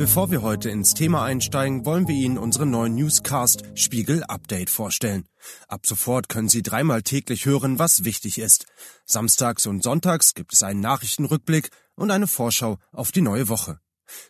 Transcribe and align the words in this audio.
Bevor 0.00 0.30
wir 0.30 0.40
heute 0.40 0.70
ins 0.70 0.94
Thema 0.94 1.24
einsteigen, 1.24 1.84
wollen 1.84 2.08
wir 2.08 2.14
Ihnen 2.14 2.38
unseren 2.38 2.70
neuen 2.70 2.94
Newscast 2.94 3.64
Spiegel 3.74 4.24
Update 4.24 4.70
vorstellen. 4.70 5.28
Ab 5.68 5.84
sofort 5.84 6.30
können 6.30 6.48
Sie 6.48 6.62
dreimal 6.62 7.02
täglich 7.02 7.44
hören, 7.44 7.78
was 7.78 8.02
wichtig 8.02 8.38
ist. 8.38 8.64
Samstags 9.04 9.66
und 9.66 9.82
sonntags 9.82 10.32
gibt 10.32 10.54
es 10.54 10.62
einen 10.62 10.80
Nachrichtenrückblick 10.80 11.68
und 11.96 12.10
eine 12.10 12.26
Vorschau 12.26 12.78
auf 12.92 13.12
die 13.12 13.20
neue 13.20 13.50
Woche. 13.50 13.78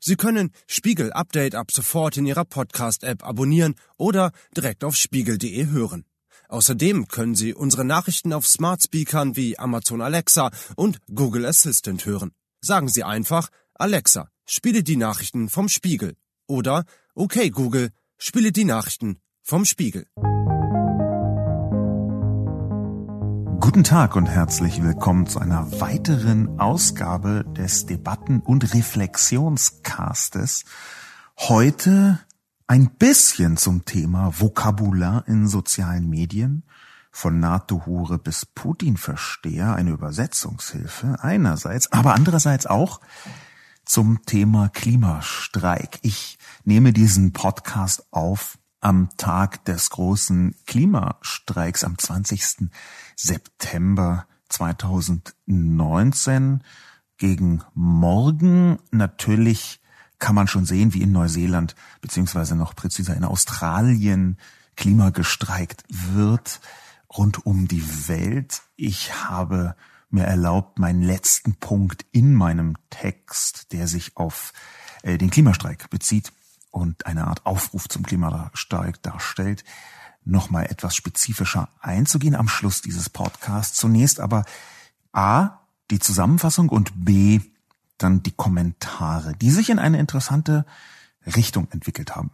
Sie 0.00 0.16
können 0.16 0.50
Spiegel 0.66 1.12
Update 1.12 1.54
ab 1.54 1.70
sofort 1.70 2.16
in 2.16 2.26
Ihrer 2.26 2.44
Podcast-App 2.44 3.24
abonnieren 3.24 3.76
oder 3.96 4.32
direkt 4.56 4.82
auf 4.82 4.96
spiegel.de 4.96 5.66
hören. 5.66 6.04
Außerdem 6.48 7.06
können 7.06 7.36
Sie 7.36 7.54
unsere 7.54 7.84
Nachrichten 7.84 8.32
auf 8.32 8.44
Smart 8.44 8.82
Speakern 8.82 9.36
wie 9.36 9.56
Amazon 9.56 10.00
Alexa 10.00 10.50
und 10.74 10.98
Google 11.14 11.46
Assistant 11.46 12.06
hören. 12.06 12.32
Sagen 12.60 12.88
Sie 12.88 13.04
einfach 13.04 13.50
Alexa, 13.74 14.29
spiele 14.50 14.82
die 14.82 14.96
Nachrichten 14.96 15.48
vom 15.48 15.68
Spiegel. 15.68 16.16
Oder 16.48 16.84
Okay 17.14 17.50
Google, 17.50 17.90
spiele 18.18 18.50
die 18.50 18.64
Nachrichten 18.64 19.20
vom 19.42 19.64
Spiegel. 19.64 20.06
Guten 23.60 23.84
Tag 23.84 24.16
und 24.16 24.26
herzlich 24.26 24.82
willkommen 24.82 25.28
zu 25.28 25.38
einer 25.38 25.80
weiteren 25.80 26.58
Ausgabe 26.58 27.44
des 27.56 27.86
Debatten- 27.86 28.40
und 28.40 28.74
Reflexionscastes. 28.74 30.64
Heute 31.38 32.18
ein 32.66 32.90
bisschen 32.90 33.56
zum 33.56 33.84
Thema 33.84 34.40
Vokabular 34.40 35.28
in 35.28 35.46
sozialen 35.46 36.10
Medien. 36.10 36.64
Von 37.12 37.38
NATO-Hure 37.38 38.18
bis 38.18 38.46
Putin-Versteher 38.46 39.74
eine 39.74 39.90
Übersetzungshilfe 39.90 41.18
einerseits, 41.20 41.92
aber 41.92 42.14
andererseits 42.14 42.66
auch 42.66 43.00
zum 43.90 44.24
Thema 44.24 44.68
Klimastreik. 44.68 45.98
Ich 46.02 46.38
nehme 46.62 46.92
diesen 46.92 47.32
Podcast 47.32 48.06
auf 48.12 48.56
am 48.80 49.08
Tag 49.16 49.64
des 49.64 49.90
großen 49.90 50.54
Klimastreiks 50.68 51.82
am 51.82 51.98
20. 51.98 52.70
September 53.16 54.28
2019 54.48 56.62
gegen 57.18 57.64
morgen. 57.74 58.78
Natürlich 58.92 59.80
kann 60.20 60.36
man 60.36 60.46
schon 60.46 60.66
sehen, 60.66 60.94
wie 60.94 61.02
in 61.02 61.10
Neuseeland 61.10 61.74
beziehungsweise 62.00 62.54
noch 62.54 62.76
präziser 62.76 63.16
in 63.16 63.24
Australien 63.24 64.38
Klima 64.76 65.10
gestreikt 65.10 65.82
wird 65.88 66.60
rund 67.12 67.44
um 67.44 67.66
die 67.66 68.06
Welt. 68.06 68.62
Ich 68.76 69.28
habe 69.28 69.74
mir 70.10 70.24
erlaubt, 70.24 70.78
meinen 70.78 71.02
letzten 71.02 71.54
Punkt 71.54 72.04
in 72.12 72.34
meinem 72.34 72.76
Text, 72.90 73.72
der 73.72 73.86
sich 73.86 74.16
auf 74.16 74.52
äh, 75.02 75.18
den 75.18 75.30
Klimastreik 75.30 75.90
bezieht 75.90 76.32
und 76.70 77.06
eine 77.06 77.26
Art 77.26 77.46
Aufruf 77.46 77.88
zum 77.88 78.02
Klimastreik 78.02 79.02
darstellt, 79.02 79.64
nochmal 80.24 80.66
etwas 80.66 80.94
spezifischer 80.94 81.68
einzugehen 81.80 82.34
am 82.34 82.48
Schluss 82.48 82.82
dieses 82.82 83.08
Podcasts. 83.08 83.78
Zunächst 83.78 84.20
aber 84.20 84.44
A, 85.12 85.60
die 85.90 85.98
Zusammenfassung 85.98 86.68
und 86.68 87.04
B, 87.04 87.40
dann 87.98 88.22
die 88.22 88.32
Kommentare, 88.32 89.34
die 89.34 89.50
sich 89.50 89.70
in 89.70 89.78
eine 89.78 89.98
interessante 89.98 90.64
Richtung 91.26 91.68
entwickelt 91.70 92.16
haben. 92.16 92.30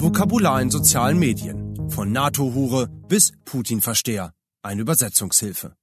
Vokabular 0.00 0.60
in 0.62 0.70
sozialen 0.70 1.18
Medien. 1.18 1.67
Von 1.90 2.12
NATO-Hure 2.12 2.88
bis 3.08 3.32
Putin-Versteher. 3.44 4.32
Eine 4.62 4.82
Übersetzungshilfe. 4.82 5.74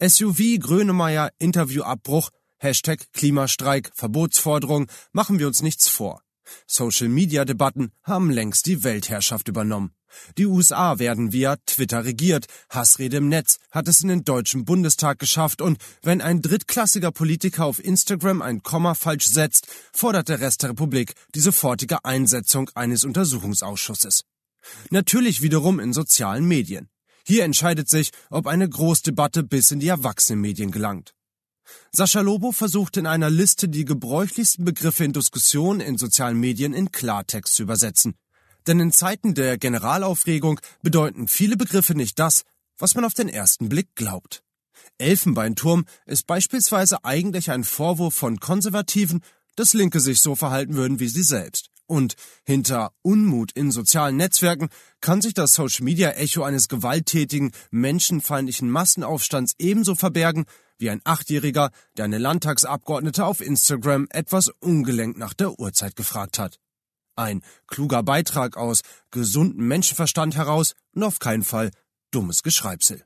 SUV 0.00 0.58
Grönemeyer 0.60 1.30
Interviewabbruch, 1.38 2.30
Hashtag 2.58 3.12
Klimastreik, 3.12 3.90
Verbotsforderung, 3.94 4.86
machen 5.12 5.38
wir 5.38 5.46
uns 5.46 5.62
nichts 5.62 5.88
vor. 5.88 6.22
Social-Media-Debatten 6.66 7.90
haben 8.02 8.30
längst 8.30 8.66
die 8.66 8.84
Weltherrschaft 8.84 9.48
übernommen. 9.48 9.94
Die 10.38 10.46
USA 10.46 10.98
werden 10.98 11.32
via 11.32 11.56
Twitter 11.66 12.04
regiert, 12.04 12.46
Hassrede 12.70 13.16
im 13.16 13.28
Netz 13.28 13.58
hat 13.70 13.88
es 13.88 14.02
in 14.02 14.08
den 14.08 14.24
Deutschen 14.24 14.64
Bundestag 14.64 15.18
geschafft 15.18 15.60
und 15.60 15.78
wenn 16.02 16.20
ein 16.20 16.42
drittklassiger 16.42 17.10
Politiker 17.10 17.64
auf 17.64 17.84
Instagram 17.84 18.42
ein 18.42 18.62
Komma 18.62 18.94
falsch 18.94 19.26
setzt, 19.26 19.66
fordert 19.92 20.28
der 20.28 20.40
Rest 20.40 20.62
der 20.62 20.70
Republik 20.70 21.14
die 21.34 21.40
sofortige 21.40 22.04
Einsetzung 22.04 22.70
eines 22.74 23.04
Untersuchungsausschusses. 23.04 24.24
Natürlich 24.90 25.42
wiederum 25.42 25.80
in 25.80 25.92
sozialen 25.92 26.46
Medien. 26.46 26.88
Hier 27.26 27.44
entscheidet 27.44 27.88
sich, 27.88 28.10
ob 28.30 28.46
eine 28.46 28.68
Großdebatte 28.68 29.42
bis 29.42 29.70
in 29.70 29.80
die 29.80 29.88
Erwachsenenmedien 29.88 30.70
gelangt. 30.70 31.14
Sascha 31.90 32.20
Lobo 32.20 32.52
versucht 32.52 32.96
in 32.96 33.06
einer 33.06 33.30
Liste 33.30 33.68
die 33.68 33.84
gebräuchlichsten 33.84 34.64
Begriffe 34.64 35.04
in 35.04 35.12
Diskussionen 35.12 35.80
in 35.80 35.96
sozialen 35.96 36.38
Medien 36.38 36.74
in 36.74 36.92
Klartext 36.92 37.54
zu 37.54 37.62
übersetzen. 37.62 38.14
Denn 38.66 38.80
in 38.80 38.92
Zeiten 38.92 39.34
der 39.34 39.58
Generalaufregung 39.58 40.60
bedeuten 40.82 41.28
viele 41.28 41.56
Begriffe 41.56 41.94
nicht 41.94 42.18
das, 42.18 42.44
was 42.78 42.94
man 42.94 43.04
auf 43.04 43.14
den 43.14 43.28
ersten 43.28 43.68
Blick 43.68 43.94
glaubt. 43.94 44.42
Elfenbeinturm 44.98 45.84
ist 46.06 46.26
beispielsweise 46.26 47.04
eigentlich 47.04 47.50
ein 47.50 47.64
Vorwurf 47.64 48.14
von 48.14 48.40
Konservativen, 48.40 49.22
dass 49.56 49.74
Linke 49.74 50.00
sich 50.00 50.20
so 50.20 50.34
verhalten 50.34 50.74
würden 50.74 51.00
wie 51.00 51.08
sie 51.08 51.22
selbst. 51.22 51.70
Und 51.86 52.14
hinter 52.44 52.92
Unmut 53.02 53.52
in 53.52 53.70
sozialen 53.70 54.16
Netzwerken 54.16 54.68
kann 55.00 55.20
sich 55.20 55.34
das 55.34 55.54
Social-Media-Echo 55.54 56.42
eines 56.42 56.68
gewalttätigen, 56.68 57.52
menschenfeindlichen 57.70 58.70
Massenaufstands 58.70 59.54
ebenso 59.58 59.94
verbergen 59.94 60.46
wie 60.78 60.90
ein 60.90 61.00
Achtjähriger, 61.04 61.70
der 61.96 62.06
eine 62.06 62.18
Landtagsabgeordnete 62.18 63.24
auf 63.24 63.40
Instagram 63.40 64.06
etwas 64.10 64.48
ungelenkt 64.48 65.18
nach 65.18 65.34
der 65.34 65.58
Uhrzeit 65.58 65.94
gefragt 65.94 66.38
hat. 66.38 66.58
Ein 67.16 67.42
kluger 67.68 68.02
Beitrag 68.02 68.56
aus 68.56 68.80
gesundem 69.10 69.68
Menschenverstand 69.68 70.36
heraus 70.36 70.74
und 70.94 71.04
auf 71.04 71.18
keinen 71.20 71.44
Fall 71.44 71.70
dummes 72.10 72.42
Geschreibsel. 72.42 73.04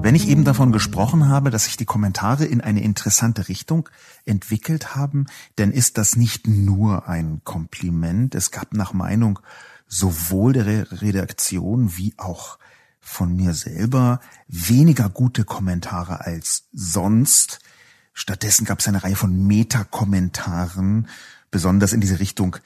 Wenn 0.00 0.14
ich 0.14 0.28
eben 0.28 0.44
davon 0.44 0.72
gesprochen 0.72 1.28
habe, 1.28 1.50
dass 1.50 1.64
sich 1.64 1.76
die 1.76 1.84
Kommentare 1.84 2.44
in 2.44 2.60
eine 2.60 2.82
interessante 2.82 3.48
Richtung 3.48 3.88
entwickelt 4.24 4.94
haben, 4.94 5.26
dann 5.56 5.72
ist 5.72 5.98
das 5.98 6.16
nicht 6.16 6.46
nur 6.46 7.08
ein 7.08 7.42
Kompliment. 7.44 8.34
Es 8.34 8.50
gab 8.50 8.72
nach 8.72 8.92
Meinung 8.92 9.40
sowohl 9.88 10.52
der 10.52 11.02
Redaktion 11.02 11.96
wie 11.96 12.14
auch 12.16 12.58
von 13.00 13.34
mir 13.34 13.54
selber 13.54 14.20
weniger 14.46 15.08
gute 15.08 15.44
Kommentare 15.44 16.24
als 16.24 16.68
sonst. 16.72 17.58
Stattdessen 18.14 18.64
gab 18.64 18.78
es 18.78 18.88
eine 18.88 19.02
Reihe 19.02 19.16
von 19.16 19.46
Metakommentaren, 19.46 21.08
besonders 21.50 21.92
in 21.92 22.00
diese 22.00 22.20
Richtung, 22.20 22.56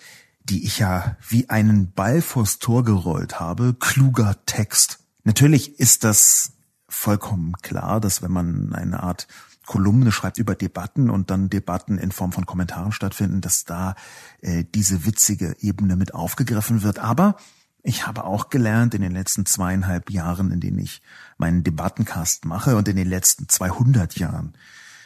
die 0.44 0.64
ich 0.64 0.78
ja 0.78 1.16
wie 1.28 1.48
einen 1.48 1.92
Ball 1.92 2.20
vors 2.20 2.58
Tor 2.58 2.84
gerollt 2.84 3.40
habe. 3.40 3.74
Kluger 3.78 4.36
Text. 4.46 4.98
Natürlich 5.24 5.80
ist 5.80 6.04
das 6.04 6.52
vollkommen 6.92 7.54
klar, 7.62 8.00
dass 8.00 8.22
wenn 8.22 8.32
man 8.32 8.72
eine 8.74 9.02
Art 9.02 9.26
Kolumne 9.66 10.12
schreibt 10.12 10.38
über 10.38 10.54
Debatten 10.54 11.08
und 11.08 11.30
dann 11.30 11.48
Debatten 11.48 11.98
in 11.98 12.12
Form 12.12 12.32
von 12.32 12.46
Kommentaren 12.46 12.92
stattfinden, 12.92 13.40
dass 13.40 13.64
da 13.64 13.94
äh, 14.40 14.64
diese 14.74 15.04
witzige 15.06 15.56
Ebene 15.60 15.96
mit 15.96 16.14
aufgegriffen 16.14 16.82
wird. 16.82 16.98
Aber 16.98 17.36
ich 17.82 18.06
habe 18.06 18.24
auch 18.24 18.50
gelernt 18.50 18.94
in 18.94 19.02
den 19.02 19.12
letzten 19.12 19.46
zweieinhalb 19.46 20.10
Jahren, 20.10 20.50
in 20.50 20.60
denen 20.60 20.78
ich 20.78 21.02
meinen 21.38 21.64
Debattencast 21.64 22.44
mache 22.44 22.76
und 22.76 22.88
in 22.88 22.96
den 22.96 23.08
letzten 23.08 23.48
200 23.48 24.18
Jahren, 24.18 24.54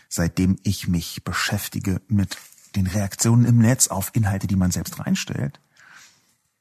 seitdem 0.08 0.58
ich 0.62 0.88
mich 0.88 1.22
beschäftige 1.24 2.00
mit 2.08 2.36
den 2.74 2.86
Reaktionen 2.86 3.44
im 3.44 3.58
Netz 3.58 3.88
auf 3.88 4.10
Inhalte, 4.14 4.46
die 4.46 4.56
man 4.56 4.70
selbst 4.70 4.98
reinstellt, 4.98 5.60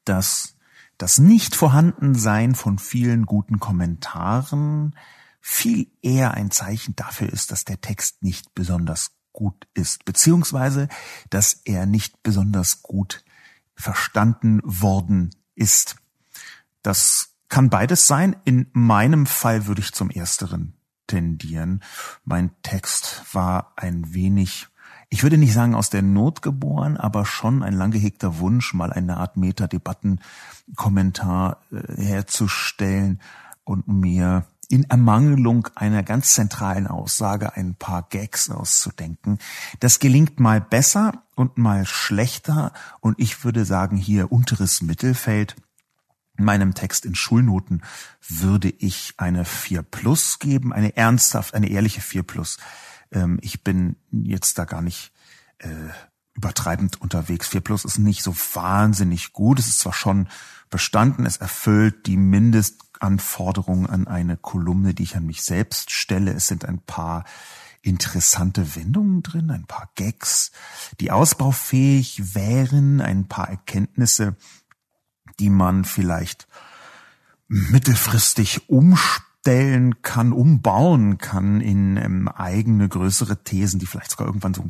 dass 0.04 0.54
das 0.98 1.18
Nicht-Vorhandensein 1.18 2.54
von 2.54 2.78
vielen 2.78 3.26
guten 3.26 3.60
Kommentaren 3.60 4.94
viel 5.48 5.86
eher 6.02 6.34
ein 6.34 6.50
Zeichen 6.50 6.96
dafür 6.96 7.32
ist, 7.32 7.52
dass 7.52 7.64
der 7.64 7.80
Text 7.80 8.20
nicht 8.20 8.52
besonders 8.56 9.12
gut 9.32 9.68
ist, 9.74 10.04
beziehungsweise 10.04 10.88
dass 11.30 11.60
er 11.64 11.86
nicht 11.86 12.20
besonders 12.24 12.82
gut 12.82 13.22
verstanden 13.76 14.60
worden 14.64 15.30
ist. 15.54 15.94
Das 16.82 17.28
kann 17.48 17.70
beides 17.70 18.08
sein. 18.08 18.34
In 18.44 18.66
meinem 18.72 19.24
Fall 19.24 19.68
würde 19.68 19.82
ich 19.82 19.92
zum 19.92 20.10
Ersteren 20.10 20.74
tendieren. 21.06 21.84
Mein 22.24 22.50
Text 22.62 23.22
war 23.32 23.72
ein 23.76 24.12
wenig, 24.12 24.66
ich 25.10 25.22
würde 25.22 25.38
nicht 25.38 25.52
sagen 25.52 25.76
aus 25.76 25.90
der 25.90 26.02
Not 26.02 26.42
geboren, 26.42 26.96
aber 26.96 27.24
schon 27.24 27.62
ein 27.62 27.74
lang 27.74 27.92
gehegter 27.92 28.40
Wunsch, 28.40 28.74
mal 28.74 28.92
eine 28.92 29.18
Art 29.18 29.36
Meta-Debatten-Kommentar 29.36 31.62
äh, 31.70 32.02
herzustellen 32.02 33.20
und 33.62 33.86
mir 33.86 34.44
in 34.68 34.84
Ermangelung 34.84 35.68
einer 35.74 36.02
ganz 36.02 36.34
zentralen 36.34 36.86
Aussage 36.86 37.54
ein 37.56 37.74
paar 37.74 38.02
Gags 38.08 38.50
auszudenken. 38.50 39.38
Das 39.80 39.98
gelingt 39.98 40.40
mal 40.40 40.60
besser 40.60 41.24
und 41.34 41.58
mal 41.58 41.86
schlechter 41.86 42.72
und 43.00 43.18
ich 43.18 43.44
würde 43.44 43.64
sagen 43.64 43.96
hier 43.96 44.32
unteres 44.32 44.82
Mittelfeld. 44.82 45.56
Meinem 46.38 46.74
Text 46.74 47.06
in 47.06 47.14
Schulnoten 47.14 47.82
würde 48.28 48.68
ich 48.68 49.14
eine 49.16 49.44
4 49.44 49.82
plus 49.82 50.38
geben, 50.38 50.72
eine 50.72 50.96
ernsthaft, 50.96 51.54
eine 51.54 51.70
ehrliche 51.70 52.02
4 52.02 52.24
plus. 52.24 52.58
Ähm, 53.10 53.38
ich 53.40 53.64
bin 53.64 53.96
jetzt 54.10 54.58
da 54.58 54.64
gar 54.64 54.82
nicht 54.82 55.12
äh, 55.58 55.68
übertreibend 56.36 57.00
unterwegs. 57.00 57.48
4 57.48 57.60
Plus 57.62 57.84
ist 57.84 57.98
nicht 57.98 58.22
so 58.22 58.34
wahnsinnig 58.54 59.32
gut. 59.32 59.58
Es 59.58 59.66
ist 59.66 59.80
zwar 59.80 59.94
schon 59.94 60.28
bestanden, 60.70 61.26
es 61.26 61.38
erfüllt 61.38 62.06
die 62.06 62.16
Mindestanforderungen 62.16 63.86
an 63.86 64.06
eine 64.06 64.36
Kolumne, 64.36 64.94
die 64.94 65.04
ich 65.04 65.16
an 65.16 65.26
mich 65.26 65.42
selbst 65.42 65.90
stelle. 65.90 66.32
Es 66.32 66.46
sind 66.46 66.64
ein 66.64 66.78
paar 66.78 67.24
interessante 67.82 68.76
Wendungen 68.76 69.22
drin, 69.22 69.50
ein 69.50 69.64
paar 69.64 69.90
Gags, 69.94 70.50
die 71.00 71.10
ausbaufähig 71.10 72.34
wären, 72.34 73.00
ein 73.00 73.28
paar 73.28 73.48
Erkenntnisse, 73.48 74.36
die 75.38 75.50
man 75.50 75.84
vielleicht 75.84 76.48
mittelfristig 77.48 78.68
umstellen 78.68 80.02
kann, 80.02 80.32
umbauen 80.32 81.18
kann 81.18 81.60
in 81.60 81.96
ähm, 81.96 82.28
eigene 82.28 82.88
größere 82.88 83.44
Thesen, 83.44 83.78
die 83.78 83.86
vielleicht 83.86 84.10
sogar 84.10 84.26
irgendwann 84.26 84.54
so 84.54 84.62
ein 84.62 84.68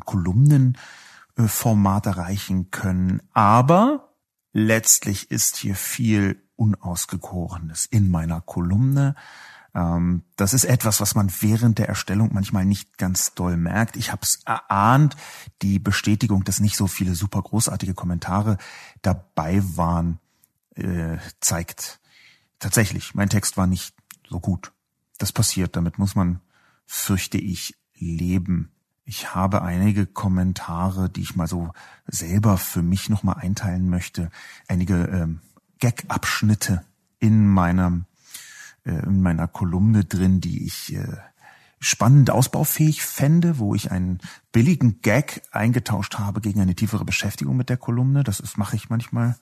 Kolumnenformat 1.37 2.07
erreichen 2.07 2.71
können. 2.71 3.21
Aber 3.33 4.13
letztlich 4.53 5.29
ist 5.31 5.57
hier 5.57 5.75
viel 5.75 6.41
Unausgegorenes 6.55 7.85
in 7.85 8.09
meiner 8.09 8.41
Kolumne. 8.41 9.15
Ähm, 9.75 10.23
das 10.35 10.53
ist 10.53 10.65
etwas, 10.65 10.99
was 10.99 11.13
man 11.13 11.31
während 11.41 11.77
der 11.77 11.87
Erstellung 11.87 12.31
manchmal 12.33 12.65
nicht 12.65 12.97
ganz 12.97 13.35
doll 13.35 13.55
merkt. 13.55 13.95
Ich 13.95 14.11
habe 14.11 14.23
es 14.23 14.41
erahnt, 14.45 15.15
die 15.61 15.77
Bestätigung, 15.77 16.43
dass 16.43 16.59
nicht 16.59 16.75
so 16.75 16.87
viele 16.87 17.13
super 17.13 17.41
großartige 17.41 17.93
Kommentare 17.93 18.57
dabei 19.03 19.61
waren, 19.75 20.19
äh, 20.75 21.17
zeigt 21.39 21.99
tatsächlich, 22.57 23.13
mein 23.13 23.29
Text 23.29 23.57
war 23.57 23.67
nicht 23.67 23.95
so 24.27 24.39
gut. 24.39 24.71
Das 25.19 25.31
passiert, 25.31 25.75
damit 25.75 25.99
muss 25.99 26.15
man, 26.15 26.41
fürchte 26.87 27.37
ich, 27.37 27.75
leben. 27.93 28.71
Ich 29.09 29.33
habe 29.33 29.61
einige 29.61 30.05
Kommentare, 30.05 31.09
die 31.09 31.21
ich 31.21 31.37
mal 31.37 31.47
so 31.47 31.71
selber 32.07 32.57
für 32.57 32.81
mich 32.81 33.09
nochmal 33.09 33.37
einteilen 33.37 33.89
möchte, 33.89 34.29
einige 34.67 34.95
ähm, 35.05 35.39
Gag-Abschnitte 35.79 36.83
in 37.17 37.47
meiner, 37.47 38.01
äh, 38.83 39.05
in 39.05 39.21
meiner 39.21 39.47
Kolumne 39.47 40.03
drin, 40.03 40.41
die 40.41 40.65
ich 40.65 40.93
äh, 40.93 41.07
spannend 41.79 42.31
ausbaufähig 42.31 43.01
fände, 43.01 43.59
wo 43.59 43.75
ich 43.75 43.91
einen 43.91 44.19
billigen 44.51 45.01
Gag 45.01 45.41
eingetauscht 45.51 46.15
habe 46.15 46.41
gegen 46.41 46.59
eine 46.59 46.75
tiefere 46.75 47.05
Beschäftigung 47.05 47.55
mit 47.55 47.69
der 47.69 47.77
Kolumne. 47.77 48.25
Das 48.25 48.41
ist, 48.41 48.57
mache 48.57 48.75
ich 48.75 48.89
manchmal 48.89 49.37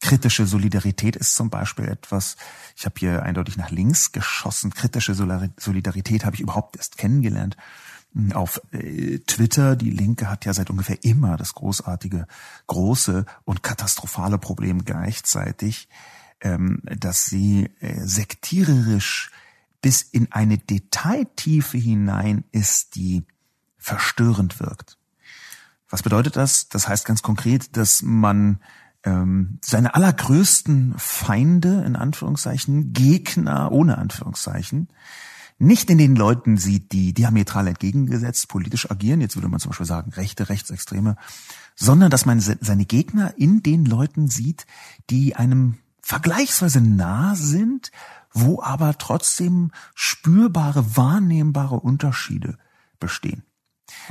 Kritische 0.00 0.46
Solidarität 0.46 1.16
ist 1.16 1.34
zum 1.34 1.48
Beispiel 1.48 1.86
etwas, 1.86 2.36
ich 2.76 2.84
habe 2.84 2.96
hier 2.98 3.22
eindeutig 3.22 3.56
nach 3.56 3.70
links 3.70 4.12
geschossen. 4.12 4.74
Kritische 4.74 5.14
Solidarität 5.14 6.26
habe 6.26 6.36
ich 6.36 6.42
überhaupt 6.42 6.76
erst 6.76 6.98
kennengelernt 6.98 7.56
auf 8.32 8.60
äh, 8.72 9.18
Twitter. 9.20 9.76
Die 9.76 9.90
Linke 9.90 10.30
hat 10.30 10.44
ja 10.44 10.54
seit 10.54 10.70
ungefähr 10.70 11.02
immer 11.02 11.36
das 11.36 11.54
großartige, 11.54 12.26
große 12.66 13.26
und 13.44 13.62
katastrophale 13.62 14.38
Problem 14.38 14.84
gleichzeitig, 14.84 15.88
ähm, 16.40 16.80
dass 16.84 17.26
sie 17.26 17.70
äh, 17.80 18.00
sektiererisch 18.04 19.30
bis 19.82 20.02
in 20.02 20.32
eine 20.32 20.58
Detailtiefe 20.58 21.76
hinein 21.76 22.44
ist, 22.52 22.94
die 22.94 23.24
verstörend 23.76 24.60
wirkt. 24.60 24.96
Was 25.90 26.02
bedeutet 26.02 26.36
das? 26.36 26.68
Das 26.68 26.88
heißt 26.88 27.04
ganz 27.04 27.22
konkret, 27.22 27.76
dass 27.76 28.02
man 28.02 28.60
ähm, 29.04 29.58
seine 29.62 29.94
allergrößten 29.94 30.94
Feinde, 30.96 31.84
in 31.84 31.96
Anführungszeichen, 31.96 32.92
Gegner 32.92 33.70
ohne 33.72 33.98
Anführungszeichen, 33.98 34.88
nicht 35.58 35.88
in 35.88 35.98
den 35.98 36.16
Leuten 36.16 36.56
sieht, 36.56 36.92
die 36.92 37.12
diametral 37.12 37.68
entgegengesetzt 37.68 38.48
politisch 38.48 38.90
agieren, 38.90 39.20
jetzt 39.20 39.36
würde 39.36 39.48
man 39.48 39.60
zum 39.60 39.70
Beispiel 39.70 39.86
sagen 39.86 40.10
Rechte, 40.12 40.48
Rechtsextreme, 40.48 41.16
sondern 41.76 42.10
dass 42.10 42.26
man 42.26 42.40
seine 42.40 42.84
Gegner 42.84 43.34
in 43.38 43.62
den 43.62 43.84
Leuten 43.84 44.28
sieht, 44.28 44.66
die 45.10 45.36
einem 45.36 45.78
vergleichsweise 46.00 46.80
nah 46.80 47.34
sind, 47.34 47.90
wo 48.32 48.60
aber 48.60 48.98
trotzdem 48.98 49.70
spürbare, 49.94 50.96
wahrnehmbare 50.96 51.76
Unterschiede 51.76 52.58
bestehen. 52.98 53.44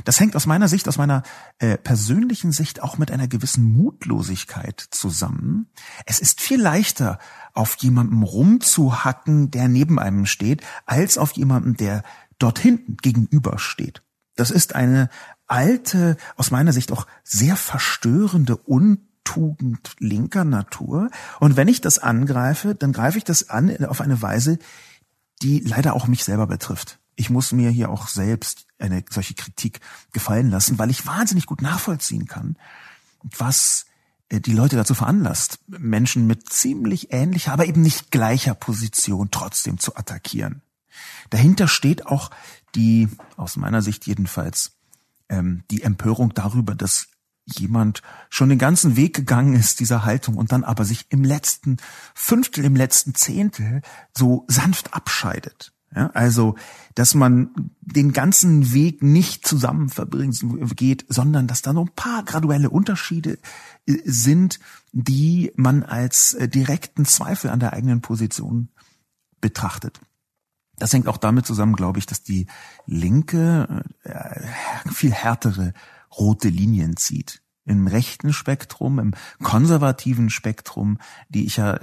Das 0.04 0.20
hängt 0.20 0.36
aus 0.36 0.46
meiner 0.46 0.68
Sicht, 0.68 0.88
aus 0.88 0.98
meiner 0.98 1.22
äh, 1.58 1.78
persönlichen 1.78 2.52
Sicht 2.52 2.82
auch 2.82 2.98
mit 2.98 3.10
einer 3.10 3.28
gewissen 3.28 3.64
Mutlosigkeit 3.64 4.84
zusammen. 4.90 5.68
Es 6.06 6.20
ist 6.20 6.40
viel 6.40 6.60
leichter, 6.60 7.18
auf 7.52 7.76
jemandem 7.76 8.22
rumzuhacken, 8.22 9.50
der 9.50 9.68
neben 9.68 9.98
einem 9.98 10.26
steht, 10.26 10.62
als 10.86 11.18
auf 11.18 11.32
jemanden, 11.32 11.76
der 11.76 12.02
dort 12.38 12.58
hinten 12.58 12.96
gegenübersteht. 12.96 14.02
Das 14.36 14.50
ist 14.50 14.74
eine 14.74 15.08
alte, 15.46 16.16
aus 16.36 16.50
meiner 16.50 16.72
Sicht 16.72 16.90
auch 16.90 17.06
sehr 17.22 17.54
verstörende 17.54 18.56
Untugend 18.56 19.94
linker 19.98 20.44
Natur. 20.44 21.10
Und 21.38 21.56
wenn 21.56 21.68
ich 21.68 21.80
das 21.80 22.00
angreife, 22.00 22.74
dann 22.74 22.92
greife 22.92 23.18
ich 23.18 23.24
das 23.24 23.50
an 23.50 23.84
auf 23.84 24.00
eine 24.00 24.20
Weise, 24.20 24.58
die 25.42 25.60
leider 25.60 25.94
auch 25.94 26.08
mich 26.08 26.24
selber 26.24 26.46
betrifft 26.46 26.98
ich 27.16 27.30
muss 27.30 27.52
mir 27.52 27.70
hier 27.70 27.90
auch 27.90 28.08
selbst 28.08 28.66
eine 28.84 29.04
solche 29.10 29.34
Kritik 29.34 29.80
gefallen 30.12 30.50
lassen, 30.50 30.78
weil 30.78 30.90
ich 30.90 31.06
wahnsinnig 31.06 31.46
gut 31.46 31.62
nachvollziehen 31.62 32.26
kann, 32.26 32.56
was 33.22 33.86
äh, 34.28 34.40
die 34.40 34.52
Leute 34.52 34.76
dazu 34.76 34.94
veranlasst, 34.94 35.58
Menschen 35.66 36.26
mit 36.26 36.50
ziemlich 36.50 37.12
ähnlicher, 37.12 37.52
aber 37.52 37.66
eben 37.66 37.82
nicht 37.82 38.10
gleicher 38.10 38.54
Position 38.54 39.30
trotzdem 39.30 39.78
zu 39.78 39.96
attackieren. 39.96 40.62
Dahinter 41.30 41.68
steht 41.68 42.06
auch 42.06 42.30
die, 42.74 43.08
aus 43.36 43.56
meiner 43.56 43.82
Sicht 43.82 44.06
jedenfalls, 44.06 44.72
ähm, 45.28 45.64
die 45.70 45.82
Empörung 45.82 46.34
darüber, 46.34 46.74
dass 46.74 47.08
jemand 47.44 48.02
schon 48.30 48.48
den 48.48 48.58
ganzen 48.58 48.96
Weg 48.96 49.14
gegangen 49.14 49.54
ist, 49.54 49.80
dieser 49.80 50.04
Haltung, 50.04 50.36
und 50.36 50.52
dann 50.52 50.64
aber 50.64 50.84
sich 50.84 51.06
im 51.10 51.24
letzten 51.24 51.76
Fünftel, 52.14 52.64
im 52.64 52.76
letzten 52.76 53.14
Zehntel 53.14 53.82
so 54.16 54.44
sanft 54.48 54.94
abscheidet. 54.94 55.73
Ja, 55.94 56.10
also, 56.12 56.56
dass 56.96 57.14
man 57.14 57.50
den 57.80 58.12
ganzen 58.12 58.72
Weg 58.72 59.02
nicht 59.02 59.46
zusammen 59.46 59.88
verbringt 59.88 60.44
geht, 60.76 61.06
sondern 61.08 61.46
dass 61.46 61.62
da 61.62 61.72
noch 61.72 61.86
ein 61.86 61.94
paar 61.94 62.24
graduelle 62.24 62.70
Unterschiede 62.70 63.38
äh, 63.86 63.98
sind, 64.04 64.58
die 64.92 65.52
man 65.54 65.84
als 65.84 66.34
äh, 66.34 66.48
direkten 66.48 67.04
Zweifel 67.04 67.50
an 67.50 67.60
der 67.60 67.74
eigenen 67.74 68.00
Position 68.00 68.70
betrachtet. 69.40 70.00
Das 70.76 70.92
hängt 70.92 71.06
auch 71.06 71.18
damit 71.18 71.46
zusammen, 71.46 71.76
glaube 71.76 72.00
ich, 72.00 72.06
dass 72.06 72.24
die 72.24 72.48
Linke 72.86 73.84
äh, 74.02 74.40
viel 74.92 75.12
härtere 75.12 75.74
rote 76.18 76.48
Linien 76.48 76.96
zieht. 76.96 77.40
Im 77.64 77.86
rechten 77.86 78.32
Spektrum, 78.32 78.98
im 78.98 79.14
konservativen 79.42 80.28
Spektrum, 80.28 80.98
die 81.28 81.46
ich 81.46 81.56
ja 81.56 81.78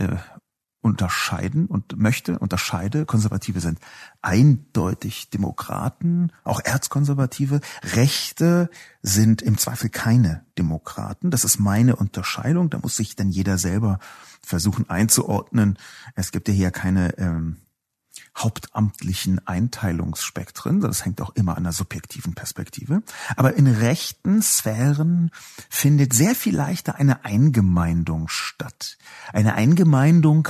unterscheiden 0.82 1.68
und 1.68 1.98
möchte, 1.98 2.40
unterscheide. 2.40 3.06
Konservative 3.06 3.60
sind 3.60 3.80
eindeutig 4.22 5.30
Demokraten, 5.30 6.32
auch 6.44 6.60
Erzkonservative. 6.64 7.62
Rechte 7.94 8.70
sind 9.02 9.42
im 9.42 9.58
Zweifel 9.58 9.90
keine 9.90 10.44
Demokraten. 10.58 11.32
Das 11.32 11.44
ist 11.44 11.60
meine 11.60 11.96
Unterscheidung. 11.96 12.70
Da 12.70 12.80
muss 12.80 12.96
sich 12.96 13.16
dann 13.16 13.30
jeder 13.30 13.58
selber 13.58 14.00
versuchen 14.42 14.90
einzuordnen. 14.90 15.78
Es 16.16 16.32
gibt 16.32 16.48
ja 16.48 16.54
hier 16.54 16.72
keine 16.72 17.18
ähm, 17.18 17.58
hauptamtlichen 18.38 19.46
Einteilungsspektren. 19.48 20.80
Das 20.80 21.06
hängt 21.06 21.22
auch 21.22 21.32
immer 21.36 21.58
an 21.58 21.64
der 21.64 21.74
subjektiven 21.74 22.34
Perspektive. 22.34 23.04
Aber 23.36 23.56
in 23.56 23.68
rechten 23.68 24.42
Sphären 24.42 25.32
findet 25.70 26.14
sehr 26.14 26.36
viel 26.36 26.56
leichter 26.56 26.96
eine 26.96 27.26
Eingemeindung 27.26 28.28
statt. 28.28 28.98
Eine 29.34 29.56
Eingemeindung, 29.56 30.48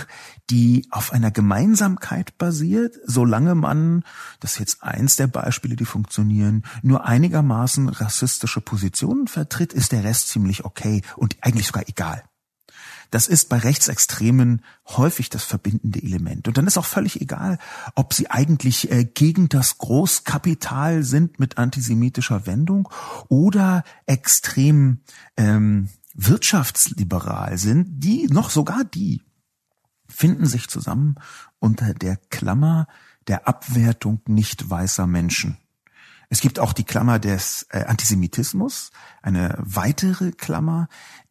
die 0.49 0.87
auf 0.91 1.13
einer 1.13 1.31
Gemeinsamkeit 1.31 2.37
basiert, 2.37 2.97
solange 3.05 3.55
man, 3.55 4.03
das 4.39 4.53
ist 4.53 4.59
jetzt 4.59 4.83
eins 4.83 5.15
der 5.15 5.27
Beispiele, 5.27 5.75
die 5.75 5.85
funktionieren, 5.85 6.63
nur 6.81 7.05
einigermaßen 7.05 7.89
rassistische 7.89 8.61
Positionen 8.61 9.27
vertritt, 9.27 9.73
ist 9.73 9.91
der 9.91 10.03
Rest 10.03 10.29
ziemlich 10.29 10.65
okay 10.65 11.01
und 11.15 11.37
eigentlich 11.41 11.67
sogar 11.67 11.87
egal. 11.87 12.23
Das 13.11 13.27
ist 13.27 13.49
bei 13.49 13.57
Rechtsextremen 13.57 14.63
häufig 14.87 15.29
das 15.29 15.43
verbindende 15.43 16.01
Element. 16.01 16.47
Und 16.47 16.57
dann 16.57 16.65
ist 16.65 16.77
auch 16.77 16.85
völlig 16.85 17.21
egal, 17.21 17.59
ob 17.93 18.13
sie 18.13 18.31
eigentlich 18.31 18.89
äh, 18.89 19.03
gegen 19.03 19.49
das 19.49 19.77
Großkapital 19.77 21.03
sind 21.03 21.39
mit 21.39 21.57
antisemitischer 21.57 22.47
Wendung 22.47 22.89
oder 23.27 23.83
extrem 24.05 25.01
ähm, 25.35 25.89
wirtschaftsliberal 26.13 27.57
sind. 27.57 28.01
Die, 28.03 28.27
noch 28.27 28.49
sogar 28.49 28.85
die, 28.85 29.21
finden 30.07 30.45
sich 30.45 30.69
zusammen 30.69 31.15
unter 31.59 31.93
der 31.93 32.15
Klammer 32.29 32.87
der 33.27 33.47
Abwertung 33.47 34.21
nicht 34.27 34.69
weißer 34.69 35.05
Menschen. 35.05 35.57
Es 36.31 36.39
gibt 36.39 36.59
auch 36.59 36.71
die 36.71 36.85
Klammer 36.85 37.19
des 37.19 37.67
äh, 37.71 37.83
Antisemitismus, 37.83 38.91
eine 39.21 39.57
weitere 39.59 40.31
Klammer, 40.31 40.87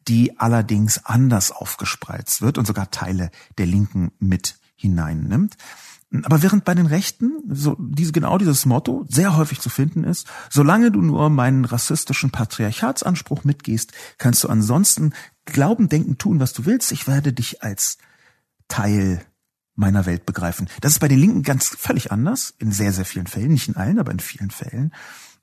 die 0.07 0.37
allerdings 0.37 1.03
anders 1.05 1.51
aufgespreizt 1.51 2.43
wird 2.43 2.59
und 2.59 2.67
sogar 2.67 2.91
Teile 2.91 3.31
der 3.57 3.65
Linken 3.65 4.11
mit 4.19 4.59
hineinnimmt. 4.75 5.57
Aber 6.21 6.43
während 6.43 6.65
bei 6.65 6.75
den 6.75 6.85
Rechten 6.85 7.31
so 7.49 7.75
diese 7.79 8.11
genau 8.11 8.37
dieses 8.37 8.67
Motto 8.67 9.03
sehr 9.09 9.35
häufig 9.35 9.59
zu 9.59 9.69
finden 9.69 10.03
ist, 10.03 10.27
solange 10.51 10.91
du 10.91 11.01
nur 11.01 11.31
meinen 11.31 11.65
rassistischen 11.65 12.29
Patriarchatsanspruch 12.29 13.43
mitgehst, 13.43 13.93
kannst 14.19 14.43
du 14.43 14.49
ansonsten 14.49 15.13
glauben, 15.45 15.89
denken, 15.89 16.19
tun, 16.19 16.39
was 16.39 16.53
du 16.53 16.65
willst. 16.65 16.91
Ich 16.91 17.07
werde 17.07 17.33
dich 17.33 17.63
als 17.63 17.97
Teil 18.67 19.25
meiner 19.81 20.05
Welt 20.05 20.25
begreifen. 20.25 20.69
Das 20.79 20.93
ist 20.93 20.99
bei 20.99 21.09
den 21.09 21.19
Linken 21.19 21.43
ganz 21.43 21.67
völlig 21.67 22.11
anders, 22.11 22.53
in 22.59 22.71
sehr, 22.71 22.93
sehr 22.93 23.05
vielen 23.05 23.27
Fällen, 23.27 23.51
nicht 23.51 23.67
in 23.67 23.75
allen, 23.75 23.99
aber 23.99 24.13
in 24.13 24.19
vielen 24.19 24.51
Fällen. 24.51 24.93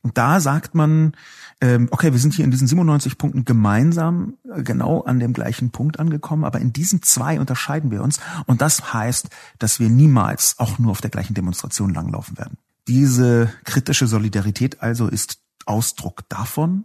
Und 0.00 0.16
da 0.16 0.40
sagt 0.40 0.75
man, 0.75 1.12
ähm, 1.61 1.88
okay, 1.90 2.12
wir 2.12 2.21
sind 2.21 2.33
hier 2.33 2.45
in 2.45 2.52
diesen 2.52 2.68
97 2.68 3.18
Punkten 3.18 3.45
gemeinsam 3.45 4.38
äh, 4.50 4.62
genau 4.62 5.02
an 5.02 5.18
dem 5.18 5.33
gleichen 5.33 5.71
Punkt 5.71 5.99
angekommen, 5.99 6.45
aber 6.45 6.61
in 6.61 6.73
diesen 6.73 7.02
zwei 7.02 7.40
unterscheiden 7.40 7.90
wir 7.90 8.02
uns. 8.02 8.21
Und 8.47 8.62
das 8.62 8.95
heißt, 8.95 9.28
dass 9.59 9.80
wir 9.80 9.90
niemals 9.90 10.59
auch 10.59 10.78
nur 10.78 10.92
auf 10.92 11.00
der 11.00 11.11
gleichen 11.11 11.35
Demonstration 11.35 11.92
langlaufen 11.92 12.38
werden. 12.38 12.59
Diese 12.87 13.52
kritische 13.64 14.07
Solidarität 14.07 14.80
also 14.80 15.09
ist 15.09 15.40
Ausdruck 15.66 16.28
davon, 16.28 16.85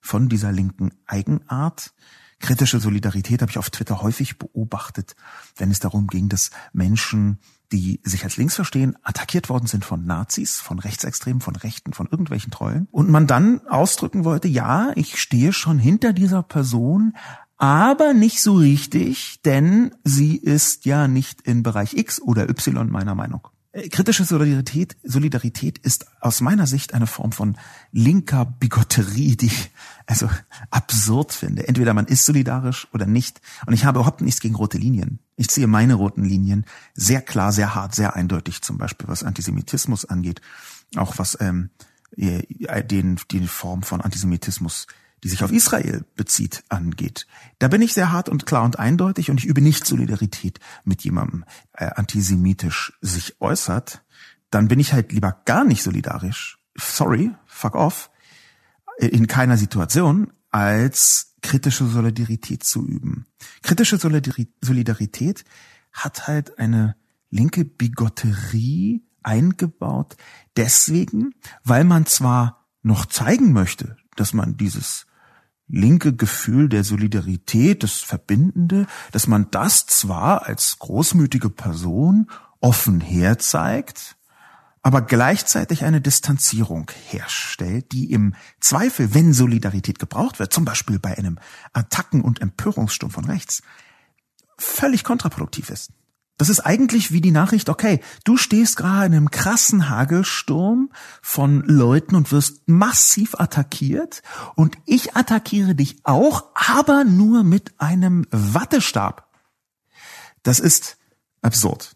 von 0.00 0.28
dieser 0.28 0.52
linken 0.52 0.90
Eigenart, 1.06 1.92
Kritische 2.42 2.80
Solidarität 2.80 3.40
habe 3.40 3.50
ich 3.50 3.58
auf 3.58 3.70
Twitter 3.70 4.02
häufig 4.02 4.36
beobachtet, 4.36 5.14
wenn 5.56 5.70
es 5.70 5.78
darum 5.78 6.08
ging, 6.08 6.28
dass 6.28 6.50
Menschen, 6.72 7.38
die 7.70 8.00
sich 8.02 8.24
als 8.24 8.36
links 8.36 8.56
verstehen, 8.56 8.96
attackiert 9.02 9.48
worden 9.48 9.68
sind 9.68 9.84
von 9.84 10.04
Nazis, 10.04 10.60
von 10.60 10.80
Rechtsextremen, 10.80 11.40
von 11.40 11.56
Rechten, 11.56 11.92
von 11.92 12.08
irgendwelchen 12.10 12.50
Trollen. 12.50 12.88
Und 12.90 13.08
man 13.08 13.28
dann 13.28 13.66
ausdrücken 13.68 14.24
wollte, 14.24 14.48
ja, 14.48 14.90
ich 14.96 15.20
stehe 15.20 15.52
schon 15.52 15.78
hinter 15.78 16.12
dieser 16.12 16.42
Person, 16.42 17.14
aber 17.58 18.12
nicht 18.12 18.42
so 18.42 18.54
richtig, 18.54 19.40
denn 19.44 19.94
sie 20.02 20.36
ist 20.36 20.84
ja 20.84 21.06
nicht 21.06 21.42
in 21.42 21.62
Bereich 21.62 21.94
X 21.94 22.20
oder 22.20 22.50
Y 22.50 22.90
meiner 22.90 23.14
Meinung. 23.14 23.46
Äh, 23.72 23.88
kritische 23.88 24.24
Solidarität, 24.24 24.96
Solidarität 25.02 25.78
ist 25.78 26.06
aus 26.20 26.40
meiner 26.40 26.66
Sicht 26.66 26.94
eine 26.94 27.06
Form 27.06 27.32
von 27.32 27.56
linker 27.90 28.44
Bigotterie, 28.44 29.36
die 29.36 29.46
ich 29.46 29.70
also 30.06 30.28
absurd 30.70 31.32
finde. 31.32 31.66
Entweder 31.66 31.94
man 31.94 32.06
ist 32.06 32.26
solidarisch 32.26 32.86
oder 32.92 33.06
nicht. 33.06 33.40
Und 33.66 33.72
ich 33.72 33.84
habe 33.84 33.98
überhaupt 33.98 34.20
nichts 34.20 34.40
gegen 34.40 34.54
rote 34.54 34.78
Linien. 34.78 35.20
Ich 35.36 35.48
ziehe 35.48 35.66
meine 35.66 35.94
roten 35.94 36.24
Linien 36.24 36.66
sehr 36.94 37.22
klar, 37.22 37.52
sehr 37.52 37.74
hart, 37.74 37.94
sehr 37.94 38.14
eindeutig, 38.14 38.62
zum 38.62 38.78
Beispiel 38.78 39.08
was 39.08 39.24
Antisemitismus 39.24 40.04
angeht, 40.04 40.42
auch 40.96 41.18
was 41.18 41.38
ähm, 41.40 41.70
äh, 42.16 42.84
den, 42.84 43.18
die 43.30 43.46
Form 43.46 43.82
von 43.82 44.02
Antisemitismus 44.02 44.86
die 45.22 45.28
sich 45.28 45.44
auf 45.44 45.52
Israel 45.52 46.04
bezieht, 46.16 46.64
angeht. 46.68 47.26
Da 47.58 47.68
bin 47.68 47.82
ich 47.82 47.94
sehr 47.94 48.10
hart 48.10 48.28
und 48.28 48.46
klar 48.46 48.64
und 48.64 48.78
eindeutig 48.78 49.30
und 49.30 49.38
ich 49.38 49.46
übe 49.46 49.60
nicht 49.60 49.86
Solidarität 49.86 50.58
mit 50.84 51.04
jemandem 51.04 51.44
äh, 51.72 51.86
antisemitisch 51.86 52.92
sich 53.00 53.40
äußert. 53.40 54.04
Dann 54.50 54.68
bin 54.68 54.80
ich 54.80 54.92
halt 54.92 55.12
lieber 55.12 55.40
gar 55.44 55.64
nicht 55.64 55.82
solidarisch. 55.82 56.58
Sorry, 56.76 57.30
fuck 57.46 57.74
off. 57.74 58.10
Äh, 58.98 59.06
in 59.06 59.26
keiner 59.26 59.56
Situation 59.56 60.32
als 60.50 61.34
kritische 61.40 61.86
Solidarität 61.86 62.64
zu 62.64 62.86
üben. 62.86 63.26
Kritische 63.62 63.98
Solidarität 63.98 65.44
hat 65.92 66.26
halt 66.26 66.58
eine 66.58 66.96
linke 67.30 67.64
Bigotterie 67.64 69.02
eingebaut, 69.22 70.16
deswegen, 70.56 71.34
weil 71.64 71.84
man 71.84 72.06
zwar 72.06 72.68
noch 72.82 73.06
zeigen 73.06 73.52
möchte, 73.52 73.96
dass 74.16 74.32
man 74.34 74.56
dieses 74.56 75.06
linke 75.68 76.14
Gefühl 76.14 76.68
der 76.68 76.84
Solidarität, 76.84 77.82
das 77.82 78.00
Verbindende, 78.00 78.86
dass 79.10 79.26
man 79.26 79.50
das 79.50 79.86
zwar 79.86 80.46
als 80.46 80.78
großmütige 80.78 81.50
Person 81.50 82.30
offen 82.60 83.00
herzeigt, 83.00 84.16
aber 84.82 85.02
gleichzeitig 85.02 85.84
eine 85.84 86.00
Distanzierung 86.00 86.90
herstellt, 87.08 87.92
die 87.92 88.10
im 88.10 88.34
Zweifel, 88.60 89.14
wenn 89.14 89.32
Solidarität 89.32 89.98
gebraucht 89.98 90.40
wird, 90.40 90.52
zum 90.52 90.64
Beispiel 90.64 90.98
bei 90.98 91.16
einem 91.16 91.38
Attacken- 91.72 92.22
und 92.22 92.40
Empörungssturm 92.40 93.10
von 93.10 93.24
rechts, 93.24 93.62
völlig 94.58 95.04
kontraproduktiv 95.04 95.70
ist. 95.70 95.92
Das 96.38 96.48
ist 96.48 96.60
eigentlich 96.60 97.12
wie 97.12 97.20
die 97.20 97.30
Nachricht, 97.30 97.68
okay, 97.68 98.00
du 98.24 98.36
stehst 98.36 98.76
gerade 98.76 99.06
in 99.06 99.12
einem 99.12 99.30
krassen 99.30 99.88
Hagelsturm 99.88 100.90
von 101.20 101.62
Leuten 101.62 102.16
und 102.16 102.32
wirst 102.32 102.68
massiv 102.68 103.34
attackiert 103.38 104.22
und 104.56 104.76
ich 104.86 105.14
attackiere 105.14 105.74
dich 105.74 105.98
auch, 106.04 106.46
aber 106.54 107.04
nur 107.04 107.44
mit 107.44 107.72
einem 107.78 108.26
Wattestab. 108.30 109.28
Das 110.42 110.58
ist 110.58 110.96
absurd. 111.42 111.94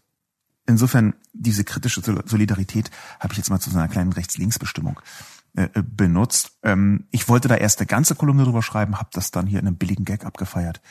Insofern, 0.65 1.15
diese 1.33 1.63
kritische 1.63 2.01
Solidarität 2.01 2.91
habe 3.19 3.33
ich 3.33 3.37
jetzt 3.37 3.49
mal 3.49 3.59
zu 3.59 3.69
so 3.69 3.77
einer 3.77 3.87
kleinen 3.87 4.13
Rechts-Links-Bestimmung 4.13 4.99
äh, 5.55 5.69
äh, 5.73 5.83
benutzt. 5.83 6.51
Ähm, 6.63 7.07
ich 7.11 7.29
wollte 7.29 7.47
da 7.47 7.55
erst 7.55 7.79
eine 7.79 7.87
ganze 7.87 8.15
Kolumne 8.15 8.43
drüber 8.43 8.61
schreiben, 8.61 8.97
habe 8.97 9.09
das 9.13 9.31
dann 9.31 9.47
hier 9.47 9.59
in 9.59 9.67
einem 9.67 9.77
billigen 9.77 10.05
Gag 10.05 10.25
abgefeiert. 10.25 10.81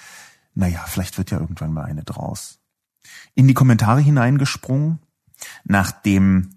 Naja, 0.54 0.84
vielleicht 0.88 1.18
wird 1.18 1.30
ja 1.30 1.38
irgendwann 1.38 1.72
mal 1.72 1.84
eine 1.84 2.04
draus 2.04 2.58
in 3.34 3.48
die 3.48 3.54
Kommentare 3.54 4.00
hineingesprungen, 4.00 5.00
nachdem 5.64 6.50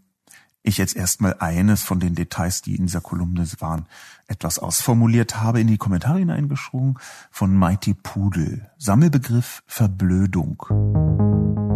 ich 0.62 0.77
jetzt 0.77 0.96
erstmal 0.96 1.36
eines 1.39 1.84
von 1.84 2.00
den 2.00 2.15
Details, 2.15 2.62
die 2.62 2.75
in 2.75 2.86
dieser 2.86 3.01
Kolumne 3.01 3.48
waren, 3.60 3.86
etwas 4.27 4.60
ausformuliert 4.60 5.38
habe, 5.38 5.62
in 5.62 5.68
die 5.68 5.77
Kommentare 5.77 6.20
hineingesprungen 6.20 7.00
von 7.32 7.58
Mighty 7.58 7.94
Pudel. 7.94 8.70
Sammelbegriff 8.77 9.63
Verblödung. 9.68 11.68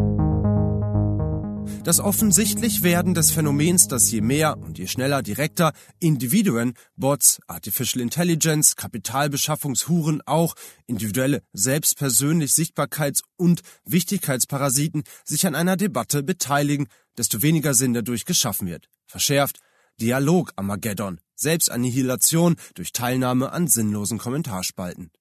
Das 1.84 2.00
offensichtlich 2.00 2.82
werden 2.82 3.14
des 3.14 3.32
Phänomens, 3.32 3.90
dass 3.90 4.10
je 4.10 4.22
mehr 4.22 4.58
und 4.58 4.78
je 4.78 4.88
schneller 4.88 5.22
direkter 5.22 5.74
Individuen, 6.00 6.76
Bots, 6.96 7.42
Artificial 7.48 8.02
Intelligence, 8.02 8.78
Kapitalbeschaffungshuren, 8.78 10.22
auch 10.26 10.56
individuelle 10.88 11.44
selbstpersönlich 11.52 12.52
Sichtbarkeits- 12.52 13.24
und 13.36 13.64
Wichtigkeitsparasiten 13.84 15.04
sich 15.26 15.46
an 15.46 15.56
einer 15.56 15.76
Debatte 15.76 16.24
beteiligen, 16.24 16.88
desto 17.18 17.42
weniger 17.42 17.74
Sinn 17.74 17.94
dadurch 17.94 18.24
geschaffen 18.24 18.70
wird. 18.70 18.88
Verschärft 19.06 19.60
Dialog 20.00 20.54
Armageddon, 20.56 21.20
Selbstannihilation 21.36 22.56
durch 22.76 22.94
Teilnahme 22.94 23.52
an 23.52 23.68
sinnlosen 23.68 24.20
Kommentarspalten. 24.20 25.12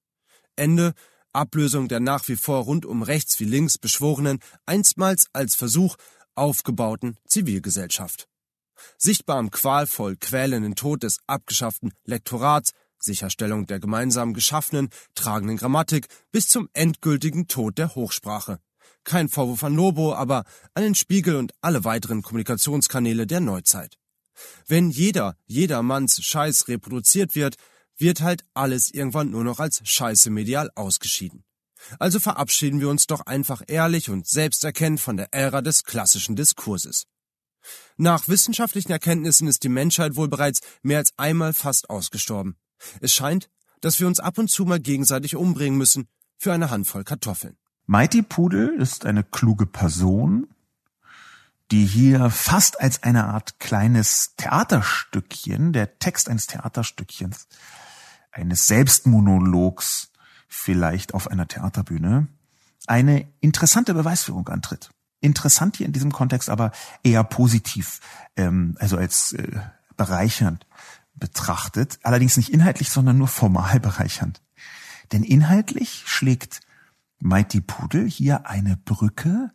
Ende 0.55 0.93
Ablösung 1.33 1.89
der 1.89 1.99
nach 1.99 2.27
wie 2.29 2.37
vor 2.37 2.63
rund 2.63 2.85
um 2.85 3.03
rechts 3.03 3.39
wie 3.41 3.45
links 3.45 3.77
Beschworenen, 3.77 4.39
einstmals 4.65 5.27
als 5.33 5.55
Versuch, 5.55 5.97
aufgebauten 6.35 7.17
Zivilgesellschaft. 7.27 8.27
Sichtbar 8.97 9.37
am 9.37 9.51
qualvoll 9.51 10.17
quälenden 10.17 10.75
Tod 10.75 11.03
des 11.03 11.17
abgeschafften 11.27 11.93
Lektorats, 12.05 12.71
Sicherstellung 12.99 13.67
der 13.67 13.79
gemeinsam 13.79 14.33
geschaffenen, 14.33 14.89
tragenden 15.15 15.57
Grammatik 15.57 16.07
bis 16.31 16.47
zum 16.47 16.69
endgültigen 16.73 17.47
Tod 17.47 17.77
der 17.77 17.95
Hochsprache. 17.95 18.59
Kein 19.03 19.27
Vorwurf 19.27 19.63
an 19.63 19.75
Nobo, 19.75 20.13
aber 20.13 20.45
an 20.73 20.83
den 20.83 20.95
Spiegel 20.95 21.35
und 21.35 21.53
alle 21.61 21.83
weiteren 21.83 22.21
Kommunikationskanäle 22.21 23.27
der 23.27 23.41
Neuzeit. 23.41 23.97
Wenn 24.67 24.89
jeder, 24.89 25.35
jedermanns 25.45 26.23
Scheiß 26.23 26.67
reproduziert 26.67 27.35
wird, 27.35 27.55
wird 27.97 28.21
halt 28.21 28.43
alles 28.53 28.91
irgendwann 28.91 29.29
nur 29.29 29.43
noch 29.43 29.59
als 29.59 29.81
Scheiße 29.83 30.29
medial 30.29 30.71
ausgeschieden. 30.75 31.43
Also 31.99 32.19
verabschieden 32.19 32.79
wir 32.79 32.89
uns 32.89 33.07
doch 33.07 33.21
einfach 33.25 33.61
ehrlich 33.67 34.09
und 34.09 34.27
selbsterkennt 34.27 34.99
von 34.99 35.17
der 35.17 35.33
Ära 35.33 35.61
des 35.61 35.83
klassischen 35.83 36.35
Diskurses. 36.35 37.05
Nach 37.97 38.27
wissenschaftlichen 38.27 38.91
Erkenntnissen 38.91 39.47
ist 39.47 39.63
die 39.63 39.69
Menschheit 39.69 40.15
wohl 40.15 40.27
bereits 40.27 40.61
mehr 40.81 40.97
als 40.97 41.13
einmal 41.17 41.53
fast 41.53 41.89
ausgestorben. 41.89 42.57
Es 42.99 43.13
scheint, 43.13 43.49
dass 43.81 43.99
wir 43.99 44.07
uns 44.07 44.19
ab 44.19 44.37
und 44.37 44.49
zu 44.49 44.65
mal 44.65 44.79
gegenseitig 44.79 45.35
umbringen 45.35 45.77
müssen 45.77 46.07
für 46.37 46.53
eine 46.53 46.69
Handvoll 46.69 47.03
Kartoffeln. 47.03 47.57
Mighty 47.85 48.21
Pudel 48.21 48.69
ist 48.79 49.05
eine 49.05 49.23
kluge 49.23 49.65
Person, 49.65 50.47
die 51.71 51.85
hier 51.85 52.29
fast 52.29 52.79
als 52.79 53.03
eine 53.03 53.25
Art 53.25 53.59
kleines 53.59 54.35
Theaterstückchen, 54.37 55.73
der 55.73 55.99
Text 55.99 56.29
eines 56.29 56.47
Theaterstückchens, 56.47 57.47
eines 58.31 58.67
Selbstmonologs 58.67 60.12
vielleicht 60.53 61.13
auf 61.13 61.29
einer 61.29 61.47
Theaterbühne 61.47 62.27
eine 62.87 63.27
interessante 63.39 63.93
Beweisführung 63.93 64.47
antritt. 64.49 64.89
Interessant 65.19 65.77
hier 65.77 65.85
in 65.85 65.93
diesem 65.93 66.11
Kontext, 66.11 66.49
aber 66.49 66.71
eher 67.03 67.23
positiv, 67.23 67.99
ähm, 68.35 68.75
also 68.79 68.97
als 68.97 69.33
äh, 69.33 69.59
bereichernd 69.95 70.65
betrachtet. 71.15 71.99
Allerdings 72.03 72.37
nicht 72.37 72.49
inhaltlich, 72.49 72.89
sondern 72.89 73.17
nur 73.17 73.27
formal 73.27 73.79
bereichernd. 73.79 74.41
Denn 75.11 75.23
inhaltlich 75.23 76.03
schlägt 76.05 76.61
Mighty 77.19 77.61
Pudel 77.61 78.09
hier 78.09 78.47
eine 78.47 78.77
Brücke 78.77 79.51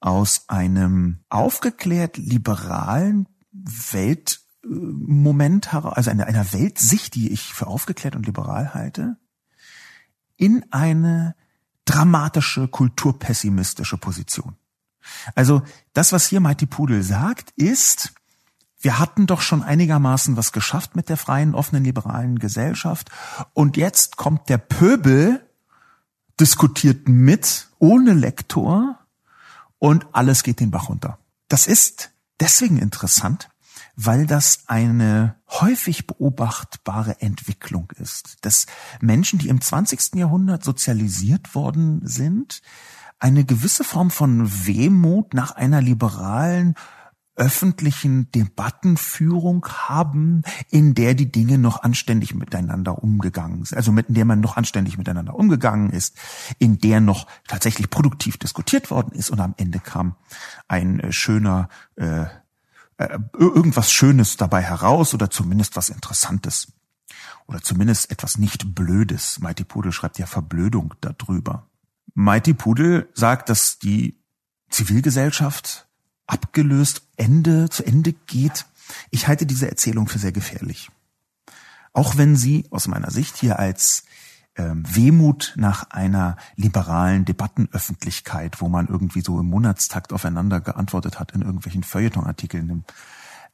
aus 0.00 0.44
einem 0.48 1.20
aufgeklärt 1.28 2.16
liberalen 2.16 3.28
Weltmoment 3.52 5.72
heraus, 5.72 5.96
also 5.96 6.10
einer, 6.10 6.26
einer 6.26 6.52
Weltsicht, 6.52 7.14
die 7.14 7.32
ich 7.32 7.54
für 7.54 7.68
aufgeklärt 7.68 8.16
und 8.16 8.26
liberal 8.26 8.74
halte, 8.74 9.16
in 10.36 10.64
eine 10.70 11.34
dramatische, 11.84 12.68
kulturpessimistische 12.68 13.96
Position. 13.96 14.56
Also 15.34 15.62
das, 15.92 16.12
was 16.12 16.26
hier 16.26 16.40
Mighty 16.40 16.66
Pudel 16.66 17.02
sagt, 17.02 17.52
ist, 17.52 18.12
wir 18.80 18.98
hatten 18.98 19.26
doch 19.26 19.40
schon 19.40 19.62
einigermaßen 19.62 20.36
was 20.36 20.52
geschafft 20.52 20.96
mit 20.96 21.08
der 21.08 21.16
freien, 21.16 21.54
offenen, 21.54 21.84
liberalen 21.84 22.38
Gesellschaft. 22.38 23.10
Und 23.52 23.76
jetzt 23.76 24.16
kommt 24.16 24.48
der 24.48 24.58
Pöbel, 24.58 25.44
diskutiert 26.38 27.08
mit, 27.08 27.68
ohne 27.78 28.12
Lektor, 28.12 28.98
und 29.78 30.06
alles 30.12 30.42
geht 30.42 30.60
den 30.60 30.70
Bach 30.70 30.88
runter. 30.88 31.18
Das 31.48 31.66
ist 31.66 32.10
deswegen 32.40 32.78
interessant, 32.78 33.48
weil 33.96 34.26
das 34.26 34.64
eine 34.66 35.36
häufig 35.48 36.06
beobachtbare 36.06 37.20
Entwicklung 37.20 37.90
ist, 37.96 38.36
dass 38.42 38.66
Menschen, 39.00 39.38
die 39.38 39.48
im 39.48 39.60
20. 39.60 40.14
Jahrhundert 40.14 40.62
sozialisiert 40.62 41.54
worden 41.54 42.00
sind, 42.04 42.60
eine 43.18 43.44
gewisse 43.44 43.82
Form 43.82 44.10
von 44.10 44.66
Wehmut 44.66 45.32
nach 45.32 45.52
einer 45.52 45.80
liberalen 45.80 46.74
öffentlichen 47.36 48.30
Debattenführung 48.32 49.66
haben, 49.66 50.42
in 50.70 50.94
der 50.94 51.14
die 51.14 51.30
Dinge 51.30 51.58
noch 51.58 51.82
anständig 51.82 52.34
miteinander 52.34 53.02
umgegangen 53.02 53.64
sind, 53.64 53.76
also 53.76 53.92
mit 53.92 54.08
in 54.08 54.14
der 54.14 54.24
man 54.24 54.40
noch 54.40 54.56
anständig 54.56 54.96
miteinander 54.96 55.34
umgegangen 55.34 55.90
ist, 55.90 56.16
in 56.58 56.78
der 56.78 57.00
noch 57.00 57.26
tatsächlich 57.46 57.90
produktiv 57.90 58.38
diskutiert 58.38 58.90
worden 58.90 59.12
ist 59.12 59.30
und 59.30 59.40
am 59.40 59.54
Ende 59.58 59.80
kam 59.80 60.16
ein 60.66 61.00
äh, 61.00 61.12
schöner 61.12 61.68
äh, 61.96 62.24
äh, 62.98 63.18
irgendwas 63.32 63.92
Schönes 63.92 64.36
dabei 64.36 64.62
heraus 64.62 65.14
oder 65.14 65.30
zumindest 65.30 65.76
was 65.76 65.88
Interessantes 65.88 66.72
oder 67.46 67.60
zumindest 67.62 68.10
etwas 68.10 68.38
nicht 68.38 68.74
Blödes. 68.74 69.38
Mighty 69.40 69.64
Pudel 69.64 69.92
schreibt 69.92 70.18
ja 70.18 70.26
Verblödung 70.26 70.94
darüber. 71.00 71.68
Mighty 72.14 72.54
Pudel 72.54 73.08
sagt, 73.14 73.48
dass 73.48 73.78
die 73.78 74.18
Zivilgesellschaft 74.70 75.86
abgelöst 76.26 77.02
Ende 77.16 77.68
zu 77.68 77.84
Ende 77.84 78.12
geht. 78.12 78.66
Ich 79.10 79.28
halte 79.28 79.46
diese 79.46 79.68
Erzählung 79.68 80.08
für 80.08 80.18
sehr 80.18 80.32
gefährlich. 80.32 80.90
Auch 81.92 82.16
wenn 82.16 82.36
sie 82.36 82.66
aus 82.70 82.88
meiner 82.88 83.10
Sicht 83.10 83.36
hier 83.36 83.58
als 83.58 84.04
Wehmut 84.64 85.54
nach 85.56 85.90
einer 85.90 86.36
liberalen 86.56 87.24
Debattenöffentlichkeit, 87.24 88.60
wo 88.60 88.68
man 88.68 88.88
irgendwie 88.88 89.20
so 89.20 89.38
im 89.38 89.46
Monatstakt 89.46 90.12
aufeinander 90.12 90.60
geantwortet 90.60 91.20
hat 91.20 91.32
in 91.32 91.42
irgendwelchen 91.42 91.82
Feuilletonartikeln, 91.82 92.84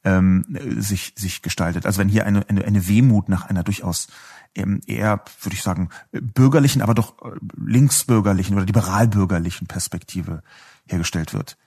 ähm, 0.03 0.45
sich, 0.77 1.13
sich 1.17 1.41
gestaltet. 1.41 1.85
Also 1.85 1.99
wenn 1.99 2.09
hier 2.09 2.25
eine, 2.25 2.47
eine, 2.49 2.65
eine 2.65 2.87
Wehmut 2.87 3.29
nach 3.29 3.45
einer 3.45 3.63
durchaus 3.63 4.07
ähm, 4.55 4.81
eher, 4.85 5.23
würde 5.41 5.55
ich 5.55 5.63
sagen, 5.63 5.89
bürgerlichen, 6.11 6.81
aber 6.81 6.93
doch 6.93 7.21
äh, 7.21 7.31
linksbürgerlichen 7.55 8.55
oder 8.55 8.65
liberalbürgerlichen 8.65 9.67
Perspektive 9.67 10.43
hergestellt 10.85 11.33
wird. 11.33 11.57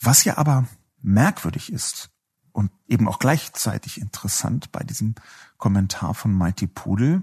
Was 0.00 0.24
ja 0.24 0.38
aber 0.38 0.66
merkwürdig 1.02 1.72
ist 1.72 2.10
und 2.52 2.70
eben 2.86 3.08
auch 3.08 3.18
gleichzeitig 3.18 4.00
interessant 4.00 4.70
bei 4.72 4.82
diesem 4.82 5.14
Kommentar 5.56 6.14
von 6.14 6.32
Mighty 6.32 6.66
Pudel, 6.66 7.22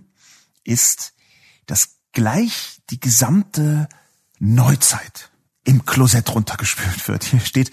ist, 0.63 1.13
dass 1.65 1.97
gleich 2.11 2.81
die 2.89 2.99
gesamte 2.99 3.87
Neuzeit 4.39 5.31
im 5.63 5.85
Klosett 5.85 6.33
runtergespült 6.33 7.07
wird. 7.07 7.23
Hier 7.23 7.39
steht 7.39 7.71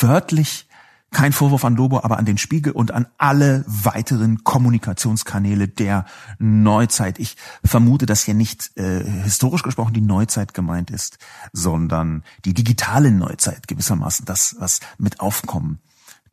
wörtlich 0.00 0.66
kein 1.12 1.32
Vorwurf 1.32 1.64
an 1.64 1.76
Lobo, 1.76 2.00
aber 2.02 2.18
an 2.18 2.24
den 2.24 2.36
Spiegel 2.36 2.72
und 2.72 2.90
an 2.90 3.06
alle 3.16 3.64
weiteren 3.66 4.44
Kommunikationskanäle 4.44 5.68
der 5.68 6.04
Neuzeit. 6.38 7.18
Ich 7.18 7.36
vermute, 7.64 8.06
dass 8.06 8.24
hier 8.24 8.34
nicht 8.34 8.76
äh, 8.76 9.04
historisch 9.22 9.62
gesprochen 9.62 9.94
die 9.94 10.00
Neuzeit 10.00 10.52
gemeint 10.52 10.90
ist, 10.90 11.18
sondern 11.52 12.24
die 12.44 12.54
digitale 12.54 13.12
Neuzeit 13.12 13.68
gewissermaßen, 13.68 14.26
das, 14.26 14.56
was 14.58 14.80
mit 14.98 15.20
Aufkommen 15.20 15.78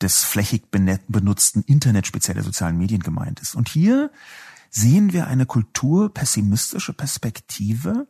des 0.01 0.23
flächig 0.23 0.69
benutzten 0.71 1.61
Internet 1.61 2.07
speziell 2.07 2.35
der 2.35 2.43
sozialen 2.43 2.77
Medien 2.77 3.01
gemeint 3.01 3.39
ist. 3.39 3.55
Und 3.55 3.69
hier 3.69 4.11
sehen 4.75 5.13
wir 5.13 5.27
eine 5.27 5.45
kulturpessimistische 5.45 6.93
Perspektive, 6.93 8.07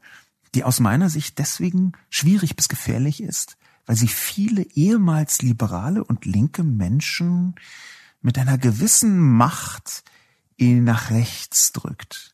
die 0.56 0.64
aus 0.64 0.80
meiner 0.80 1.10
Sicht 1.10 1.38
deswegen 1.38 1.92
schwierig 2.10 2.56
bis 2.56 2.70
gefährlich 2.70 3.22
ist, 3.22 3.58
weil 3.86 3.98
sie 3.98 4.08
viele 4.08 4.64
ehemals 4.74 5.42
liberale 5.42 6.04
und 6.04 6.26
linke 6.26 6.64
Menschen 6.64 7.56
mit 8.22 8.38
einer 8.38 8.58
gewissen 8.58 9.20
Macht 9.20 10.04
nach 10.58 11.10
rechts 11.12 11.74
drückt. 11.74 12.33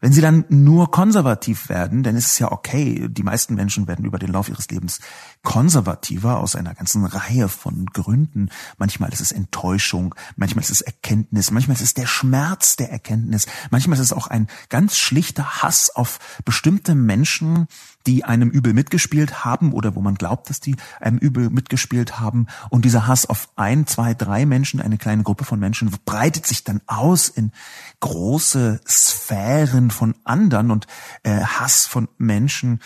Wenn 0.00 0.12
sie 0.12 0.20
dann 0.20 0.44
nur 0.50 0.90
konservativ 0.90 1.70
werden, 1.70 2.02
dann 2.02 2.16
ist 2.16 2.26
es 2.26 2.38
ja 2.38 2.52
okay. 2.52 3.08
Die 3.08 3.22
meisten 3.22 3.54
Menschen 3.54 3.88
werden 3.88 4.04
über 4.04 4.18
den 4.18 4.30
Lauf 4.30 4.50
ihres 4.50 4.68
Lebens 4.68 5.00
konservativer 5.42 6.38
aus 6.38 6.54
einer 6.54 6.74
ganzen 6.74 7.06
Reihe 7.06 7.48
von 7.48 7.86
Gründen. 7.86 8.50
Manchmal 8.76 9.12
ist 9.12 9.20
es 9.20 9.32
Enttäuschung, 9.32 10.14
manchmal 10.36 10.64
ist 10.64 10.70
es 10.70 10.82
Erkenntnis, 10.82 11.50
manchmal 11.50 11.76
ist 11.76 11.82
es 11.82 11.94
der 11.94 12.06
Schmerz 12.06 12.76
der 12.76 12.90
Erkenntnis, 12.90 13.46
manchmal 13.70 13.96
ist 13.98 14.04
es 14.04 14.12
auch 14.12 14.26
ein 14.26 14.48
ganz 14.68 14.98
schlichter 14.98 15.62
Hass 15.62 15.90
auf 15.94 16.18
bestimmte 16.44 16.94
Menschen, 16.94 17.66
die 18.06 18.24
einem 18.24 18.50
Übel 18.50 18.72
mitgespielt 18.72 19.44
haben 19.44 19.72
oder 19.72 19.94
wo 19.94 20.00
man 20.00 20.14
glaubt, 20.14 20.48
dass 20.48 20.60
die 20.60 20.76
einem 21.00 21.18
Übel 21.18 21.50
mitgespielt 21.50 22.20
haben. 22.20 22.46
Und 22.70 22.84
dieser 22.84 23.06
Hass 23.06 23.26
auf 23.26 23.50
ein, 23.56 23.86
zwei, 23.86 24.14
drei 24.14 24.46
Menschen, 24.46 24.80
eine 24.80 24.98
kleine 24.98 25.22
Gruppe 25.22 25.44
von 25.44 25.58
Menschen, 25.58 25.90
breitet 26.04 26.46
sich 26.46 26.64
dann 26.64 26.80
aus 26.86 27.28
in 27.28 27.52
große 28.00 28.80
Sphären 28.86 29.90
von 29.90 30.14
anderen 30.24 30.70
und 30.70 30.86
äh, 31.22 31.40
Hass 31.40 31.86
von 31.86 32.08
Menschen 32.18 32.80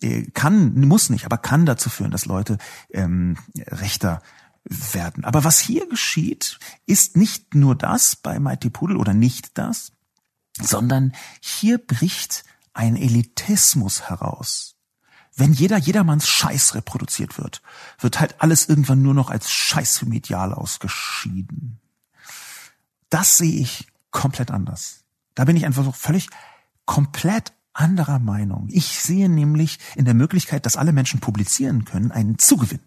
äh, 0.00 0.22
kann, 0.30 0.80
muss 0.80 1.10
nicht, 1.10 1.24
aber 1.24 1.38
kann 1.38 1.66
dazu 1.66 1.90
führen, 1.90 2.10
dass 2.10 2.26
Leute 2.26 2.58
ähm, 2.90 3.36
rechter 3.56 4.22
werden. 4.64 5.24
Aber 5.24 5.44
was 5.44 5.58
hier 5.58 5.88
geschieht, 5.88 6.58
ist 6.86 7.16
nicht 7.16 7.54
nur 7.54 7.74
das 7.74 8.16
bei 8.16 8.38
Mighty 8.38 8.70
Pudel 8.70 8.96
oder 8.96 9.14
nicht 9.14 9.58
das, 9.58 9.92
sondern 10.60 11.12
hier 11.40 11.78
bricht 11.78 12.44
ein 12.80 12.96
Elitismus 12.96 14.08
heraus. 14.08 14.74
Wenn 15.36 15.52
jeder 15.52 15.76
jedermanns 15.76 16.26
Scheiß 16.26 16.74
reproduziert 16.74 17.36
wird, 17.36 17.60
wird 17.98 18.18
halt 18.20 18.36
alles 18.40 18.70
irgendwann 18.70 19.02
nur 19.02 19.12
noch 19.12 19.28
als 19.28 19.50
Scheiß 19.50 20.02
medial 20.06 20.54
ausgeschieden. 20.54 21.78
Das 23.10 23.36
sehe 23.36 23.60
ich 23.60 23.86
komplett 24.10 24.50
anders. 24.50 25.04
Da 25.34 25.44
bin 25.44 25.56
ich 25.56 25.66
einfach 25.66 25.84
so 25.84 25.92
völlig 25.92 26.30
komplett 26.86 27.52
anderer 27.74 28.18
Meinung. 28.18 28.68
Ich 28.70 29.00
sehe 29.00 29.28
nämlich 29.28 29.78
in 29.94 30.06
der 30.06 30.14
Möglichkeit, 30.14 30.64
dass 30.64 30.78
alle 30.78 30.92
Menschen 30.94 31.20
publizieren 31.20 31.84
können, 31.84 32.10
einen 32.10 32.38
Zugewinn. 32.38 32.80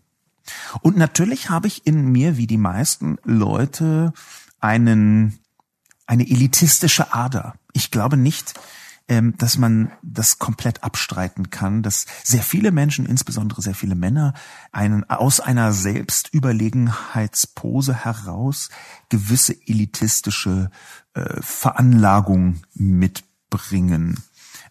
Und 0.82 0.98
natürlich 0.98 1.52
habe 1.52 1.68
ich 1.68 1.86
in 1.86 2.12
mir, 2.12 2.36
wie 2.38 2.48
die 2.48 2.58
meisten 2.58 3.18
Leute, 3.24 4.12
einen, 4.60 5.38
eine 6.08 6.28
elitistische 6.28 7.14
Ader. 7.14 7.54
Ich 7.74 7.92
glaube 7.92 8.18
nicht, 8.18 8.56
ähm, 9.08 9.36
dass 9.38 9.58
man 9.58 9.94
das 10.02 10.40
komplett 10.40 10.84
abstreiten 10.84 11.50
kann, 11.50 11.84
dass 11.84 12.06
sehr 12.24 12.44
viele 12.44 12.72
Menschen, 12.72 13.06
insbesondere 13.06 13.62
sehr 13.62 13.76
viele 13.76 13.96
Männer, 13.96 14.34
einen 14.72 15.10
aus 15.10 15.42
einer 15.42 15.74
Selbstüberlegenheitspose 15.74 17.94
heraus 17.94 18.70
gewisse 19.10 19.56
elitistische 19.68 20.72
äh, 21.14 21.42
Veranlagung 21.42 22.62
mitbringen. 22.74 24.24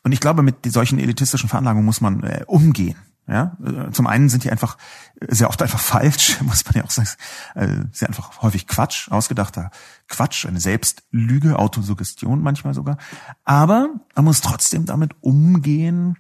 Und 0.02 0.12
ich 0.12 0.20
glaube, 0.20 0.42
mit 0.42 0.56
solchen 0.66 0.98
elitistischen 0.98 1.48
Veranlagungen 1.48 1.84
muss 1.84 2.00
man 2.00 2.22
äh, 2.22 2.44
umgehen. 2.46 2.96
Ja, 3.28 3.56
äh, 3.64 3.92
zum 3.92 4.08
einen 4.08 4.28
sind 4.28 4.42
die 4.42 4.50
einfach 4.50 4.76
äh, 5.20 5.32
sehr 5.32 5.48
oft 5.48 5.62
einfach 5.62 5.78
falsch, 5.78 6.40
muss 6.42 6.64
man 6.64 6.74
ja 6.74 6.84
auch 6.84 6.90
sagen, 6.90 7.08
äh, 7.54 7.84
sehr 7.92 8.08
einfach 8.08 8.42
häufig 8.42 8.66
Quatsch, 8.66 9.10
ausgedachter 9.10 9.70
Quatsch, 10.08 10.44
eine 10.44 10.60
Selbstlüge, 10.60 11.58
Autosuggestion 11.58 12.42
manchmal 12.42 12.74
sogar. 12.74 12.98
Aber 13.44 13.90
man 14.16 14.24
muss 14.24 14.40
trotzdem 14.40 14.86
damit 14.86 15.14
umgehen, 15.20 16.16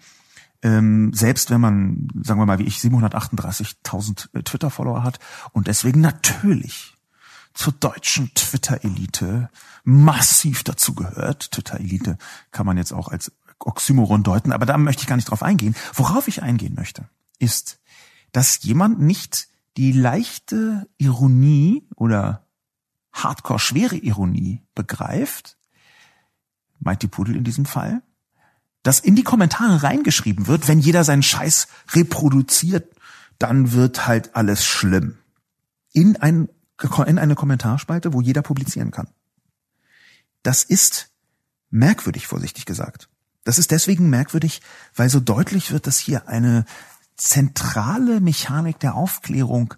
ähm, 0.62 1.12
selbst 1.12 1.50
wenn 1.50 1.60
man, 1.60 2.08
sagen 2.22 2.40
wir 2.40 2.46
mal, 2.46 2.60
wie 2.60 2.66
ich 2.66 2.78
738.000 2.78 4.44
Twitter-Follower 4.44 5.02
hat 5.02 5.18
und 5.52 5.66
deswegen 5.66 6.00
natürlich 6.00 6.96
zur 7.52 7.72
deutschen 7.72 8.32
Twitter-Elite 8.34 9.50
massiv 9.84 10.62
dazu 10.62 10.94
gehört. 10.94 11.50
Twitter-Elite 11.50 12.16
kann 12.50 12.64
man 12.66 12.78
jetzt 12.78 12.92
auch 12.92 13.08
als 13.08 13.32
Oxymoron 13.66 14.22
deuten, 14.22 14.52
aber 14.52 14.66
da 14.66 14.76
möchte 14.78 15.02
ich 15.02 15.08
gar 15.08 15.16
nicht 15.16 15.30
drauf 15.30 15.42
eingehen. 15.42 15.74
Worauf 15.94 16.28
ich 16.28 16.42
eingehen 16.42 16.74
möchte, 16.74 17.08
ist, 17.38 17.80
dass 18.32 18.62
jemand 18.62 19.00
nicht 19.00 19.48
die 19.76 19.92
leichte 19.92 20.88
Ironie 20.98 21.86
oder 21.96 22.46
hardcore 23.12 23.58
schwere 23.58 23.96
Ironie 23.96 24.62
begreift, 24.74 25.58
meint 26.78 27.02
die 27.02 27.08
Pudel 27.08 27.36
in 27.36 27.44
diesem 27.44 27.66
Fall, 27.66 28.02
dass 28.82 29.00
in 29.00 29.14
die 29.14 29.22
Kommentare 29.22 29.82
reingeschrieben 29.82 30.46
wird, 30.46 30.66
wenn 30.68 30.80
jeder 30.80 31.04
seinen 31.04 31.22
Scheiß 31.22 31.68
reproduziert, 31.92 32.94
dann 33.38 33.72
wird 33.72 34.06
halt 34.06 34.34
alles 34.34 34.64
schlimm. 34.64 35.18
In, 35.92 36.16
ein, 36.16 36.48
in 37.06 37.18
eine 37.18 37.34
Kommentarspalte, 37.34 38.12
wo 38.12 38.20
jeder 38.20 38.42
publizieren 38.42 38.90
kann. 38.90 39.08
Das 40.42 40.62
ist 40.64 41.10
merkwürdig, 41.70 42.26
vorsichtig 42.26 42.66
gesagt. 42.66 43.08
Das 43.44 43.58
ist 43.58 43.70
deswegen 43.70 44.08
merkwürdig, 44.10 44.60
weil 44.94 45.08
so 45.08 45.20
deutlich 45.20 45.72
wird, 45.72 45.86
dass 45.86 45.98
hier 45.98 46.28
eine 46.28 46.64
zentrale 47.16 48.20
Mechanik 48.20 48.78
der 48.80 48.94
Aufklärung 48.94 49.74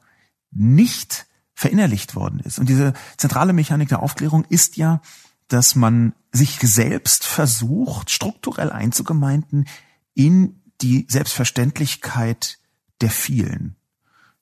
nicht 0.50 1.27
verinnerlicht 1.55 2.14
worden 2.14 2.40
ist. 2.40 2.59
Und 2.59 2.68
diese 2.68 2.94
zentrale 3.16 3.53
Mechanik 3.53 3.88
der 3.88 4.03
Aufklärung 4.03 4.44
ist 4.48 4.77
ja, 4.77 5.00
dass 5.48 5.74
man 5.74 6.14
sich 6.33 6.59
selbst 6.61 7.24
versucht, 7.24 8.11
strukturell 8.11 8.70
einzugemeinden 8.70 9.66
in 10.14 10.61
die 10.81 11.07
Selbstverständlichkeit 11.09 12.59
der 13.00 13.11
vielen. 13.11 13.77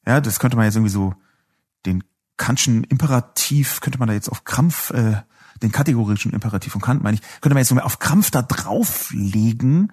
Ja, 0.06 0.20
das 0.20 0.38
könnte 0.40 0.56
man 0.56 0.64
jetzt 0.64 0.76
irgendwie 0.76 0.92
so 0.92 1.14
den 1.86 2.04
Kantschen 2.36 2.82
Imperativ 2.84 3.80
könnte 3.80 3.98
man 3.98 4.08
da 4.08 4.14
jetzt 4.14 4.28
auf 4.28 4.44
Krampf, 4.44 4.90
äh, 4.90 5.22
den 5.62 5.72
kategorischen 5.72 6.32
Imperativ 6.32 6.72
von 6.72 6.80
Kant 6.80 7.02
meine 7.02 7.16
ich, 7.16 7.22
könnte 7.40 7.54
man 7.54 7.58
jetzt 7.58 7.68
so 7.68 7.76
auf 7.78 7.98
Krampf 7.98 8.30
da 8.30 8.42
drauflegen, 8.42 9.92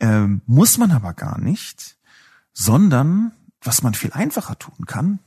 ähm, 0.00 0.42
muss 0.46 0.78
man 0.78 0.90
aber 0.90 1.14
gar 1.14 1.38
nicht, 1.38 1.96
sondern 2.52 3.32
was 3.60 3.82
man 3.82 3.94
viel 3.94 4.12
einfacher 4.12 4.58
tun 4.58 4.86
kann, 4.86 5.18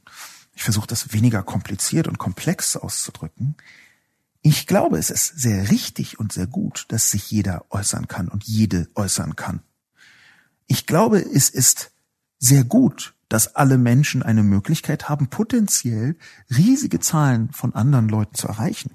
ich 0.53 0.63
versuche 0.63 0.87
das 0.87 1.13
weniger 1.13 1.43
kompliziert 1.43 2.07
und 2.07 2.17
komplex 2.17 2.75
auszudrücken, 2.75 3.55
ich 4.41 4.67
glaube, 4.67 4.97
es 4.97 5.09
ist 5.09 5.39
sehr 5.39 5.71
richtig 5.71 6.19
und 6.19 6.31
sehr 6.31 6.47
gut, 6.47 6.85
dass 6.89 7.11
sich 7.11 7.29
jeder 7.31 7.65
äußern 7.69 8.07
kann 8.07 8.29
und 8.29 8.45
jede 8.45 8.87
äußern 8.95 9.35
kann. 9.35 9.61
Ich 10.67 10.85
glaube, 10.85 11.19
es 11.19 11.49
ist 11.49 11.91
sehr 12.39 12.63
gut, 12.63 13.13
dass 13.29 13.55
alle 13.55 13.77
Menschen 13.77 14.23
eine 14.23 14.43
Möglichkeit 14.43 15.09
haben, 15.09 15.27
potenziell 15.27 16.17
riesige 16.55 16.99
Zahlen 16.99 17.51
von 17.51 17.75
anderen 17.75 18.07
Leuten 18.07 18.35
zu 18.35 18.47
erreichen. 18.47 18.91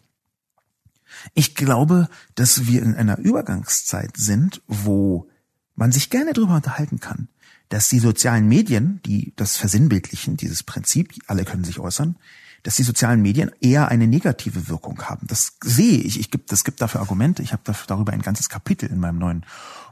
Ich 1.34 1.54
glaube, 1.54 2.08
dass 2.34 2.66
wir 2.66 2.82
in 2.82 2.94
einer 2.94 3.18
Übergangszeit 3.18 4.16
sind, 4.16 4.62
wo 4.66 5.28
man 5.74 5.92
sich 5.92 6.10
gerne 6.10 6.32
darüber 6.32 6.56
unterhalten 6.56 7.00
kann, 7.00 7.28
dass 7.68 7.88
die 7.88 7.98
sozialen 7.98 8.48
Medien, 8.48 9.00
die 9.06 9.32
das 9.36 9.56
versinnbildlichen, 9.56 10.36
dieses 10.36 10.62
Prinzip, 10.62 11.14
alle 11.26 11.44
können 11.44 11.64
sich 11.64 11.78
äußern, 11.78 12.16
dass 12.62 12.76
die 12.76 12.82
sozialen 12.82 13.22
Medien 13.22 13.50
eher 13.60 13.88
eine 13.88 14.06
negative 14.06 14.68
Wirkung 14.68 15.02
haben. 15.02 15.26
Das 15.26 15.56
sehe 15.64 15.98
ich. 15.98 16.20
Ich 16.20 16.30
gibt, 16.30 16.52
es 16.52 16.64
gibt 16.64 16.80
dafür 16.80 17.00
Argumente. 17.00 17.42
Ich 17.42 17.52
habe 17.52 17.62
darüber 17.86 18.12
ein 18.12 18.22
ganzes 18.22 18.48
Kapitel 18.48 18.88
in 18.88 19.00
meinem 19.00 19.18
neuen 19.18 19.44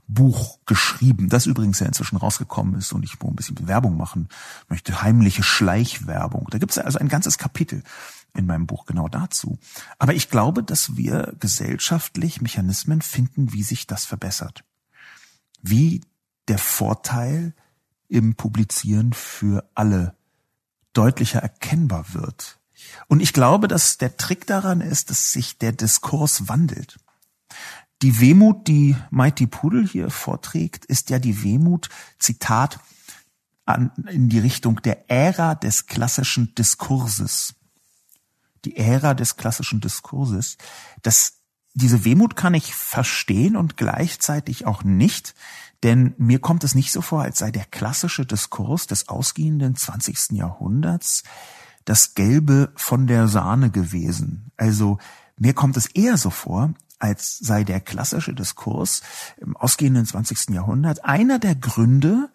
Buch 0.06 0.58
geschrieben, 0.66 1.28
das 1.28 1.46
übrigens 1.46 1.78
ja 1.78 1.86
inzwischen 1.86 2.16
rausgekommen 2.16 2.74
ist 2.74 2.92
und 2.92 3.04
ich 3.04 3.20
wo 3.20 3.28
ein 3.28 3.36
bisschen 3.36 3.68
Werbung 3.68 3.96
machen 3.96 4.28
möchte. 4.68 5.02
Heimliche 5.02 5.42
Schleichwerbung. 5.42 6.48
Da 6.50 6.58
gibt 6.58 6.72
es 6.72 6.78
also 6.78 6.98
ein 6.98 7.08
ganzes 7.08 7.38
Kapitel 7.38 7.82
in 8.34 8.46
meinem 8.46 8.66
Buch 8.66 8.86
genau 8.86 9.08
dazu. 9.08 9.58
Aber 9.98 10.14
ich 10.14 10.30
glaube, 10.30 10.62
dass 10.62 10.96
wir 10.96 11.34
gesellschaftlich 11.40 12.40
Mechanismen 12.40 13.02
finden, 13.02 13.52
wie 13.52 13.62
sich 13.62 13.86
das 13.86 14.04
verbessert. 14.04 14.64
Wie 15.62 16.02
der 16.48 16.58
Vorteil 16.58 17.54
im 18.08 18.34
Publizieren 18.34 19.12
für 19.12 19.68
alle 19.74 20.16
deutlicher 20.92 21.40
erkennbar 21.40 22.12
wird. 22.12 22.58
Und 23.06 23.20
ich 23.20 23.32
glaube, 23.32 23.68
dass 23.68 23.98
der 23.98 24.16
Trick 24.16 24.46
daran 24.46 24.80
ist, 24.80 25.10
dass 25.10 25.32
sich 25.32 25.58
der 25.58 25.72
Diskurs 25.72 26.48
wandelt. 26.48 26.98
Die 28.02 28.20
Wehmut, 28.20 28.66
die 28.66 28.96
Mighty 29.10 29.46
Pudel 29.46 29.86
hier 29.86 30.10
vorträgt, 30.10 30.86
ist 30.86 31.10
ja 31.10 31.18
die 31.18 31.42
Wehmut, 31.42 31.90
Zitat, 32.18 32.80
an, 33.66 33.92
in 34.08 34.28
die 34.28 34.38
Richtung 34.38 34.80
der 34.82 35.10
Ära 35.10 35.54
des 35.54 35.86
klassischen 35.86 36.54
Diskurses. 36.54 37.54
Die 38.64 38.76
Ära 38.76 39.14
des 39.14 39.36
klassischen 39.36 39.80
Diskurses. 39.80 40.56
Das, 41.02 41.40
diese 41.74 42.04
Wehmut 42.04 42.36
kann 42.36 42.54
ich 42.54 42.74
verstehen 42.74 43.56
und 43.56 43.76
gleichzeitig 43.76 44.66
auch 44.66 44.84
nicht, 44.84 45.34
denn 45.82 46.14
mir 46.18 46.40
kommt 46.40 46.64
es 46.64 46.74
nicht 46.74 46.92
so 46.92 47.00
vor, 47.00 47.22
als 47.22 47.38
sei 47.38 47.50
der 47.50 47.64
klassische 47.64 48.26
Diskurs 48.26 48.86
des 48.86 49.08
ausgehenden 49.08 49.76
20. 49.76 50.32
Jahrhunderts 50.32 51.22
das 51.84 52.14
Gelbe 52.14 52.72
von 52.76 53.06
der 53.06 53.28
Sahne 53.28 53.70
gewesen. 53.70 54.52
Also 54.56 54.98
mir 55.38 55.54
kommt 55.54 55.76
es 55.76 55.86
eher 55.86 56.18
so 56.18 56.30
vor, 56.30 56.74
als 56.98 57.38
sei 57.38 57.64
der 57.64 57.80
klassische 57.80 58.34
Diskurs 58.34 59.02
im 59.38 59.56
ausgehenden 59.56 60.04
20. 60.04 60.50
Jahrhundert 60.50 61.04
einer 61.04 61.38
der 61.38 61.54
Gründe, 61.54 62.28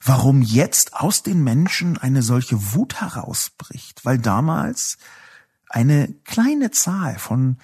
warum 0.00 0.42
jetzt 0.42 0.94
aus 0.94 1.22
den 1.24 1.42
Menschen 1.42 1.98
eine 1.98 2.22
solche 2.22 2.72
Wut 2.72 3.00
herausbricht, 3.00 4.04
weil 4.04 4.18
damals 4.18 4.98
eine 5.72 6.14
kleine 6.24 6.70
Zahl 6.70 7.18
von 7.18 7.56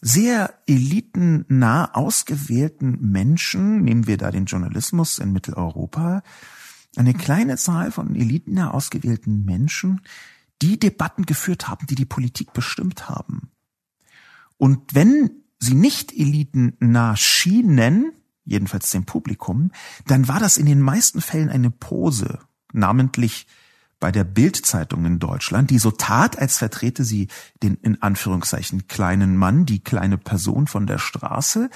sehr 0.00 0.54
elitennah 0.66 1.94
ausgewählten 1.94 2.98
Menschen, 3.10 3.82
nehmen 3.82 4.06
wir 4.06 4.16
da 4.16 4.30
den 4.30 4.44
Journalismus 4.44 5.18
in 5.18 5.32
Mitteleuropa, 5.32 6.22
eine 6.96 7.14
kleine 7.14 7.56
Zahl 7.56 7.90
von 7.90 8.14
elitennah 8.14 8.70
ausgewählten 8.70 9.44
Menschen, 9.44 10.00
die 10.62 10.78
Debatten 10.78 11.26
geführt 11.26 11.68
haben, 11.68 11.86
die 11.86 11.94
die 11.94 12.04
Politik 12.04 12.52
bestimmt 12.52 13.08
haben. 13.08 13.50
Und 14.58 14.94
wenn 14.94 15.30
sie 15.58 15.74
nicht 15.74 16.12
elitennah 16.12 17.16
schienen, 17.16 18.12
jedenfalls 18.44 18.90
dem 18.90 19.04
Publikum, 19.04 19.72
dann 20.06 20.28
war 20.28 20.38
das 20.38 20.56
in 20.56 20.66
den 20.66 20.80
meisten 20.80 21.20
Fällen 21.20 21.48
eine 21.48 21.70
Pose, 21.70 22.38
namentlich 22.72 23.46
bei 23.98 24.12
der 24.12 24.24
Bildzeitung 24.24 25.04
in 25.06 25.18
Deutschland, 25.18 25.70
die 25.70 25.78
so 25.78 25.90
tat, 25.90 26.38
als 26.38 26.58
vertrete 26.58 27.04
sie 27.04 27.28
den 27.62 27.76
in 27.76 28.02
Anführungszeichen 28.02 28.88
kleinen 28.88 29.36
Mann, 29.36 29.66
die 29.66 29.82
kleine 29.82 30.18
Person 30.18 30.66
von 30.66 30.86
der 30.86 30.98
Straße. 30.98 31.70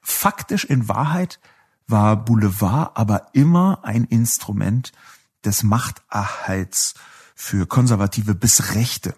Faktisch 0.00 0.64
in 0.64 0.88
Wahrheit 0.88 1.40
war 1.86 2.24
Boulevard 2.24 2.96
aber 2.96 3.28
immer 3.32 3.80
ein 3.82 4.04
Instrument 4.04 4.92
des 5.44 5.62
Machterhalts 5.62 6.94
für 7.34 7.66
Konservative 7.66 8.34
bis 8.34 8.74
Rechte. 8.74 9.14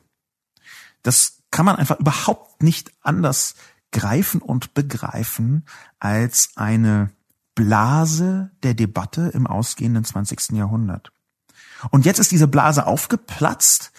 Das 1.02 1.42
kann 1.50 1.66
man 1.66 1.76
einfach 1.76 1.98
überhaupt 2.00 2.62
nicht 2.62 2.92
anders 3.02 3.54
greifen 3.92 4.42
und 4.42 4.74
begreifen 4.74 5.64
als 5.98 6.50
eine 6.56 7.10
Blase 7.54 8.50
der 8.62 8.74
Debatte 8.74 9.30
im 9.32 9.46
ausgehenden 9.46 10.04
20. 10.04 10.52
Jahrhundert. 10.52 11.12
Und 11.90 12.04
jetzt 12.04 12.18
ist 12.18 12.32
diese 12.32 12.48
Blase 12.48 12.86
aufgeplatzt 12.86 13.92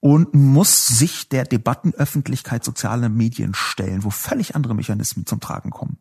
und 0.00 0.34
muss 0.34 0.86
sich 0.86 1.28
der 1.28 1.44
Debattenöffentlichkeit 1.44 2.64
soziale 2.64 3.08
Medien 3.08 3.54
stellen, 3.54 4.04
wo 4.04 4.10
völlig 4.10 4.56
andere 4.56 4.74
Mechanismen 4.74 5.26
zum 5.26 5.40
Tragen 5.40 5.70
kommen. 5.70 5.98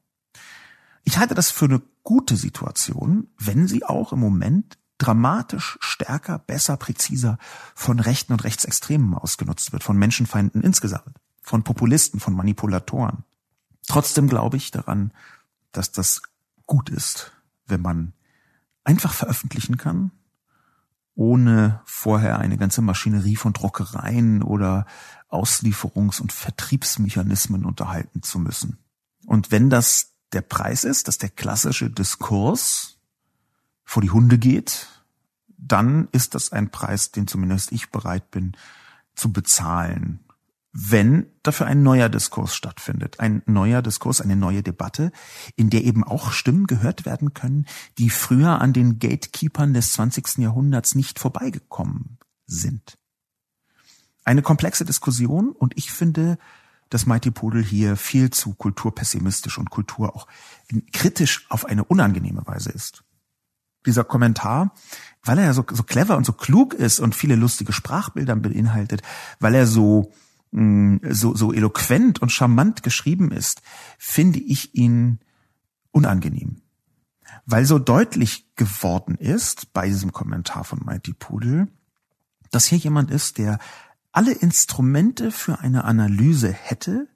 Ich 1.04 1.18
halte 1.18 1.36
das 1.36 1.52
für 1.52 1.66
eine 1.66 1.82
gute 2.04 2.36
Situation, 2.36 3.28
wenn 3.38 3.68
sie 3.68 3.84
auch 3.84 4.12
im 4.12 4.20
Moment 4.20 4.78
dramatisch 4.98 5.78
stärker, 5.82 6.40
besser, 6.40 6.78
präziser 6.78 7.38
von 7.74 8.00
Rechten 8.00 8.34
und 8.34 8.44
Rechtsextremen 8.44 9.16
ausgenutzt 9.16 9.72
wird, 9.72 9.84
von 9.84 9.98
Menschenfeinden 9.98 10.62
insgesamt, 10.62 11.18
von 11.42 11.64
Populisten, 11.64 12.20
von 12.20 12.36
Manipulatoren. 12.36 13.24
Trotzdem 13.88 14.28
glaube 14.30 14.58
ich 14.58 14.70
daran, 14.70 15.12
dass 15.72 15.92
das 15.92 16.22
gut 16.68 16.90
ist, 16.90 17.32
wenn 17.66 17.82
man 17.82 18.14
einfach 18.84 19.14
veröffentlichen 19.14 19.78
kann, 19.78 20.12
ohne 21.16 21.82
vorher 21.86 22.40
eine 22.40 22.58
ganze 22.58 22.82
Maschinerie 22.82 23.36
von 23.36 23.54
Druckereien 23.54 24.44
oder 24.44 24.86
Auslieferungs- 25.30 26.22
und 26.22 26.32
Vertriebsmechanismen 26.32 27.66
unterhalten 27.66 28.22
zu 28.24 28.40
müssen. 28.40 28.78
Und 29.26 29.52
wenn 29.52 29.70
das 29.70 30.14
der 30.34 30.42
Preis 30.42 30.84
ist, 30.84 31.08
dass 31.08 31.18
der 31.18 31.30
klassische 31.30 31.90
Diskurs 31.90 32.98
vor 33.84 34.02
die 34.02 34.12
Hunde 34.12 34.38
geht, 34.38 34.88
dann 35.58 36.08
ist 36.12 36.34
das 36.36 36.52
ein 36.52 36.72
Preis, 36.72 37.12
den 37.12 37.28
zumindest 37.28 37.72
ich 37.72 37.92
bereit 37.92 38.32
bin 38.32 38.56
zu 39.16 39.32
bezahlen 39.32 40.20
wenn 40.74 41.28
dafür 41.44 41.68
ein 41.68 41.84
neuer 41.84 42.08
Diskurs 42.08 42.56
stattfindet. 42.56 43.20
Ein 43.20 43.42
neuer 43.46 43.82
Diskurs, 43.82 44.22
eine 44.22 44.36
neue 44.36 44.64
Debatte, 44.64 45.12
in 45.56 45.70
der 45.70 45.84
eben 45.84 46.04
auch 46.04 46.32
Stimmen 46.32 46.66
gehört 46.66 47.06
werden 47.06 47.34
können, 47.34 47.66
die 47.98 48.10
früher 48.10 48.62
an 48.62 48.74
den 48.74 49.00
Gatekeepers 49.00 49.74
des 49.74 49.94
20. 49.94 50.38
Jahrhunderts 50.38 50.96
nicht 50.96 51.20
vorbeigekommen 51.20 52.18
sind. 52.46 52.98
Eine 54.24 54.42
komplexe 54.42 54.86
Diskussion 54.86 55.50
und 55.52 55.78
ich 55.78 55.92
finde, 55.92 56.38
dass 56.90 57.06
Mighty 57.06 57.32
Pudel 57.32 57.64
hier 57.64 57.96
viel 57.96 58.30
zu 58.30 58.54
kulturpessimistisch 58.54 59.58
und 59.58 59.70
Kultur 59.70 60.16
auch 60.16 60.28
kritisch 60.94 61.46
auf 61.50 61.66
eine 61.66 61.84
unangenehme 61.84 62.46
Weise 62.46 62.70
ist. 62.70 63.04
Dieser 63.86 64.04
Kommentar, 64.04 64.76
weil 65.24 65.40
er 65.40 65.54
so, 65.54 65.66
so 65.72 65.84
clever 65.84 66.18
und 66.18 66.26
so 66.26 66.34
klug 66.34 66.74
ist 66.74 67.00
und 67.00 67.16
viele 67.16 67.36
lustige 67.36 67.74
Sprachbilder 67.74 68.36
beinhaltet, 68.36 69.02
weil 69.40 69.56
er 69.56 69.66
so, 69.66 70.12
so, 70.52 71.36
so 71.36 71.54
eloquent 71.54 72.22
und 72.22 72.32
charmant 72.32 72.84
geschrieben 72.84 73.32
ist, 73.32 73.62
finde 73.98 74.40
ich 74.40 74.76
ihn 74.76 75.20
unangenehm. 75.92 76.62
Weil 77.46 77.66
so 77.66 77.80
deutlich 77.80 78.54
geworden 78.56 79.16
ist 79.16 79.72
bei 79.74 79.88
diesem 79.88 80.12
Kommentar 80.12 80.64
von 80.64 80.80
Mighty 80.84 81.14
Pudel, 81.14 81.68
dass 82.52 82.66
hier 82.66 82.78
jemand 82.78 83.12
ist, 83.12 83.38
der 83.38 83.60
alle 84.12 84.34
Instrumente 84.34 85.32
für 85.32 85.60
eine 85.60 85.86
Analyse 85.86 86.52
hätte, 86.52 87.08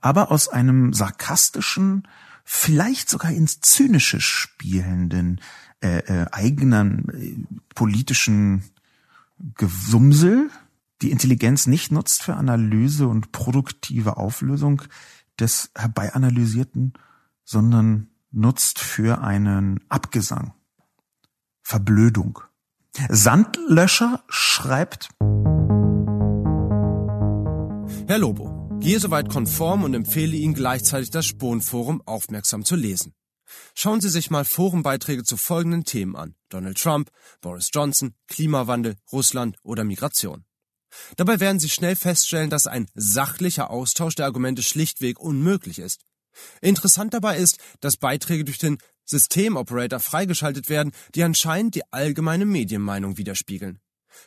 aber 0.00 0.30
aus 0.30 0.48
einem 0.48 0.92
sarkastischen, 0.92 2.06
vielleicht 2.44 3.08
sogar 3.08 3.32
ins 3.32 3.60
Zynische 3.60 4.20
spielenden, 4.20 5.40
äh, 5.80 5.98
äh, 5.98 6.26
eigenen 6.30 7.08
äh, 7.08 7.74
politischen 7.74 8.64
Gesumsel 9.54 10.50
die 11.02 11.10
Intelligenz 11.10 11.66
nicht 11.66 11.92
nutzt 11.92 12.22
für 12.22 12.34
Analyse 12.34 13.06
und 13.08 13.32
produktive 13.32 14.16
Auflösung 14.16 14.82
des 15.38 15.70
herbeianalysierten, 15.76 16.94
sondern 17.44 18.08
nutzt 18.30 18.78
für 18.78 19.22
einen 19.22 19.80
Abgesang, 19.88 20.54
Verblödung. 21.62 22.40
Sandlöscher 23.10 24.24
schreibt, 24.28 25.10
Herr 28.08 28.18
Lobo, 28.18 28.78
gehe 28.80 28.98
soweit 29.00 29.28
konform 29.28 29.84
und 29.84 29.92
empfehle 29.92 30.36
Ihnen 30.36 30.54
gleichzeitig 30.54 31.10
das 31.10 31.26
Sponforum 31.26 32.02
aufmerksam 32.06 32.64
zu 32.64 32.74
lesen. 32.74 33.12
Schauen 33.74 34.00
Sie 34.00 34.08
sich 34.08 34.30
mal 34.30 34.44
Forenbeiträge 34.44 35.24
zu 35.24 35.36
folgenden 35.36 35.84
Themen 35.84 36.16
an. 36.16 36.34
Donald 36.48 36.78
Trump, 36.78 37.10
Boris 37.40 37.70
Johnson, 37.72 38.14
Klimawandel, 38.28 38.96
Russland 39.12 39.56
oder 39.62 39.84
Migration. 39.84 40.45
Dabei 41.16 41.40
werden 41.40 41.58
Sie 41.58 41.68
schnell 41.68 41.96
feststellen, 41.96 42.50
dass 42.50 42.66
ein 42.66 42.86
sachlicher 42.94 43.70
Austausch 43.70 44.14
der 44.14 44.26
Argumente 44.26 44.62
schlichtweg 44.62 45.18
unmöglich 45.18 45.78
ist. 45.78 46.02
Interessant 46.60 47.14
dabei 47.14 47.38
ist, 47.38 47.58
dass 47.80 47.96
Beiträge 47.96 48.44
durch 48.44 48.58
den 48.58 48.78
Systemoperator 49.04 50.00
freigeschaltet 50.00 50.68
werden, 50.68 50.92
die 51.14 51.22
anscheinend 51.22 51.74
die 51.74 51.92
allgemeine 51.92 52.44
Medienmeinung 52.44 53.16
widerspiegeln. 53.16 53.78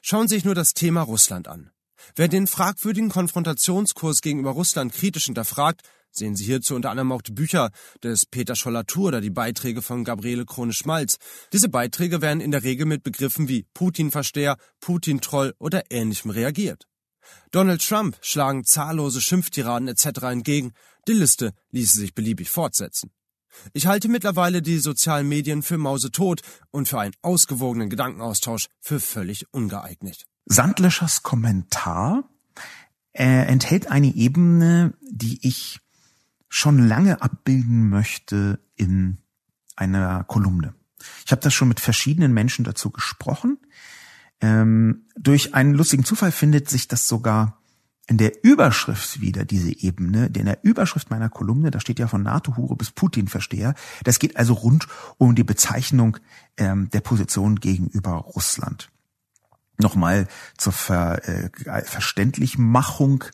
Schauen 0.01 0.27
Sie 0.27 0.35
sich 0.35 0.45
nur 0.45 0.55
das 0.55 0.73
Thema 0.73 1.01
Russland 1.01 1.47
an. 1.47 1.71
Wer 2.15 2.27
den 2.27 2.47
fragwürdigen 2.47 3.09
Konfrontationskurs 3.09 4.21
gegenüber 4.21 4.51
Russland 4.51 4.93
kritisch 4.93 5.25
hinterfragt, 5.25 5.81
sehen 6.19 6.35
Sie 6.35 6.45
hierzu 6.45 6.75
unter 6.75 6.91
anderem 6.91 7.11
auch 7.11 7.21
die 7.21 7.31
Bücher 7.31 7.71
des 8.03 8.25
Peter 8.25 8.55
Scholler-Tour 8.55 9.07
oder 9.07 9.21
die 9.21 9.29
Beiträge 9.31 9.81
von 9.81 10.03
Gabriele 10.03 10.45
Krone-Schmalz. 10.45 11.17
Diese 11.51 11.69
Beiträge 11.69 12.21
werden 12.21 12.41
in 12.41 12.51
der 12.51 12.63
Regel 12.63 12.85
mit 12.85 13.03
Begriffen 13.03 13.47
wie 13.47 13.65
Putin-Versteher, 13.73 14.57
Putin-Troll 14.79 15.55
oder 15.57 15.83
ähnlichem 15.89 16.29
reagiert. 16.29 16.85
Donald 17.51 17.85
Trump 17.85 18.17
schlagen 18.21 18.63
zahllose 18.63 19.21
Schimpftiraden 19.21 19.87
etc. 19.87 20.23
entgegen. 20.23 20.73
Die 21.07 21.13
Liste 21.13 21.53
ließe 21.71 21.99
sich 21.99 22.13
beliebig 22.13 22.49
fortsetzen. 22.49 23.11
Ich 23.73 23.87
halte 23.87 24.09
mittlerweile 24.09 24.61
die 24.61 24.77
sozialen 24.77 25.27
Medien 25.27 25.63
für 25.63 25.77
mausetot 25.77 26.41
und 26.71 26.87
für 26.87 26.99
einen 26.99 27.15
ausgewogenen 27.21 27.89
Gedankenaustausch 27.89 28.67
für 28.79 28.99
völlig 28.99 29.51
ungeeignet. 29.51 30.25
Sandlöschers 30.45 31.23
Kommentar 31.23 32.29
äh, 33.13 33.47
enthält 33.47 33.89
eine 33.89 34.13
Ebene, 34.15 34.93
die 35.01 35.39
ich 35.41 35.79
schon 36.49 36.87
lange 36.87 37.21
abbilden 37.21 37.89
möchte 37.89 38.59
in 38.75 39.19
einer 39.75 40.23
Kolumne. 40.25 40.73
Ich 41.25 41.31
habe 41.31 41.41
das 41.41 41.53
schon 41.53 41.69
mit 41.69 41.79
verschiedenen 41.79 42.33
Menschen 42.33 42.65
dazu 42.65 42.89
gesprochen. 42.89 43.57
Ähm, 44.41 45.05
durch 45.17 45.53
einen 45.53 45.73
lustigen 45.73 46.03
Zufall 46.03 46.31
findet 46.31 46.69
sich 46.69 46.87
das 46.87 47.07
sogar 47.07 47.59
in 48.07 48.17
der 48.17 48.43
Überschrift 48.43 49.21
wieder, 49.21 49.45
diese 49.45 49.71
Ebene. 49.71 50.25
In 50.25 50.45
der 50.45 50.63
Überschrift 50.63 51.11
meiner 51.11 51.29
Kolumne, 51.29 51.69
da 51.69 51.79
steht 51.79 51.99
ja 51.99 52.07
von 52.07 52.23
NATO-Hure 52.23 52.75
bis 52.75 52.89
Putin-Versteher. 52.91 53.75
Das 54.03 54.17
geht 54.17 54.35
also 54.35 54.53
rund 54.53 54.87
um 55.17 55.35
die 55.35 55.43
Bezeichnung 55.43 56.17
ähm, 56.57 56.89
der 56.89 57.01
Position 57.01 57.59
gegenüber 57.59 58.13
Russland. 58.13 58.89
Nochmal 59.77 60.27
zur 60.57 60.73
Ver, 60.73 61.21
äh, 61.27 61.49
Verständlichmachung. 61.83 63.25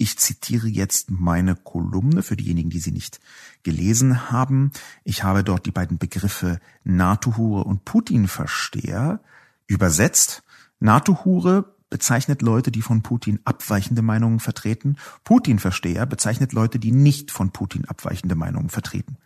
Ich 0.00 0.16
zitiere 0.16 0.68
jetzt 0.68 1.10
meine 1.10 1.56
Kolumne 1.56 2.22
für 2.22 2.36
diejenigen, 2.36 2.70
die 2.70 2.78
sie 2.78 2.92
nicht 2.92 3.18
gelesen 3.64 4.30
haben. 4.30 4.70
Ich 5.02 5.24
habe 5.24 5.42
dort 5.42 5.66
die 5.66 5.72
beiden 5.72 5.98
Begriffe 5.98 6.60
NATO-Hure 6.84 7.64
und 7.64 7.84
Putin-Versteher 7.84 9.20
übersetzt. 9.66 10.44
NATO-Hure 10.78 11.74
bezeichnet 11.90 12.42
Leute, 12.42 12.70
die 12.70 12.80
von 12.80 13.02
Putin 13.02 13.40
abweichende 13.44 14.02
Meinungen 14.02 14.38
vertreten. 14.38 14.98
Putin-Versteher 15.24 16.06
bezeichnet 16.06 16.52
Leute, 16.52 16.78
die 16.78 16.92
nicht 16.92 17.32
von 17.32 17.50
Putin 17.50 17.84
abweichende 17.86 18.36
Meinungen 18.36 18.70
vertreten. 18.70 19.16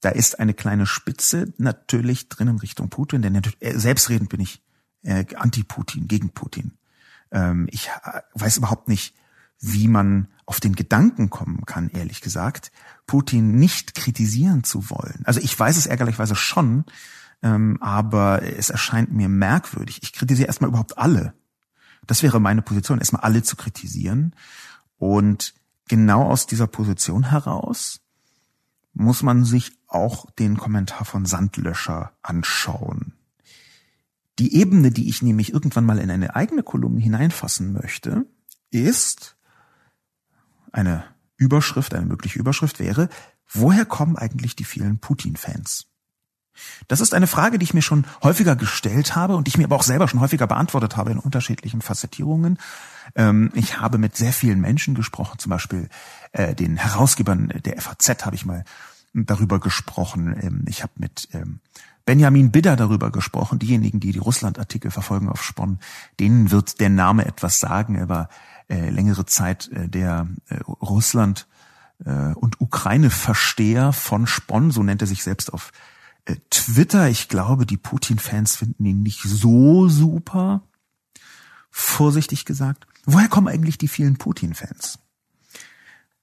Da 0.00 0.08
ist 0.08 0.40
eine 0.40 0.54
kleine 0.54 0.86
Spitze 0.86 1.54
natürlich 1.56 2.28
drin 2.28 2.48
in 2.48 2.58
Richtung 2.58 2.88
Putin, 2.88 3.22
denn 3.22 3.40
äh, 3.60 3.78
selbstredend 3.78 4.28
bin 4.28 4.40
ich 4.40 4.60
äh, 5.02 5.24
anti-Putin, 5.36 6.08
gegen 6.08 6.30
Putin. 6.30 6.72
Ähm, 7.30 7.68
ich 7.70 7.90
äh, 8.02 8.22
weiß 8.34 8.56
überhaupt 8.56 8.88
nicht, 8.88 9.14
wie 9.60 9.88
man 9.88 10.28
auf 10.46 10.60
den 10.60 10.74
Gedanken 10.74 11.30
kommen 11.30 11.64
kann, 11.64 11.88
ehrlich 11.90 12.20
gesagt, 12.20 12.70
Putin 13.06 13.56
nicht 13.56 13.94
kritisieren 13.94 14.64
zu 14.64 14.90
wollen. 14.90 15.22
Also 15.24 15.40
ich 15.40 15.58
weiß 15.58 15.76
es 15.76 15.86
ärgerlicherweise 15.86 16.36
schon, 16.36 16.84
ähm, 17.42 17.78
aber 17.80 18.42
es 18.42 18.70
erscheint 18.70 19.12
mir 19.12 19.28
merkwürdig. 19.28 20.00
Ich 20.02 20.12
kritisiere 20.12 20.46
erstmal 20.46 20.68
überhaupt 20.68 20.98
alle. 20.98 21.34
Das 22.06 22.22
wäre 22.22 22.40
meine 22.40 22.62
Position, 22.62 22.98
erstmal 22.98 23.22
alle 23.22 23.42
zu 23.42 23.56
kritisieren. 23.56 24.34
Und 24.98 25.54
genau 25.88 26.24
aus 26.24 26.46
dieser 26.46 26.66
Position 26.66 27.30
heraus 27.30 28.00
muss 28.92 29.22
man 29.22 29.44
sich 29.44 29.72
auch 29.88 30.30
den 30.32 30.56
Kommentar 30.56 31.04
von 31.04 31.26
Sandlöscher 31.26 32.12
anschauen. 32.22 33.14
Die 34.38 34.56
Ebene, 34.56 34.90
die 34.90 35.08
ich 35.08 35.22
nämlich 35.22 35.52
irgendwann 35.52 35.84
mal 35.84 35.98
in 35.98 36.10
eine 36.10 36.34
eigene 36.34 36.62
Kolumne 36.62 37.00
hineinfassen 37.00 37.72
möchte, 37.72 38.26
ist 38.70 39.36
eine 40.74 41.04
Überschrift, 41.36 41.94
eine 41.94 42.06
mögliche 42.06 42.38
Überschrift 42.38 42.78
wäre, 42.78 43.08
woher 43.50 43.84
kommen 43.84 44.16
eigentlich 44.16 44.56
die 44.56 44.64
vielen 44.64 44.98
Putin-Fans? 44.98 45.86
Das 46.86 47.00
ist 47.00 47.14
eine 47.14 47.26
Frage, 47.26 47.58
die 47.58 47.64
ich 47.64 47.74
mir 47.74 47.82
schon 47.82 48.06
häufiger 48.22 48.54
gestellt 48.54 49.16
habe 49.16 49.34
und 49.36 49.46
die 49.46 49.50
ich 49.50 49.58
mir 49.58 49.64
aber 49.64 49.76
auch 49.76 49.82
selber 49.82 50.06
schon 50.06 50.20
häufiger 50.20 50.46
beantwortet 50.46 50.96
habe 50.96 51.10
in 51.10 51.18
unterschiedlichen 51.18 51.82
Facettierungen. 51.82 52.58
Ähm, 53.16 53.50
ich 53.54 53.80
habe 53.80 53.98
mit 53.98 54.16
sehr 54.16 54.32
vielen 54.32 54.60
Menschen 54.60 54.94
gesprochen, 54.94 55.38
zum 55.38 55.50
Beispiel 55.50 55.88
äh, 56.32 56.54
den 56.54 56.76
Herausgebern 56.76 57.48
der 57.64 57.80
FAZ 57.80 58.24
habe 58.24 58.36
ich 58.36 58.46
mal 58.46 58.64
darüber 59.12 59.58
gesprochen. 59.58 60.36
Ähm, 60.40 60.64
ich 60.68 60.82
habe 60.82 60.92
mit 60.96 61.28
ähm, 61.32 61.60
Benjamin 62.04 62.52
Bidder 62.52 62.76
darüber 62.76 63.10
gesprochen. 63.10 63.58
Diejenigen, 63.58 63.98
die 63.98 64.12
die 64.12 64.18
Russland-Artikel 64.18 64.90
verfolgen 64.90 65.28
auf 65.28 65.42
Spon, 65.42 65.78
denen 66.20 66.50
wird 66.50 66.78
der 66.80 66.90
Name 66.90 67.24
etwas 67.24 67.58
sagen. 67.58 67.96
Er 67.96 68.08
war 68.08 68.28
äh, 68.68 68.90
längere 68.90 69.26
Zeit 69.26 69.68
äh, 69.72 69.88
der 69.88 70.28
äh, 70.48 70.56
Russland- 70.66 71.46
äh, 72.04 72.32
und 72.34 72.60
Ukraine-Versteher 72.60 73.92
von 73.92 74.26
Spon, 74.26 74.70
so 74.70 74.82
nennt 74.82 75.02
er 75.02 75.06
sich 75.06 75.22
selbst 75.22 75.52
auf 75.52 75.72
äh, 76.24 76.36
Twitter. 76.50 77.08
Ich 77.08 77.28
glaube, 77.28 77.66
die 77.66 77.76
Putin-Fans 77.76 78.56
finden 78.56 78.84
ihn 78.84 79.02
nicht 79.02 79.22
so 79.22 79.88
super. 79.88 80.62
Vorsichtig 81.70 82.44
gesagt. 82.44 82.86
Woher 83.04 83.28
kommen 83.28 83.48
eigentlich 83.48 83.78
die 83.78 83.88
vielen 83.88 84.16
Putin-Fans? 84.16 84.98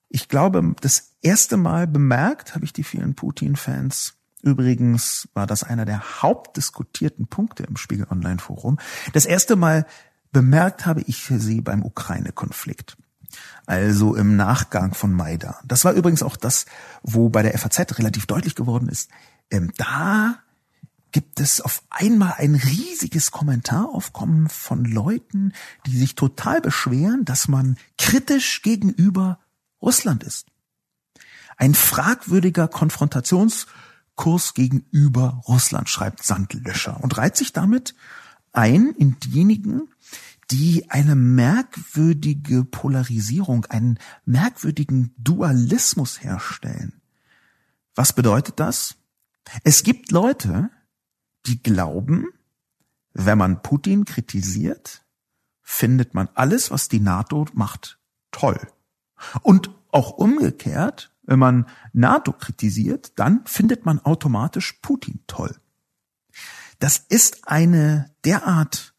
Ich 0.09 0.27
glaube, 0.27 0.75
das 0.81 1.13
erste 1.21 1.57
Mal 1.57 1.87
bemerkt 1.87 2.55
habe 2.55 2.65
ich 2.65 2.73
die 2.73 2.83
vielen 2.83 3.15
Putin-Fans 3.15 4.15
Übrigens 4.43 5.29
war 5.33 5.45
das 5.45 5.63
einer 5.63 5.85
der 5.85 6.21
hauptdiskutierten 6.21 7.27
Punkte 7.27 7.63
im 7.63 7.77
Spiegel 7.77 8.07
Online 8.09 8.39
Forum. 8.39 8.79
Das 9.13 9.25
erste 9.25 9.55
Mal 9.55 9.85
bemerkt 10.31 10.85
habe 10.85 11.01
ich 11.01 11.31
sie 11.37 11.61
beim 11.61 11.83
Ukraine-Konflikt. 11.83 12.97
Also 13.65 14.15
im 14.15 14.35
Nachgang 14.35 14.93
von 14.93 15.13
Maidan. 15.13 15.55
Das 15.63 15.85
war 15.85 15.93
übrigens 15.93 16.23
auch 16.23 16.35
das, 16.35 16.65
wo 17.01 17.29
bei 17.29 17.43
der 17.43 17.57
FAZ 17.57 17.97
relativ 17.97 18.25
deutlich 18.25 18.55
geworden 18.55 18.89
ist. 18.89 19.09
Ähm, 19.49 19.71
da 19.77 20.39
gibt 21.11 21.39
es 21.39 21.61
auf 21.61 21.83
einmal 21.89 22.35
ein 22.37 22.55
riesiges 22.55 23.31
Kommentaraufkommen 23.31 24.49
von 24.49 24.85
Leuten, 24.85 25.53
die 25.85 25.97
sich 25.97 26.15
total 26.15 26.61
beschweren, 26.61 27.25
dass 27.25 27.47
man 27.47 27.77
kritisch 27.97 28.61
gegenüber 28.61 29.39
Russland 29.81 30.23
ist. 30.23 30.47
Ein 31.57 31.75
fragwürdiger 31.75 32.67
Konfrontations 32.67 33.67
Kurs 34.15 34.53
gegenüber 34.53 35.41
Russland, 35.47 35.89
schreibt 35.89 36.23
Sandlöscher 36.23 37.01
und 37.01 37.17
reiht 37.17 37.37
sich 37.37 37.53
damit 37.53 37.95
ein 38.53 38.93
in 38.97 39.19
diejenigen, 39.19 39.89
die 40.51 40.89
eine 40.89 41.15
merkwürdige 41.15 42.65
Polarisierung, 42.65 43.65
einen 43.65 43.99
merkwürdigen 44.25 45.13
Dualismus 45.17 46.23
herstellen. 46.23 47.01
Was 47.95 48.13
bedeutet 48.13 48.59
das? 48.59 48.95
Es 49.63 49.83
gibt 49.83 50.11
Leute, 50.11 50.69
die 51.45 51.63
glauben, 51.63 52.27
wenn 53.13 53.37
man 53.37 53.61
Putin 53.61 54.05
kritisiert, 54.05 55.05
findet 55.61 56.13
man 56.13 56.29
alles, 56.33 56.69
was 56.69 56.89
die 56.89 56.99
NATO 56.99 57.47
macht, 57.53 57.99
toll. 58.31 58.59
Und 59.41 59.71
auch 59.91 60.11
umgekehrt, 60.11 61.13
wenn 61.23 61.39
man 61.39 61.67
NATO 61.93 62.33
kritisiert, 62.33 63.17
dann 63.19 63.45
findet 63.45 63.85
man 63.85 63.99
automatisch 63.99 64.73
Putin 64.81 65.21
toll. 65.27 65.55
Das 66.79 66.97
ist 66.97 67.47
eine 67.47 68.13
derart 68.25 68.90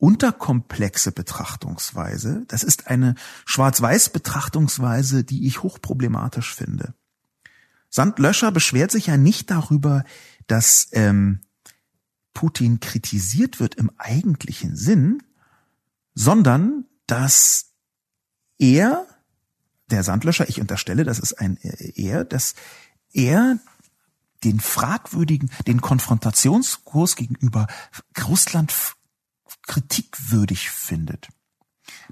unterkomplexe 0.00 1.12
Betrachtungsweise. 1.12 2.44
Das 2.48 2.64
ist 2.64 2.88
eine 2.88 3.14
schwarz-weiß 3.44 4.08
Betrachtungsweise, 4.08 5.24
die 5.24 5.46
ich 5.46 5.62
hochproblematisch 5.62 6.54
finde. 6.54 6.94
Sandlöscher 7.90 8.50
beschwert 8.50 8.90
sich 8.90 9.06
ja 9.06 9.16
nicht 9.16 9.50
darüber, 9.50 10.04
dass 10.46 10.88
ähm, 10.92 11.40
Putin 12.34 12.80
kritisiert 12.80 13.60
wird 13.60 13.74
im 13.74 13.90
eigentlichen 13.98 14.74
Sinn, 14.74 15.22
sondern 16.14 16.86
dass 17.06 17.72
er, 18.58 19.06
der 19.90 20.02
Sandlöscher, 20.02 20.48
ich 20.48 20.60
unterstelle, 20.60 21.04
das 21.04 21.18
ist 21.18 21.34
ein 21.34 21.58
er, 21.62 22.24
dass 22.24 22.54
er 23.12 23.58
den 24.44 24.60
fragwürdigen, 24.60 25.50
den 25.66 25.80
Konfrontationskurs 25.80 27.16
gegenüber 27.16 27.66
Russland 28.26 28.72
kritikwürdig 29.62 30.70
findet. 30.70 31.28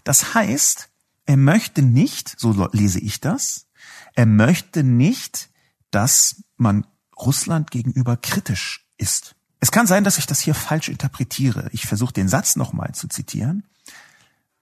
Das 0.05 0.35
heißt, 0.35 0.89
er 1.27 1.37
möchte 1.37 1.83
nicht, 1.83 2.35
so 2.39 2.69
lese 2.73 3.01
ich 3.01 3.21
das, 3.21 3.67
er 4.15 4.27
möchte 4.27 4.83
nicht, 4.83 5.51
dass 5.91 6.43
man 6.57 6.87
Russland 7.17 7.71
gegenüber 7.71 8.17
kritisch 8.17 8.87
ist. 8.97 9.35
Es 9.61 9.71
kann 9.71 9.87
sein, 9.87 10.05
dass 10.05 10.19
ich 10.19 10.27
das 10.27 10.41
hier 10.41 10.55
falsch 10.55 10.89
interpretiere. 10.89 11.69
Ich 11.73 11.87
versuche 11.87 12.13
den 12.13 12.29
Satz 12.29 12.57
nochmal 12.57 12.95
zu 12.95 13.09
zitieren. 13.09 13.65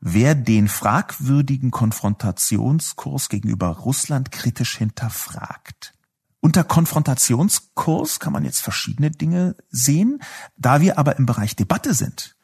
Wer 0.00 0.34
den 0.34 0.68
fragwürdigen 0.68 1.70
Konfrontationskurs 1.70 3.28
gegenüber 3.28 3.68
Russland 3.68 4.30
kritisch 4.30 4.76
hinterfragt. 4.76 5.94
Unter 6.40 6.64
Konfrontationskurs 6.64 8.20
kann 8.20 8.32
man 8.32 8.44
jetzt 8.44 8.60
verschiedene 8.60 9.10
Dinge 9.10 9.56
sehen. 9.68 10.22
Da 10.56 10.80
wir 10.80 10.98
aber 10.98 11.16
im 11.16 11.26
Bereich 11.26 11.56
Debatte 11.56 11.92
sind, 11.94 12.35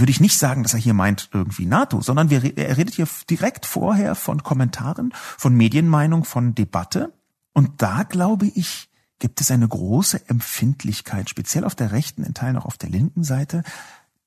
würde 0.00 0.10
ich 0.10 0.20
nicht 0.20 0.38
sagen, 0.38 0.62
dass 0.62 0.74
er 0.74 0.80
hier 0.80 0.94
meint 0.94 1.30
irgendwie 1.32 1.66
NATO, 1.66 2.00
sondern 2.00 2.30
wir, 2.30 2.56
er 2.58 2.76
redet 2.76 2.94
hier 2.94 3.08
direkt 3.30 3.66
vorher 3.66 4.14
von 4.14 4.42
Kommentaren, 4.42 5.12
von 5.14 5.54
Medienmeinung, 5.54 6.24
von 6.24 6.54
Debatte. 6.54 7.12
Und 7.52 7.82
da 7.82 8.02
glaube 8.02 8.46
ich, 8.46 8.90
gibt 9.18 9.40
es 9.40 9.50
eine 9.50 9.68
große 9.68 10.28
Empfindlichkeit, 10.28 11.30
speziell 11.30 11.64
auf 11.64 11.74
der 11.74 11.92
rechten, 11.92 12.24
in 12.24 12.34
Teilen 12.34 12.56
auch 12.56 12.66
auf 12.66 12.76
der 12.76 12.90
linken 12.90 13.24
Seite. 13.24 13.62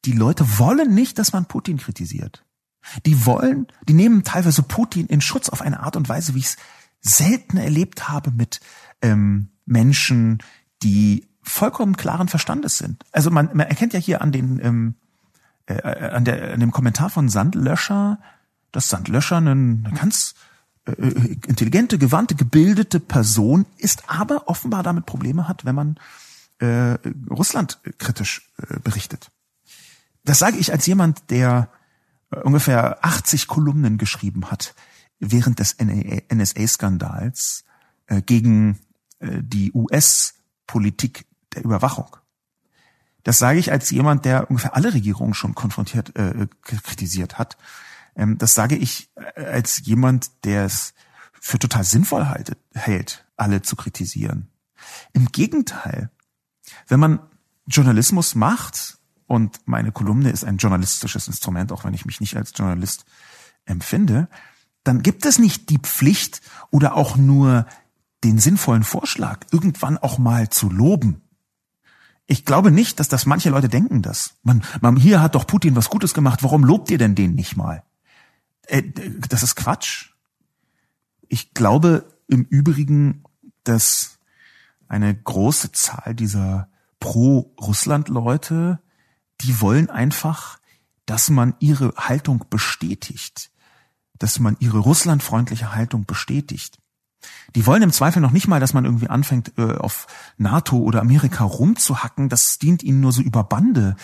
Die 0.05 0.13
Leute 0.13 0.57
wollen 0.57 0.93
nicht, 0.93 1.19
dass 1.19 1.33
man 1.33 1.45
Putin 1.45 1.77
kritisiert. 1.77 2.45
Die 3.05 3.25
wollen, 3.25 3.67
die 3.87 3.93
nehmen 3.93 4.23
teilweise 4.23 4.63
Putin 4.63 5.07
in 5.07 5.21
Schutz 5.21 5.49
auf 5.49 5.61
eine 5.61 5.81
Art 5.81 5.97
und 5.97 6.07
Weise, 6.07 6.33
wie 6.35 6.39
ich 6.39 6.45
es 6.45 6.57
selten 7.01 7.57
erlebt 7.57 8.07
habe 8.07 8.31
mit 8.31 8.61
ähm, 9.01 9.49
Menschen, 9.65 10.39
die 10.83 11.27
vollkommen 11.41 11.97
klaren 11.97 12.27
Verstandes 12.27 12.77
sind. 12.77 13.03
Also 13.11 13.31
man, 13.31 13.49
man 13.53 13.67
erkennt 13.67 13.93
ja 13.93 13.99
hier 13.99 14.21
an 14.21 14.31
den 14.31 14.59
ähm, 14.63 14.95
äh, 15.67 16.09
an, 16.09 16.25
der, 16.25 16.53
an 16.53 16.59
dem 16.59 16.71
Kommentar 16.71 17.09
von 17.09 17.29
Sandlöscher, 17.29 18.19
dass 18.71 18.89
Sandlöscher 18.89 19.37
eine, 19.37 19.51
eine 19.51 19.91
ganz 19.93 20.33
äh, 20.87 20.91
äh, 20.91 21.37
intelligente, 21.47 21.97
gewandte, 21.97 22.35
gebildete 22.35 22.99
Person 22.99 23.65
ist, 23.77 24.03
aber 24.07 24.47
offenbar 24.47 24.83
damit 24.83 25.05
Probleme 25.05 25.47
hat, 25.47 25.65
wenn 25.65 25.75
man 25.75 25.99
äh, 26.59 26.97
Russland 27.29 27.79
kritisch 27.97 28.49
äh, 28.57 28.79
berichtet. 28.79 29.29
Das 30.23 30.39
sage 30.39 30.57
ich 30.57 30.71
als 30.71 30.85
jemand, 30.85 31.29
der 31.29 31.69
äh, 32.31 32.39
ungefähr 32.39 33.05
80 33.05 33.47
Kolumnen 33.47 33.97
geschrieben 33.97 34.49
hat 34.49 34.73
während 35.19 35.59
des 35.59 35.77
NSA-Skandals 35.79 37.65
äh, 38.07 38.21
gegen 38.21 38.79
die 39.19 39.71
US-Politik 39.73 41.25
der 41.55 41.65
Überwachung. 41.65 42.17
Das 43.27 43.39
sage 43.39 43.59
ich 43.59 43.73
als 43.73 43.89
jemand, 43.89 44.23
der 44.23 44.49
ungefähr 44.49 44.73
alle 44.73 44.93
Regierungen 44.93 45.33
schon 45.33 45.53
konfrontiert, 45.53 46.15
äh, 46.15 46.47
kritisiert 46.61 47.37
hat. 47.37 47.57
Ähm, 48.15 48.37
das 48.37 48.53
sage 48.53 48.77
ich 48.77 49.09
äh, 49.35 49.43
als 49.43 49.85
jemand, 49.85 50.45
der 50.45 50.63
es 50.63 50.93
für 51.33 51.59
total 51.59 51.83
sinnvoll 51.83 52.27
haltet, 52.27 52.57
hält, 52.73 53.25
alle 53.35 53.61
zu 53.61 53.75
kritisieren. 53.75 54.47
Im 55.11 55.25
Gegenteil, 55.33 56.09
wenn 56.87 57.01
man 57.01 57.19
Journalismus 57.65 58.33
macht, 58.33 58.97
und 59.25 59.59
meine 59.65 59.91
Kolumne 59.91 60.29
ist 60.29 60.45
ein 60.45 60.55
journalistisches 60.55 61.27
Instrument, 61.27 61.73
auch 61.73 61.83
wenn 61.83 61.93
ich 61.93 62.05
mich 62.05 62.21
nicht 62.21 62.37
als 62.37 62.53
Journalist 62.55 63.03
empfinde, 63.65 64.29
dann 64.85 65.03
gibt 65.03 65.25
es 65.25 65.37
nicht 65.37 65.69
die 65.69 65.79
Pflicht 65.79 66.39
oder 66.71 66.95
auch 66.95 67.17
nur 67.17 67.65
den 68.23 68.39
sinnvollen 68.39 68.85
Vorschlag, 68.85 69.41
irgendwann 69.51 69.97
auch 69.97 70.17
mal 70.17 70.47
zu 70.47 70.69
loben. 70.69 71.26
Ich 72.27 72.43
glaube 72.43 72.71
nicht, 72.71 72.99
dass 72.99 73.07
das 73.07 73.25
manche 73.25 73.49
Leute 73.49 73.69
denken 73.69 74.01
das. 74.01 74.35
Man, 74.43 74.63
man, 74.81 74.97
hier 74.97 75.21
hat 75.21 75.35
doch 75.35 75.47
Putin 75.47 75.77
was 75.77 75.89
Gutes 75.89 76.13
gemacht, 76.13 76.43
warum 76.43 76.63
lobt 76.63 76.91
ihr 76.91 76.97
denn 76.97 77.15
den 77.15 77.35
nicht 77.35 77.55
mal? 77.55 77.83
Äh, 78.63 78.83
das 79.29 79.43
ist 79.43 79.55
Quatsch. 79.55 80.11
Ich 81.29 81.53
glaube 81.53 82.05
im 82.27 82.43
Übrigen, 82.43 83.23
dass 83.63 84.19
eine 84.89 85.15
große 85.15 85.71
Zahl 85.71 86.15
dieser 86.15 86.69
Pro-Russland-Leute, 86.99 88.79
die 89.41 89.61
wollen 89.61 89.89
einfach, 89.89 90.59
dass 91.05 91.29
man 91.29 91.55
ihre 91.59 91.93
Haltung 91.95 92.45
bestätigt, 92.49 93.51
dass 94.19 94.39
man 94.39 94.57
ihre 94.59 94.79
russlandfreundliche 94.79 95.73
Haltung 95.73 96.05
bestätigt. 96.05 96.79
Die 97.55 97.65
wollen 97.65 97.81
im 97.81 97.91
Zweifel 97.91 98.21
noch 98.21 98.31
nicht 98.31 98.47
mal, 98.47 98.59
dass 98.59 98.73
man 98.73 98.85
irgendwie 98.85 99.09
anfängt, 99.09 99.53
äh, 99.57 99.77
auf 99.77 100.07
NATO 100.37 100.77
oder 100.77 101.01
Amerika 101.01 101.43
rumzuhacken. 101.43 102.29
Das 102.29 102.59
dient 102.59 102.83
ihnen 102.83 102.99
nur 102.99 103.11
so 103.11 103.21
über 103.21 103.43
Bande 103.43 103.95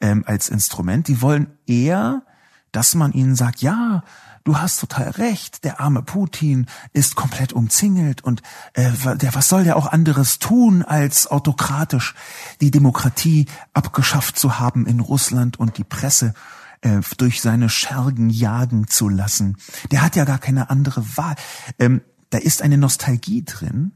ähm, 0.00 0.24
als 0.26 0.48
Instrument. 0.48 1.08
Die 1.08 1.20
wollen 1.20 1.48
eher, 1.66 2.22
dass 2.70 2.94
man 2.94 3.12
ihnen 3.12 3.34
sagt, 3.34 3.60
ja, 3.60 4.02
du 4.44 4.58
hast 4.58 4.80
total 4.80 5.10
recht, 5.10 5.64
der 5.64 5.80
arme 5.80 6.02
Putin 6.02 6.66
ist 6.92 7.14
komplett 7.14 7.52
umzingelt 7.52 8.22
und 8.22 8.42
äh, 8.74 8.90
der, 9.16 9.34
was 9.34 9.48
soll 9.48 9.64
der 9.64 9.76
auch 9.76 9.86
anderes 9.86 10.38
tun, 10.38 10.82
als 10.82 11.26
autokratisch 11.26 12.14
die 12.60 12.70
Demokratie 12.70 13.46
abgeschafft 13.72 14.38
zu 14.38 14.58
haben 14.58 14.86
in 14.86 15.00
Russland 15.00 15.58
und 15.58 15.78
die 15.78 15.84
Presse 15.84 16.34
äh, 16.82 17.00
durch 17.16 17.40
seine 17.40 17.68
Schergen 17.68 18.30
jagen 18.30 18.88
zu 18.88 19.08
lassen. 19.08 19.56
Der 19.90 20.02
hat 20.02 20.16
ja 20.16 20.24
gar 20.24 20.38
keine 20.38 20.70
andere 20.70 21.16
Wahl. 21.16 21.36
Ähm, 21.78 22.02
da 22.32 22.38
ist 22.38 22.62
eine 22.62 22.78
Nostalgie 22.78 23.44
drin, 23.44 23.92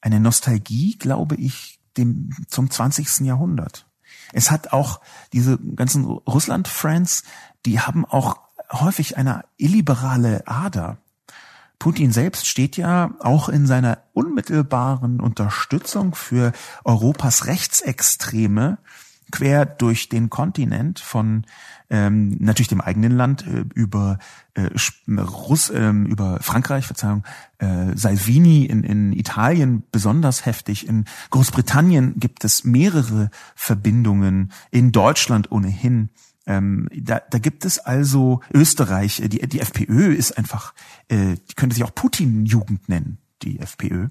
eine 0.00 0.20
Nostalgie, 0.20 0.96
glaube 0.96 1.34
ich, 1.36 1.78
dem 1.98 2.30
zum 2.48 2.70
20. 2.70 3.20
Jahrhundert. 3.20 3.86
Es 4.32 4.50
hat 4.50 4.72
auch 4.72 5.00
diese 5.34 5.58
ganzen 5.58 6.04
Russland-Friends, 6.04 7.24
die 7.66 7.80
haben 7.80 8.06
auch 8.06 8.38
häufig 8.72 9.18
eine 9.18 9.44
illiberale 9.58 10.46
Ader. 10.46 10.98
Putin 11.78 12.10
selbst 12.10 12.46
steht 12.46 12.76
ja 12.78 13.12
auch 13.20 13.50
in 13.50 13.66
seiner 13.66 13.98
unmittelbaren 14.14 15.20
Unterstützung 15.20 16.14
für 16.14 16.52
Europas 16.84 17.46
Rechtsextreme 17.46 18.78
quer 19.30 19.66
durch 19.66 20.08
den 20.08 20.30
Kontinent 20.30 20.98
von 20.98 21.44
ähm, 21.90 22.36
natürlich 22.38 22.68
dem 22.68 22.80
eigenen 22.80 23.12
Land 23.12 23.46
äh, 23.46 23.64
über 23.74 24.18
äh, 24.54 24.68
Russ, 25.20 25.70
äh, 25.70 25.90
über 25.90 26.38
Frankreich, 26.40 26.86
Verzeihung, 26.86 27.24
äh, 27.58 27.94
Salvini 27.94 28.66
in, 28.66 28.84
in 28.84 29.12
Italien 29.12 29.84
besonders 29.90 30.44
heftig. 30.44 30.86
In 30.86 31.06
Großbritannien 31.30 32.14
gibt 32.18 32.44
es 32.44 32.64
mehrere 32.64 33.30
Verbindungen, 33.54 34.52
in 34.70 34.92
Deutschland 34.92 35.50
ohnehin. 35.50 36.10
Ähm, 36.46 36.88
da, 36.94 37.20
da 37.30 37.38
gibt 37.38 37.64
es 37.64 37.78
also 37.78 38.40
Österreich, 38.52 39.20
äh, 39.20 39.28
die, 39.28 39.46
die 39.46 39.60
FPÖ 39.60 40.14
ist 40.14 40.36
einfach, 40.36 40.74
äh, 41.08 41.36
die 41.36 41.54
könnte 41.54 41.74
sich 41.74 41.84
auch 41.84 41.94
Putin-Jugend 41.94 42.88
nennen, 42.88 43.18
die 43.42 43.60
FPÖ. 43.60 44.08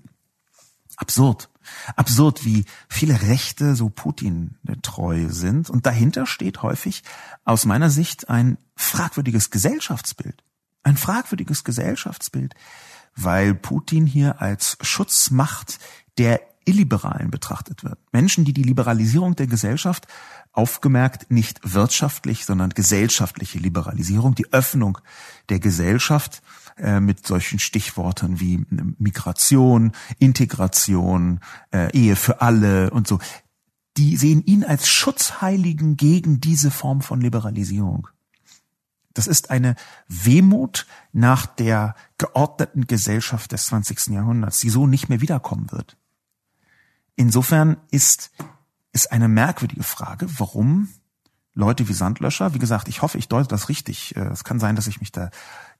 Absurd. 0.98 1.50
Absurd, 1.96 2.46
wie 2.46 2.66
viele 2.90 3.22
Rechte 3.24 3.76
so 3.76 3.90
Putin 3.90 4.58
treu 4.82 5.28
sind. 5.30 5.70
Und 5.70 5.86
dahinter 5.86 6.26
steht 6.26 6.62
häufig 6.62 7.04
aus 7.46 7.66
meiner 7.66 7.90
Sicht 7.90 8.30
ein 8.30 8.58
fragwürdiges 8.76 9.50
Gesellschaftsbild. 9.50 10.44
Ein 10.84 10.98
fragwürdiges 10.98 11.64
Gesellschaftsbild, 11.64 12.56
weil 13.16 13.54
Putin 13.54 14.06
hier 14.06 14.42
als 14.42 14.78
Schutzmacht 14.82 15.80
der 16.18 16.40
Illiberalen 16.68 17.32
betrachtet 17.32 17.84
wird. 17.84 17.98
Menschen, 18.12 18.46
die 18.46 18.54
die 18.54 18.64
Liberalisierung 18.64 19.36
der 19.36 19.48
Gesellschaft 19.48 20.08
aufgemerkt 20.52 21.32
nicht 21.32 21.60
wirtschaftlich, 21.64 22.46
sondern 22.46 22.72
gesellschaftliche 22.72 23.60
Liberalisierung, 23.60 24.36
die 24.36 24.52
Öffnung 24.52 24.98
der 25.50 25.60
Gesellschaft 25.60 26.42
äh, 26.78 27.00
mit 27.00 27.26
solchen 27.26 27.60
Stichworten 27.60 28.40
wie 28.40 28.66
Migration, 28.98 29.94
Integration, 30.20 31.40
äh, 31.74 31.92
Ehe 31.92 32.16
für 32.16 32.42
alle 32.42 32.92
und 32.92 33.08
so. 33.08 33.20
Die 33.98 34.16
sehen 34.16 34.44
ihn 34.46 34.64
als 34.64 34.88
Schutzheiligen 34.88 35.98
gegen 35.98 36.40
diese 36.40 36.70
Form 36.70 37.02
von 37.02 37.20
Liberalisierung. 37.20 38.08
Das 39.14 39.26
ist 39.26 39.50
eine 39.50 39.76
Wehmut 40.08 40.86
nach 41.12 41.48
der 41.48 41.96
geordneten 42.20 42.86
Gesellschaft 42.86 43.52
des 43.52 43.66
20. 43.66 44.14
Jahrhunderts, 44.14 44.60
die 44.60 44.70
so 44.70 44.86
nicht 44.86 45.10
mehr 45.10 45.22
wiederkommen 45.22 45.72
wird. 45.72 45.98
Insofern 47.16 47.78
ist 47.90 48.30
es 48.92 49.08
eine 49.08 49.28
merkwürdige 49.28 49.82
Frage, 49.82 50.28
warum 50.38 50.90
Leute 51.56 51.90
wie 51.90 51.94
Sandlöscher, 51.94 52.54
wie 52.54 52.60
gesagt, 52.60 52.88
ich 52.88 53.02
hoffe, 53.02 53.18
ich 53.18 53.28
deute 53.28 53.48
das 53.48 53.68
richtig. 53.70 54.16
Äh, 54.16 54.28
es 54.28 54.44
kann 54.44 54.60
sein, 54.60 54.76
dass 54.76 54.86
ich 54.86 55.00
mich 55.00 55.12
da 55.12 55.32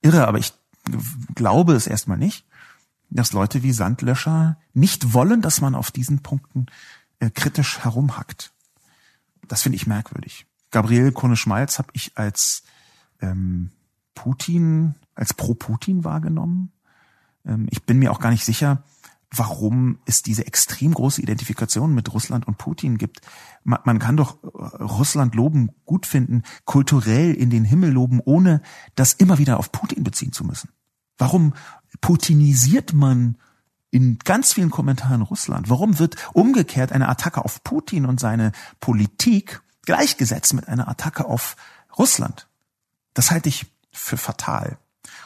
irre, 0.02 0.26
aber 0.26 0.38
ich 0.38 0.52
glaube 1.34 1.74
es 1.74 1.86
erstmal 1.86 2.18
nicht, 2.18 2.46
dass 3.10 3.32
Leute 3.32 3.62
wie 3.62 3.72
Sandlöscher 3.72 4.58
nicht 4.74 5.12
wollen, 5.14 5.42
dass 5.42 5.60
man 5.60 5.74
auf 5.74 5.90
diesen 5.90 6.20
Punkten 6.20 6.66
äh, 7.20 7.30
kritisch 7.30 7.80
herumhackt. 7.80 8.52
Das 9.46 9.62
finde 9.62 9.76
ich 9.76 9.86
merkwürdig. 9.86 10.46
Gabriel 10.70 11.12
Krone-Schmalz 11.12 11.78
habe 11.78 11.88
ich 11.94 12.12
als 12.16 12.62
ähm, 13.20 13.70
Putin, 14.14 14.94
als 15.14 15.32
pro-Putin 15.32 16.04
wahrgenommen. 16.04 16.72
Ähm, 17.46 17.66
ich 17.70 17.84
bin 17.84 17.98
mir 17.98 18.12
auch 18.12 18.20
gar 18.20 18.30
nicht 18.30 18.44
sicher, 18.44 18.84
warum 19.30 19.98
es 20.06 20.22
diese 20.22 20.46
extrem 20.46 20.94
große 20.94 21.20
Identifikation 21.20 21.94
mit 21.94 22.12
Russland 22.12 22.46
und 22.46 22.58
Putin 22.58 22.98
gibt. 22.98 23.20
Man, 23.64 23.80
man, 23.84 23.98
kann 23.98 24.16
doch 24.16 24.42
äh, 24.42 24.82
Russland 24.82 25.34
loben, 25.34 25.70
gut 25.84 26.06
finden, 26.06 26.42
kulturell 26.64 27.34
in 27.34 27.50
den 27.50 27.64
Himmel 27.64 27.90
loben, 27.90 28.20
ohne 28.24 28.62
das 28.94 29.12
immer 29.14 29.38
wieder 29.38 29.58
auf 29.58 29.72
Putin 29.72 30.04
beziehen 30.04 30.32
zu 30.32 30.44
müssen. 30.44 30.70
Warum 31.18 31.54
putinisiert 32.00 32.92
man 32.92 33.36
in 33.90 34.18
ganz 34.18 34.52
vielen 34.52 34.70
Kommentaren 34.70 35.22
Russland? 35.22 35.68
Warum 35.68 35.98
wird 35.98 36.16
umgekehrt 36.32 36.92
eine 36.92 37.08
Attacke 37.08 37.44
auf 37.44 37.62
Putin 37.64 38.06
und 38.06 38.20
seine 38.20 38.52
Politik 38.80 39.60
gleichgesetzt 39.84 40.54
mit 40.54 40.68
einer 40.68 40.88
Attacke 40.88 41.24
auf 41.26 41.56
Russland? 41.98 42.48
Das 43.14 43.30
halte 43.30 43.48
ich 43.48 43.66
für 43.90 44.16
fatal. 44.16 44.78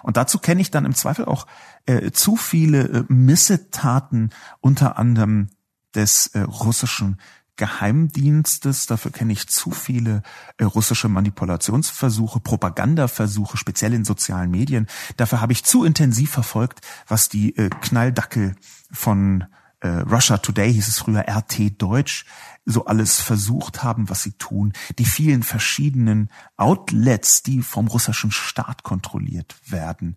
Und 0.03 0.17
dazu 0.17 0.39
kenne 0.39 0.61
ich 0.61 0.71
dann 0.71 0.85
im 0.85 0.95
Zweifel 0.95 1.27
auch 1.27 1.47
äh, 1.87 2.11
zu 2.11 2.37
viele 2.37 2.89
äh, 2.89 3.05
Missetaten, 3.09 4.31
unter 4.61 4.99
anderem 4.99 5.51
des 5.95 6.29
äh, 6.29 6.41
russischen 6.41 7.21
Geheimdienstes. 7.63 8.87
Dafür 8.87 9.13
kenne 9.13 9.33
ich 9.33 9.47
zu 9.47 9.71
viele 9.71 10.25
äh, 10.57 10.65
russische 10.65 11.09
Manipulationsversuche, 11.09 12.41
Propagandaversuche, 12.41 13.57
speziell 13.57 13.95
in 13.95 14.05
sozialen 14.05 14.51
Medien. 14.51 14.89
Dafür 15.17 15.41
habe 15.41 15.53
ich 15.53 15.63
zu 15.63 15.85
intensiv 15.85 16.33
verfolgt, 16.33 16.81
was 17.07 17.29
die 17.29 17.57
äh, 17.57 17.71
Knalldackel 17.71 18.57
von 18.91 19.45
äh, 19.79 19.87
Russia 19.87 20.39
Today, 20.39 20.73
hieß 20.73 20.89
es 20.89 20.99
früher 20.99 21.25
RT 21.29 21.81
Deutsch, 21.81 22.25
so 22.65 22.87
alles 22.87 23.21
versucht 23.21 23.85
haben, 23.85 24.11
was 24.11 24.25
sie 24.25 24.33
tun. 24.33 24.73
Die 24.99 25.05
vielen 25.05 25.45
verschiedenen 25.45 26.31
Outlets, 26.57 27.45
die 27.45 27.63
vom 27.63 27.87
russischen 27.87 28.33
Staat 28.33 28.83
kontrolliert 28.83 29.55
werden, 29.69 30.17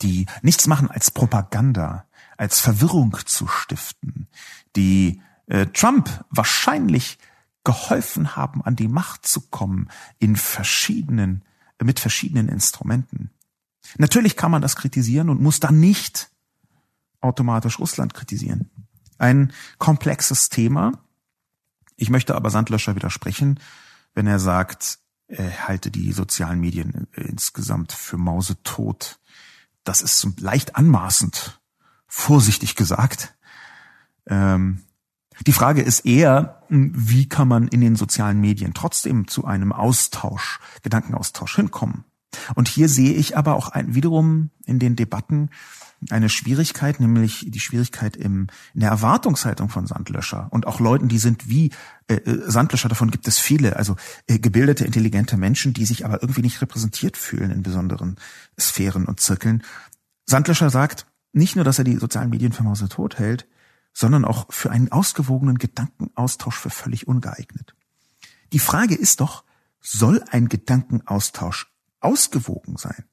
die 0.00 0.26
nichts 0.42 0.68
machen 0.68 0.92
als 0.92 1.10
Propaganda, 1.10 2.04
als 2.36 2.60
Verwirrung 2.60 3.16
zu 3.26 3.48
stiften, 3.48 4.28
die 4.76 5.20
äh, 5.46 5.66
Trump 5.66 6.24
wahrscheinlich 6.30 7.18
geholfen 7.64 8.36
haben, 8.36 8.62
an 8.62 8.76
die 8.76 8.88
Macht 8.88 9.26
zu 9.26 9.40
kommen 9.40 9.88
in 10.18 10.36
verschiedenen, 10.36 11.44
mit 11.82 11.98
verschiedenen 11.98 12.48
Instrumenten. 12.48 13.30
Natürlich 13.96 14.36
kann 14.36 14.50
man 14.50 14.62
das 14.62 14.76
kritisieren 14.76 15.30
und 15.30 15.42
muss 15.42 15.60
dann 15.60 15.80
nicht 15.80 16.30
automatisch 17.20 17.78
Russland 17.78 18.14
kritisieren. 18.14 18.70
Ein 19.18 19.52
komplexes 19.78 20.48
Thema. 20.48 20.92
Ich 21.96 22.10
möchte 22.10 22.34
aber 22.34 22.50
Sandlöscher 22.50 22.96
widersprechen, 22.96 23.60
wenn 24.14 24.26
er 24.26 24.38
sagt, 24.38 24.98
er 25.26 25.68
halte 25.68 25.90
die 25.90 26.12
sozialen 26.12 26.60
Medien 26.60 27.06
insgesamt 27.12 27.92
für 27.92 28.18
mausetot. 28.18 29.18
Das 29.84 30.02
ist 30.02 30.40
leicht 30.40 30.76
anmaßend, 30.76 31.60
vorsichtig 32.06 32.74
gesagt. 32.74 33.34
Ähm, 34.26 34.82
die 35.46 35.52
Frage 35.52 35.82
ist 35.82 36.06
eher, 36.06 36.62
wie 36.68 37.28
kann 37.28 37.48
man 37.48 37.68
in 37.68 37.80
den 37.80 37.96
sozialen 37.96 38.40
Medien 38.40 38.74
trotzdem 38.74 39.28
zu 39.28 39.44
einem 39.44 39.72
Austausch, 39.72 40.60
Gedankenaustausch 40.82 41.56
hinkommen? 41.56 42.04
Und 42.54 42.68
hier 42.68 42.88
sehe 42.88 43.14
ich 43.14 43.36
aber 43.36 43.54
auch 43.54 43.68
ein, 43.68 43.94
wiederum 43.94 44.50
in 44.66 44.78
den 44.78 44.96
Debatten 44.96 45.50
eine 46.10 46.28
Schwierigkeit, 46.28 47.00
nämlich 47.00 47.46
die 47.48 47.60
Schwierigkeit 47.60 48.16
im, 48.16 48.48
in 48.74 48.80
der 48.80 48.90
Erwartungshaltung 48.90 49.68
von 49.68 49.86
Sandlöscher 49.86 50.48
und 50.50 50.66
auch 50.66 50.80
Leuten, 50.80 51.08
die 51.08 51.18
sind 51.18 51.48
wie 51.48 51.70
äh, 52.08 52.16
äh, 52.16 52.50
Sandlöscher, 52.50 52.88
davon 52.88 53.10
gibt 53.10 53.26
es 53.26 53.38
viele, 53.38 53.76
also 53.76 53.96
äh, 54.26 54.38
gebildete, 54.38 54.84
intelligente 54.84 55.36
Menschen, 55.36 55.72
die 55.72 55.86
sich 55.86 56.04
aber 56.04 56.22
irgendwie 56.22 56.42
nicht 56.42 56.60
repräsentiert 56.60 57.16
fühlen 57.16 57.50
in 57.50 57.62
besonderen 57.62 58.16
Sphären 58.58 59.06
und 59.06 59.20
Zirkeln. 59.20 59.62
Sandlöscher 60.26 60.70
sagt 60.70 61.06
nicht 61.32 61.56
nur, 61.56 61.64
dass 61.64 61.78
er 61.78 61.84
die 61.84 61.96
sozialen 61.96 62.30
Medien 62.30 62.52
für 62.52 62.62
Mause 62.64 62.88
tot 62.88 63.18
hält, 63.18 63.46
sondern 63.94 64.26
auch 64.26 64.52
für 64.52 64.70
einen 64.70 64.92
ausgewogenen 64.92 65.56
Gedankenaustausch 65.56 66.58
für 66.58 66.70
völlig 66.70 67.08
ungeeignet. 67.08 67.74
Die 68.52 68.58
Frage 68.58 68.94
ist 68.94 69.20
doch, 69.20 69.44
soll 69.80 70.22
ein 70.30 70.48
Gedankenaustausch 70.48 71.72
ausgewogen 72.00 72.76
sein? 72.76 73.04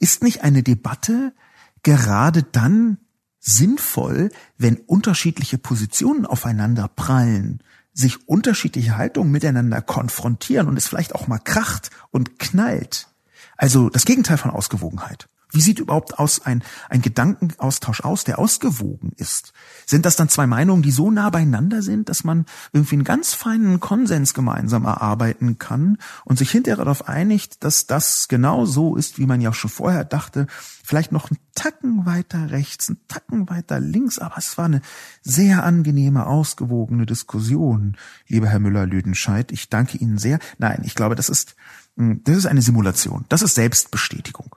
Ist 0.00 0.22
nicht 0.22 0.42
eine 0.42 0.62
Debatte 0.62 1.34
gerade 1.82 2.42
dann 2.42 2.98
sinnvoll, 3.38 4.30
wenn 4.58 4.76
unterschiedliche 4.76 5.58
Positionen 5.58 6.26
aufeinander 6.26 6.88
prallen, 6.88 7.62
sich 7.92 8.28
unterschiedliche 8.28 8.96
Haltungen 8.96 9.30
miteinander 9.30 9.82
konfrontieren 9.82 10.66
und 10.66 10.76
es 10.76 10.88
vielleicht 10.88 11.14
auch 11.14 11.28
mal 11.28 11.38
kracht 11.38 11.90
und 12.10 12.38
knallt. 12.38 13.08
Also 13.56 13.88
das 13.88 14.04
Gegenteil 14.04 14.38
von 14.38 14.50
Ausgewogenheit. 14.50 15.28
Wie 15.54 15.60
sieht 15.60 15.78
überhaupt 15.78 16.18
aus 16.18 16.44
ein, 16.44 16.62
ein 16.88 17.00
Gedankenaustausch 17.00 18.00
aus, 18.00 18.24
der 18.24 18.38
ausgewogen 18.38 19.12
ist? 19.16 19.52
Sind 19.86 20.04
das 20.04 20.16
dann 20.16 20.28
zwei 20.28 20.46
Meinungen, 20.46 20.82
die 20.82 20.90
so 20.90 21.10
nah 21.10 21.30
beieinander 21.30 21.80
sind, 21.80 22.08
dass 22.08 22.24
man 22.24 22.46
irgendwie 22.72 22.96
einen 22.96 23.04
ganz 23.04 23.34
feinen 23.34 23.78
Konsens 23.78 24.34
gemeinsam 24.34 24.84
erarbeiten 24.84 25.58
kann 25.58 25.98
und 26.24 26.38
sich 26.38 26.50
hinterher 26.50 26.84
darauf 26.84 27.08
einigt, 27.08 27.62
dass 27.62 27.86
das 27.86 28.26
genau 28.28 28.66
so 28.66 28.96
ist, 28.96 29.18
wie 29.18 29.26
man 29.26 29.40
ja 29.40 29.52
schon 29.52 29.70
vorher 29.70 30.04
dachte, 30.04 30.46
vielleicht 30.82 31.12
noch 31.12 31.30
einen 31.30 31.38
Tacken 31.54 32.04
weiter 32.04 32.50
rechts, 32.50 32.88
einen 32.88 32.98
Tacken 33.06 33.48
weiter 33.48 33.78
links, 33.78 34.18
aber 34.18 34.38
es 34.38 34.58
war 34.58 34.64
eine 34.64 34.82
sehr 35.22 35.64
angenehme, 35.64 36.26
ausgewogene 36.26 37.06
Diskussion, 37.06 37.96
lieber 38.26 38.48
Herr 38.48 38.60
Müller-Lüdenscheid. 38.60 39.52
Ich 39.52 39.68
danke 39.68 39.98
Ihnen 39.98 40.18
sehr. 40.18 40.38
Nein, 40.58 40.82
ich 40.84 40.94
glaube, 40.94 41.14
das 41.14 41.28
ist, 41.28 41.54
hm, 41.96 42.22
das 42.24 42.38
ist 42.38 42.46
eine 42.46 42.62
Simulation. 42.62 43.24
Das 43.28 43.42
ist 43.42 43.54
Selbstbestätigung. 43.54 44.56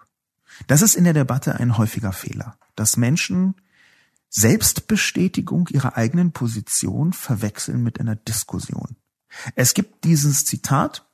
Das 0.65 0.81
ist 0.81 0.95
in 0.95 1.03
der 1.03 1.13
Debatte 1.13 1.55
ein 1.55 1.77
häufiger 1.77 2.11
Fehler, 2.11 2.57
dass 2.75 2.97
Menschen 2.97 3.55
Selbstbestätigung 4.29 5.67
ihrer 5.69 5.95
eigenen 5.95 6.31
Position 6.31 7.13
verwechseln 7.13 7.83
mit 7.83 7.99
einer 7.99 8.15
Diskussion. 8.15 8.95
Es 9.55 9.73
gibt 9.73 10.03
dieses 10.03 10.45
Zitat 10.45 11.05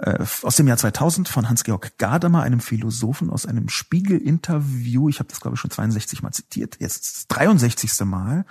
äh, 0.00 0.24
aus 0.42 0.56
dem 0.56 0.66
Jahr 0.66 0.76
2000 0.76 1.28
von 1.28 1.48
Hans-Georg 1.48 1.98
Gadamer, 1.98 2.42
einem 2.42 2.60
Philosophen 2.60 3.30
aus 3.30 3.46
einem 3.46 3.68
Spiegel-Interview. 3.68 5.08
Ich 5.08 5.20
habe 5.20 5.28
das, 5.28 5.40
glaube 5.40 5.54
ich, 5.54 5.60
schon 5.60 5.70
62 5.70 6.22
Mal 6.22 6.32
zitiert, 6.32 6.76
jetzt 6.80 7.16
das 7.16 7.26
63. 7.28 8.00
Mal. 8.04 8.44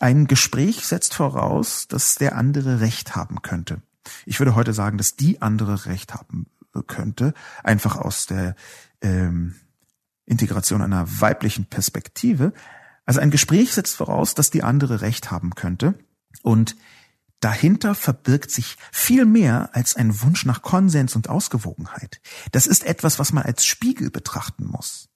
Ein 0.00 0.26
Gespräch 0.26 0.86
setzt 0.86 1.14
voraus, 1.14 1.88
dass 1.88 2.16
der 2.16 2.36
andere 2.36 2.80
Recht 2.80 3.16
haben 3.16 3.42
könnte. 3.42 3.82
Ich 4.26 4.38
würde 4.38 4.54
heute 4.54 4.72
sagen, 4.72 4.96
dass 4.96 5.16
die 5.16 5.42
andere 5.42 5.86
Recht 5.86 6.14
haben 6.14 6.46
könnte, 6.86 7.34
einfach 7.64 7.96
aus 7.96 8.26
der 8.26 8.54
ähm, 9.00 9.54
Integration 10.26 10.82
einer 10.82 11.20
weiblichen 11.20 11.66
Perspektive. 11.66 12.52
Also 13.06 13.20
ein 13.20 13.30
Gespräch 13.30 13.72
setzt 13.72 13.96
voraus, 13.96 14.34
dass 14.34 14.50
die 14.50 14.62
andere 14.62 15.00
Recht 15.00 15.30
haben 15.30 15.54
könnte 15.54 15.94
und 16.42 16.76
dahinter 17.40 17.94
verbirgt 17.94 18.50
sich 18.50 18.76
viel 18.92 19.24
mehr 19.24 19.70
als 19.72 19.96
ein 19.96 20.20
Wunsch 20.22 20.44
nach 20.44 20.62
Konsens 20.62 21.16
und 21.16 21.28
Ausgewogenheit. 21.28 22.20
Das 22.52 22.66
ist 22.66 22.84
etwas, 22.84 23.18
was 23.18 23.32
man 23.32 23.44
als 23.44 23.64
Spiegel 23.64 24.10
betrachten 24.10 24.66
muss. 24.66 25.08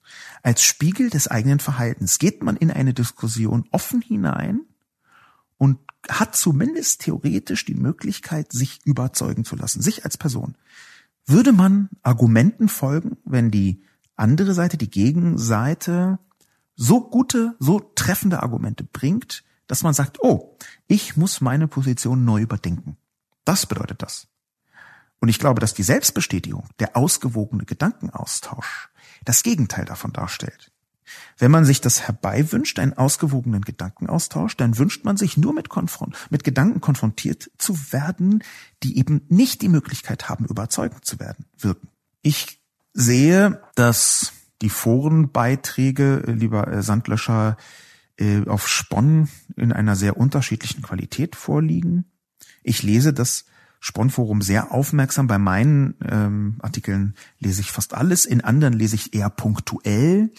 Als 0.43 0.63
Spiegel 0.63 1.11
des 1.11 1.29
eigenen 1.29 1.61
Verhaltens 1.61 2.19
geht 2.19 2.43
man 2.43 2.57
in 2.57 2.71
eine 2.71 2.95
Diskussion 2.95 3.69
offen 3.71 4.01
hinein 4.01 4.63
und 5.59 5.79
hat 6.09 6.35
zumindest 6.35 7.03
theoretisch 7.03 7.65
die 7.65 7.75
Möglichkeit, 7.75 8.53
sich 8.53 8.81
überzeugen 8.85 9.45
zu 9.45 9.57
lassen, 9.57 9.83
sich 9.83 10.05
als 10.05 10.17
Person. 10.17 10.57
Würde 11.27 11.53
man 11.53 11.89
Argumenten 12.03 12.69
folgen, 12.69 13.17
wenn 13.25 13.51
die 13.51 13.83
andere 14.17 14.55
Seite, 14.55 14.77
die 14.77 14.91
Gegenseite 14.91 16.19
so 16.75 17.01
gute, 17.09 17.55
so 17.59 17.81
treffende 17.95 18.43
Argumente 18.43 18.85
bringt, 18.85 19.45
dass 19.67 19.83
man 19.83 19.95
sagt, 19.95 20.19
oh, 20.21 20.59
ich 20.87 21.17
muss 21.17 21.41
meine 21.41 21.69
Position 21.69 22.25
neu 22.25 22.41
überdenken. 22.41 22.97
Das 23.45 23.67
bedeutet 23.67 24.03
das. 24.03 24.29
Und 25.21 25.29
ich 25.29 25.39
glaube, 25.39 25.61
dass 25.61 25.75
die 25.75 25.85
Selbstbestätigung, 25.85 26.69
der 26.81 26.97
ausgewogene 26.97 27.65
Gedankenaustausch, 27.65 28.91
das 29.25 29.43
Gegenteil 29.43 29.85
davon 29.85 30.13
darstellt. 30.13 30.73
Wenn 31.39 31.51
man 31.51 31.65
sich 31.65 31.81
das 31.81 32.03
herbeiwünscht, 32.03 32.79
einen 32.79 32.93
ausgewogenen 32.93 33.63
Gedankenaustausch, 33.63 34.57
dann 34.57 34.79
wünscht 34.79 35.05
man 35.05 35.17
sich 35.17 35.37
nur 35.37 35.53
mit, 35.53 35.69
Konfront 35.69 36.17
mit 36.31 36.45
Gedanken 36.45 36.81
konfrontiert 36.81 37.51
zu 37.59 37.93
werden, 37.93 38.43
die 38.83 38.99
eben 38.99 39.23
nicht 39.29 39.63
die 39.63 39.69
Möglichkeit 39.69 40.29
haben, 40.29 40.45
überzeugend 40.45 41.05
zu 41.05 41.19
werden, 41.19 41.47
wirken. 41.59 41.89
Ich 42.23 42.61
sehe, 42.95 43.63
dass 43.75 44.33
die 44.61 44.71
Forenbeiträge, 44.71 46.25
äh, 46.27 46.33
lieber 46.33 46.69
äh, 46.69 46.83
Sandlöscher, 46.83 47.57
äh, 48.19 48.47
auf 48.47 48.69
Spon 48.69 49.29
in 49.57 49.73
einer 49.73 49.97
sehr 49.97 50.17
unterschiedlichen 50.17 50.83
Qualität 50.83 51.35
vorliegen. 51.35 52.05
Ich 52.63 52.83
lese 52.83 53.13
das 53.13 53.47
Spon-Forum 53.81 54.43
sehr 54.43 54.71
aufmerksam. 54.71 55.27
Bei 55.27 55.39
meinen 55.39 55.95
ähm, 56.09 56.57
Artikeln 56.61 57.15
lese 57.41 57.61
ich 57.61 57.73
fast 57.73 57.95
alles, 57.95 58.25
in 58.25 58.41
anderen 58.41 58.75
lese 58.75 58.95
ich 58.95 59.15
eher 59.15 59.29
punktuell. 59.29 60.31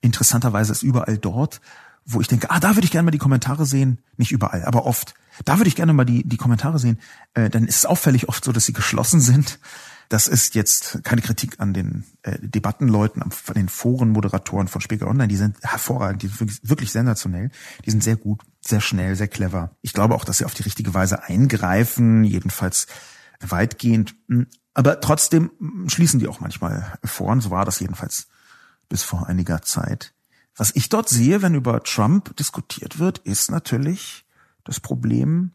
Interessanterweise 0.00 0.72
ist 0.72 0.82
überall 0.82 1.18
dort, 1.18 1.60
wo 2.06 2.20
ich 2.20 2.28
denke, 2.28 2.50
ah, 2.50 2.60
da 2.60 2.76
würde 2.76 2.84
ich 2.84 2.90
gerne 2.90 3.04
mal 3.04 3.10
die 3.10 3.18
Kommentare 3.18 3.66
sehen. 3.66 3.98
Nicht 4.16 4.32
überall, 4.32 4.64
aber 4.64 4.86
oft. 4.86 5.14
Da 5.44 5.58
würde 5.58 5.68
ich 5.68 5.76
gerne 5.76 5.92
mal 5.92 6.04
die, 6.04 6.26
die 6.26 6.36
Kommentare 6.36 6.78
sehen. 6.78 6.98
Äh, 7.34 7.50
dann 7.50 7.66
ist 7.66 7.76
es 7.76 7.86
auffällig 7.86 8.28
oft 8.28 8.44
so, 8.44 8.52
dass 8.52 8.66
sie 8.66 8.72
geschlossen 8.72 9.20
sind. 9.20 9.58
Das 10.08 10.26
ist 10.26 10.56
jetzt 10.56 11.04
keine 11.04 11.20
Kritik 11.20 11.60
an 11.60 11.72
den 11.72 12.04
äh, 12.22 12.36
Debattenleuten, 12.40 13.22
an 13.22 13.30
den 13.54 13.68
Forenmoderatoren 13.68 14.66
von 14.66 14.80
Spiegel 14.80 15.06
Online. 15.06 15.28
Die 15.28 15.36
sind 15.36 15.56
hervorragend, 15.62 16.22
die 16.22 16.26
sind 16.26 16.68
wirklich, 16.68 16.90
sensationell. 16.90 17.50
Die 17.86 17.90
sind 17.92 18.02
sehr 18.02 18.16
gut, 18.16 18.40
sehr 18.60 18.80
schnell, 18.80 19.14
sehr 19.14 19.28
clever. 19.28 19.76
Ich 19.82 19.92
glaube 19.92 20.16
auch, 20.16 20.24
dass 20.24 20.38
sie 20.38 20.44
auf 20.44 20.54
die 20.54 20.64
richtige 20.64 20.94
Weise 20.94 21.22
eingreifen, 21.22 22.24
jedenfalls 22.24 22.88
weitgehend. 23.40 24.16
Aber 24.74 25.00
trotzdem 25.00 25.52
schließen 25.86 26.18
die 26.18 26.26
auch 26.26 26.40
manchmal 26.40 26.98
Foren. 27.04 27.40
So 27.40 27.50
war 27.50 27.64
das 27.64 27.78
jedenfalls 27.78 28.26
bis 28.90 29.02
vor 29.02 29.26
einiger 29.26 29.62
Zeit. 29.62 30.12
Was 30.54 30.76
ich 30.76 30.90
dort 30.90 31.08
sehe, 31.08 31.40
wenn 31.40 31.54
über 31.54 31.82
Trump 31.82 32.36
diskutiert 32.36 32.98
wird, 32.98 33.18
ist 33.18 33.50
natürlich 33.50 34.26
das 34.64 34.78
Problem, 34.78 35.52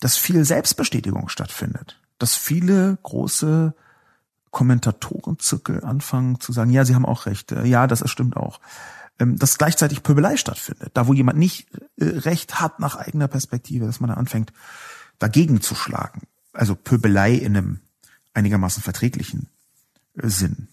dass 0.00 0.16
viel 0.16 0.44
Selbstbestätigung 0.44 1.28
stattfindet. 1.28 2.00
Dass 2.18 2.34
viele 2.34 2.98
große 3.04 3.74
Kommentatorenzirkel 4.50 5.84
anfangen 5.84 6.40
zu 6.40 6.52
sagen, 6.52 6.70
ja, 6.70 6.84
sie 6.84 6.96
haben 6.96 7.06
auch 7.06 7.26
recht, 7.26 7.52
ja, 7.52 7.86
das 7.86 8.08
stimmt 8.10 8.36
auch. 8.36 8.60
Ähm, 9.20 9.38
dass 9.38 9.58
gleichzeitig 9.58 10.02
Pöbelei 10.02 10.36
stattfindet. 10.36 10.90
Da, 10.94 11.06
wo 11.06 11.12
jemand 11.12 11.38
nicht 11.38 11.68
äh, 11.98 12.04
recht 12.04 12.60
hat 12.60 12.80
nach 12.80 12.96
eigener 12.96 13.28
Perspektive, 13.28 13.86
dass 13.86 14.00
man 14.00 14.08
da 14.08 14.14
anfängt, 14.14 14.52
dagegen 15.18 15.60
zu 15.60 15.74
schlagen. 15.74 16.22
Also 16.52 16.74
Pöbelei 16.74 17.34
in 17.34 17.56
einem 17.56 17.80
einigermaßen 18.34 18.82
verträglichen 18.82 19.48
äh, 20.16 20.28
Sinn. 20.28 20.68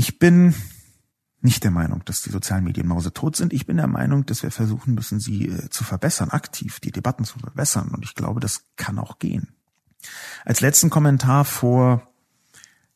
Ich 0.00 0.18
bin 0.18 0.54
nicht 1.42 1.62
der 1.62 1.70
Meinung, 1.70 2.02
dass 2.06 2.22
die 2.22 2.30
sozialen 2.30 2.64
Medien 2.64 2.86
mausetot 2.86 3.36
sind. 3.36 3.52
Ich 3.52 3.66
bin 3.66 3.76
der 3.76 3.86
Meinung, 3.86 4.24
dass 4.24 4.42
wir 4.42 4.50
versuchen 4.50 4.94
müssen, 4.94 5.20
sie 5.20 5.48
äh, 5.48 5.68
zu 5.68 5.84
verbessern, 5.84 6.30
aktiv 6.30 6.80
die 6.80 6.90
Debatten 6.90 7.26
zu 7.26 7.38
verbessern. 7.38 7.88
Und 7.88 8.02
ich 8.02 8.14
glaube, 8.14 8.40
das 8.40 8.64
kann 8.76 8.98
auch 8.98 9.18
gehen. 9.18 9.48
Als 10.46 10.62
letzten 10.62 10.88
Kommentar 10.88 11.44
vor 11.44 12.08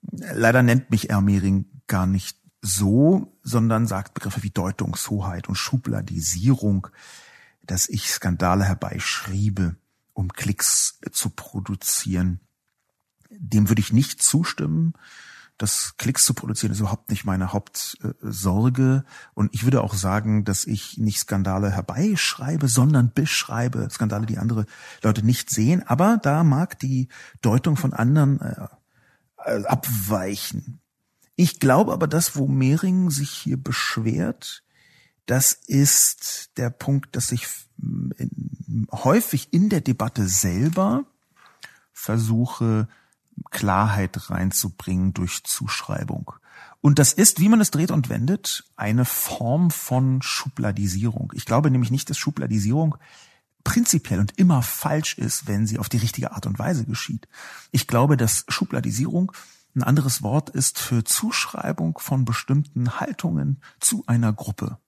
Leider 0.00 0.62
nennt 0.62 0.90
mich 0.90 1.10
Ermering 1.10 1.66
gar 1.86 2.06
nicht 2.06 2.38
so, 2.62 3.36
sondern 3.42 3.86
sagt 3.86 4.14
Begriffe 4.14 4.42
wie 4.42 4.50
Deutungshoheit 4.50 5.48
und 5.48 5.56
Schubladisierung, 5.56 6.88
dass 7.62 7.88
ich 7.88 8.10
Skandale 8.10 8.64
herbeischriebe, 8.64 9.76
um 10.12 10.32
Klicks 10.32 11.00
zu 11.12 11.30
produzieren. 11.30 12.40
Dem 13.30 13.68
würde 13.68 13.80
ich 13.80 13.92
nicht 13.92 14.22
zustimmen. 14.22 14.94
Das 15.58 15.96
Klicks 15.96 16.24
zu 16.26 16.34
produzieren 16.34 16.72
ist 16.72 16.80
überhaupt 16.80 17.08
nicht 17.08 17.24
meine 17.24 17.52
Hauptsorge. 17.52 19.04
Und 19.34 19.54
ich 19.54 19.64
würde 19.64 19.82
auch 19.82 19.94
sagen, 19.94 20.44
dass 20.44 20.66
ich 20.66 20.98
nicht 20.98 21.18
Skandale 21.18 21.70
herbeischreibe, 21.70 22.68
sondern 22.68 23.12
beschreibe. 23.12 23.88
Skandale, 23.90 24.26
die 24.26 24.38
andere 24.38 24.66
Leute 25.02 25.24
nicht 25.24 25.50
sehen. 25.50 25.82
Aber 25.86 26.18
da 26.22 26.44
mag 26.44 26.78
die 26.78 27.08
Deutung 27.40 27.76
von 27.76 27.94
anderen 27.94 28.40
äh, 28.40 29.64
abweichen. 29.64 30.80
Ich 31.36 31.60
glaube 31.60 31.92
aber, 31.92 32.08
dass 32.08 32.36
wo 32.36 32.48
Mehring 32.48 33.10
sich 33.10 33.30
hier 33.30 33.62
beschwert, 33.62 34.64
das 35.26 35.52
ist 35.52 36.50
der 36.56 36.70
Punkt, 36.70 37.14
dass 37.14 37.32
ich 37.32 37.46
häufig 38.90 39.52
in 39.52 39.68
der 39.68 39.80
Debatte 39.80 40.26
selber 40.26 41.04
versuche, 41.92 42.88
Klarheit 43.50 44.30
reinzubringen 44.30 45.12
durch 45.12 45.44
Zuschreibung. 45.44 46.32
Und 46.80 46.98
das 46.98 47.12
ist, 47.12 47.40
wie 47.40 47.48
man 47.48 47.60
es 47.60 47.70
dreht 47.70 47.90
und 47.90 48.08
wendet, 48.08 48.64
eine 48.76 49.04
Form 49.04 49.70
von 49.70 50.22
Schubladisierung. 50.22 51.32
Ich 51.34 51.44
glaube 51.44 51.70
nämlich 51.70 51.90
nicht, 51.90 52.08
dass 52.08 52.16
Schubladisierung 52.16 52.96
prinzipiell 53.64 54.20
und 54.20 54.38
immer 54.38 54.62
falsch 54.62 55.18
ist, 55.18 55.48
wenn 55.48 55.66
sie 55.66 55.78
auf 55.78 55.88
die 55.88 55.96
richtige 55.96 56.32
Art 56.32 56.46
und 56.46 56.58
Weise 56.58 56.84
geschieht. 56.84 57.26
Ich 57.72 57.88
glaube, 57.88 58.16
dass 58.16 58.44
Schubladisierung 58.48 59.32
ein 59.76 59.82
anderes 59.82 60.22
Wort 60.22 60.50
ist 60.50 60.78
für 60.78 61.04
Zuschreibung 61.04 61.98
von 61.98 62.24
bestimmten 62.24 62.98
Haltungen 62.98 63.60
zu 63.78 64.04
einer 64.06 64.32
Gruppe. 64.32 64.78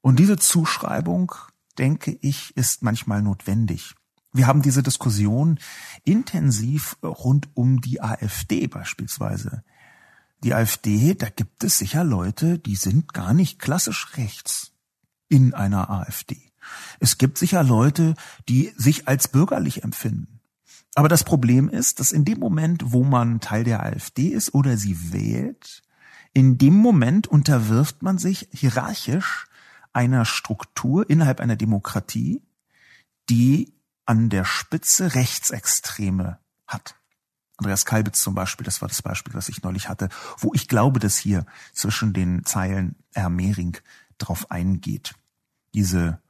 Und 0.00 0.18
diese 0.18 0.36
Zuschreibung, 0.36 1.32
denke 1.78 2.18
ich, 2.22 2.56
ist 2.56 2.82
manchmal 2.82 3.22
notwendig. 3.22 3.94
Wir 4.32 4.46
haben 4.46 4.62
diese 4.62 4.82
Diskussion 4.82 5.58
intensiv 6.04 6.96
rund 7.02 7.50
um 7.54 7.82
die 7.82 8.00
AfD 8.00 8.66
beispielsweise. 8.66 9.62
Die 10.42 10.54
AfD, 10.54 11.14
da 11.14 11.28
gibt 11.28 11.62
es 11.62 11.78
sicher 11.78 12.02
Leute, 12.02 12.58
die 12.58 12.76
sind 12.76 13.12
gar 13.12 13.34
nicht 13.34 13.58
klassisch 13.58 14.16
rechts 14.16 14.72
in 15.28 15.52
einer 15.52 15.90
AfD. 15.90 16.50
Es 16.98 17.18
gibt 17.18 17.36
sicher 17.36 17.62
Leute, 17.62 18.14
die 18.48 18.72
sich 18.76 19.06
als 19.06 19.28
bürgerlich 19.28 19.84
empfinden. 19.84 20.31
Aber 20.94 21.08
das 21.08 21.24
Problem 21.24 21.68
ist, 21.68 22.00
dass 22.00 22.12
in 22.12 22.24
dem 22.24 22.38
Moment, 22.38 22.92
wo 22.92 23.02
man 23.02 23.40
Teil 23.40 23.64
der 23.64 23.82
AfD 23.82 24.28
ist 24.28 24.54
oder 24.54 24.76
sie 24.76 25.12
wählt, 25.12 25.82
in 26.34 26.58
dem 26.58 26.74
Moment 26.74 27.26
unterwirft 27.26 28.02
man 28.02 28.18
sich 28.18 28.48
hierarchisch 28.52 29.46
einer 29.92 30.24
Struktur 30.24 31.08
innerhalb 31.08 31.40
einer 31.40 31.56
Demokratie, 31.56 32.42
die 33.28 33.74
an 34.06 34.28
der 34.28 34.44
Spitze 34.44 35.14
Rechtsextreme 35.14 36.38
hat. 36.66 36.96
Andreas 37.58 37.84
Kalbitz 37.84 38.20
zum 38.20 38.34
Beispiel, 38.34 38.64
das 38.64 38.80
war 38.80 38.88
das 38.88 39.02
Beispiel, 39.02 39.34
was 39.34 39.48
ich 39.48 39.62
neulich 39.62 39.88
hatte, 39.88 40.08
wo 40.38 40.52
ich 40.54 40.68
glaube, 40.68 40.98
dass 41.00 41.16
hier 41.16 41.46
zwischen 41.72 42.12
den 42.12 42.44
Zeilen 42.44 42.96
Herr 43.14 43.30
Mehring 43.30 43.76
drauf 44.18 44.50
eingeht. 44.50 45.14
Diese 45.74 46.20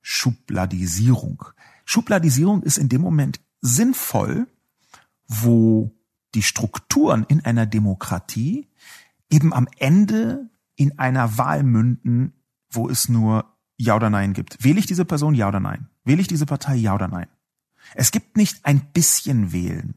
Schubladisierung. 0.00 1.44
Schubladisierung 1.84 2.62
ist 2.62 2.78
in 2.78 2.88
dem 2.88 3.02
Moment 3.02 3.40
sinnvoll, 3.60 4.46
wo 5.26 5.94
die 6.34 6.42
Strukturen 6.42 7.24
in 7.28 7.44
einer 7.44 7.66
Demokratie 7.66 8.68
eben 9.30 9.52
am 9.52 9.68
Ende 9.78 10.48
in 10.76 10.98
einer 10.98 11.38
Wahl 11.38 11.62
münden, 11.62 12.32
wo 12.70 12.88
es 12.88 13.08
nur 13.08 13.56
Ja 13.76 13.96
oder 13.96 14.10
Nein 14.10 14.32
gibt. 14.32 14.62
Wähle 14.64 14.78
ich 14.78 14.86
diese 14.86 15.04
Person, 15.04 15.34
ja 15.34 15.48
oder 15.48 15.60
nein? 15.60 15.88
Wähle 16.04 16.20
ich 16.20 16.28
diese 16.28 16.46
Partei, 16.46 16.76
ja 16.76 16.94
oder 16.94 17.08
nein? 17.08 17.26
Es 17.94 18.10
gibt 18.10 18.36
nicht 18.36 18.64
ein 18.64 18.80
bisschen 18.92 19.52
wählen. 19.52 19.94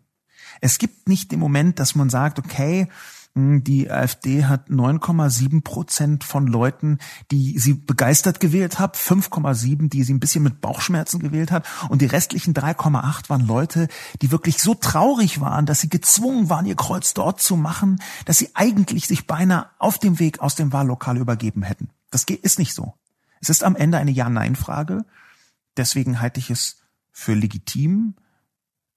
Es 0.61 0.77
gibt 0.77 1.07
nicht 1.07 1.31
den 1.31 1.39
Moment, 1.39 1.79
dass 1.79 1.95
man 1.95 2.09
sagt, 2.09 2.39
okay, 2.39 2.87
die 3.33 3.89
AfD 3.89 4.43
hat 4.43 4.69
9,7 4.69 5.63
Prozent 5.63 6.25
von 6.25 6.47
Leuten, 6.47 6.97
die 7.31 7.57
sie 7.59 7.75
begeistert 7.75 8.41
gewählt 8.41 8.77
hat, 8.77 8.97
5,7, 8.97 9.89
die 9.89 10.03
sie 10.03 10.13
ein 10.13 10.19
bisschen 10.19 10.43
mit 10.43 10.59
Bauchschmerzen 10.59 11.19
gewählt 11.19 11.49
hat 11.49 11.65
und 11.87 12.01
die 12.01 12.07
restlichen 12.07 12.53
3,8 12.53 13.29
waren 13.29 13.47
Leute, 13.47 13.87
die 14.21 14.31
wirklich 14.31 14.61
so 14.61 14.75
traurig 14.75 15.39
waren, 15.39 15.65
dass 15.65 15.79
sie 15.79 15.87
gezwungen 15.87 16.49
waren, 16.49 16.65
ihr 16.65 16.75
Kreuz 16.75 17.13
dort 17.13 17.39
zu 17.39 17.55
machen, 17.55 18.01
dass 18.25 18.37
sie 18.37 18.49
eigentlich 18.53 19.07
sich 19.07 19.27
beinahe 19.27 19.69
auf 19.79 19.97
dem 19.97 20.19
Weg 20.19 20.41
aus 20.41 20.55
dem 20.55 20.73
Wahllokal 20.73 21.17
übergeben 21.17 21.63
hätten. 21.63 21.89
Das 22.09 22.25
ist 22.25 22.59
nicht 22.59 22.73
so. 22.73 22.95
Es 23.39 23.49
ist 23.49 23.63
am 23.63 23.77
Ende 23.77 23.97
eine 23.97 24.11
Ja-Nein-Frage. 24.11 25.05
Deswegen 25.77 26.19
halte 26.19 26.41
ich 26.41 26.49
es 26.49 26.83
für 27.11 27.33
legitim, 27.33 28.15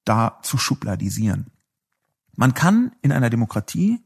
da 0.04 0.40
zu 0.42 0.58
schubladisieren. 0.58 1.52
Man 2.36 2.52
kann 2.54 2.92
in 3.00 3.12
einer 3.12 3.30
Demokratie 3.30 4.03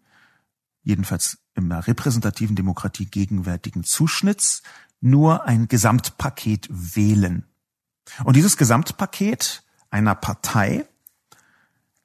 jedenfalls 0.88 1.38
in 1.54 1.68
der 1.68 1.86
repräsentativen 1.86 2.56
Demokratie 2.56 3.04
gegenwärtigen 3.04 3.84
Zuschnitts 3.84 4.62
nur 5.00 5.44
ein 5.44 5.68
Gesamtpaket 5.68 6.66
wählen. 6.70 7.44
Und 8.24 8.36
dieses 8.36 8.56
Gesamtpaket 8.56 9.62
einer 9.90 10.14
Partei, 10.14 10.86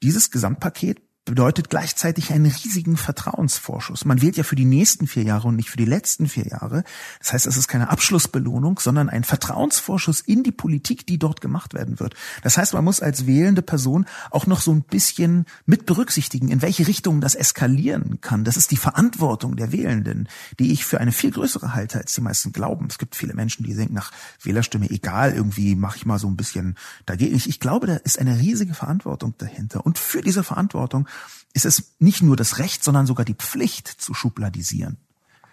dieses 0.02 0.30
Gesamtpaket 0.30 1.00
bedeutet 1.24 1.70
gleichzeitig 1.70 2.32
einen 2.32 2.46
riesigen 2.46 2.96
Vertrauensvorschuss. 2.96 4.04
Man 4.04 4.20
wählt 4.20 4.36
ja 4.36 4.44
für 4.44 4.56
die 4.56 4.66
nächsten 4.66 5.06
vier 5.06 5.22
Jahre 5.22 5.48
und 5.48 5.56
nicht 5.56 5.70
für 5.70 5.78
die 5.78 5.86
letzten 5.86 6.28
vier 6.28 6.46
Jahre. 6.46 6.84
Das 7.18 7.32
heißt, 7.32 7.46
es 7.46 7.56
ist 7.56 7.66
keine 7.66 7.88
Abschlussbelohnung, 7.88 8.78
sondern 8.78 9.08
ein 9.08 9.24
Vertrauensvorschuss 9.24 10.20
in 10.20 10.42
die 10.42 10.52
Politik, 10.52 11.06
die 11.06 11.18
dort 11.18 11.40
gemacht 11.40 11.72
werden 11.72 11.98
wird. 11.98 12.14
Das 12.42 12.58
heißt, 12.58 12.74
man 12.74 12.84
muss 12.84 13.00
als 13.00 13.26
wählende 13.26 13.62
Person 13.62 14.04
auch 14.30 14.46
noch 14.46 14.60
so 14.60 14.72
ein 14.72 14.82
bisschen 14.82 15.46
mit 15.64 15.86
berücksichtigen, 15.86 16.48
in 16.48 16.60
welche 16.60 16.86
Richtung 16.86 17.22
das 17.22 17.34
eskalieren 17.34 18.20
kann. 18.20 18.44
Das 18.44 18.58
ist 18.58 18.70
die 18.70 18.76
Verantwortung 18.76 19.56
der 19.56 19.72
Wählenden, 19.72 20.28
die 20.58 20.72
ich 20.72 20.84
für 20.84 21.00
eine 21.00 21.12
viel 21.12 21.30
größere 21.30 21.74
halte, 21.74 21.98
als 21.98 22.14
die 22.14 22.20
meisten 22.20 22.52
glauben. 22.52 22.86
Es 22.90 22.98
gibt 22.98 23.16
viele 23.16 23.32
Menschen, 23.32 23.64
die 23.64 23.74
denken, 23.74 23.94
nach 23.94 24.12
Wählerstimme 24.42 24.90
egal, 24.90 25.32
irgendwie 25.32 25.74
mache 25.74 25.96
ich 25.96 26.04
mal 26.04 26.18
so 26.18 26.28
ein 26.28 26.36
bisschen 26.36 26.76
dagegen. 27.06 27.34
Ich 27.34 27.60
glaube, 27.60 27.86
da 27.86 27.96
ist 27.96 28.18
eine 28.18 28.38
riesige 28.38 28.74
Verantwortung 28.74 29.34
dahinter. 29.38 29.86
Und 29.86 29.98
für 29.98 30.20
diese 30.20 30.44
Verantwortung 30.44 31.08
ist 31.54 31.64
es 31.64 31.94
nicht 31.98 32.20
nur 32.20 32.36
das 32.36 32.58
Recht, 32.58 32.84
sondern 32.84 33.06
sogar 33.06 33.24
die 33.24 33.34
Pflicht 33.34 33.88
zu 33.88 34.12
schubladisieren. 34.12 34.98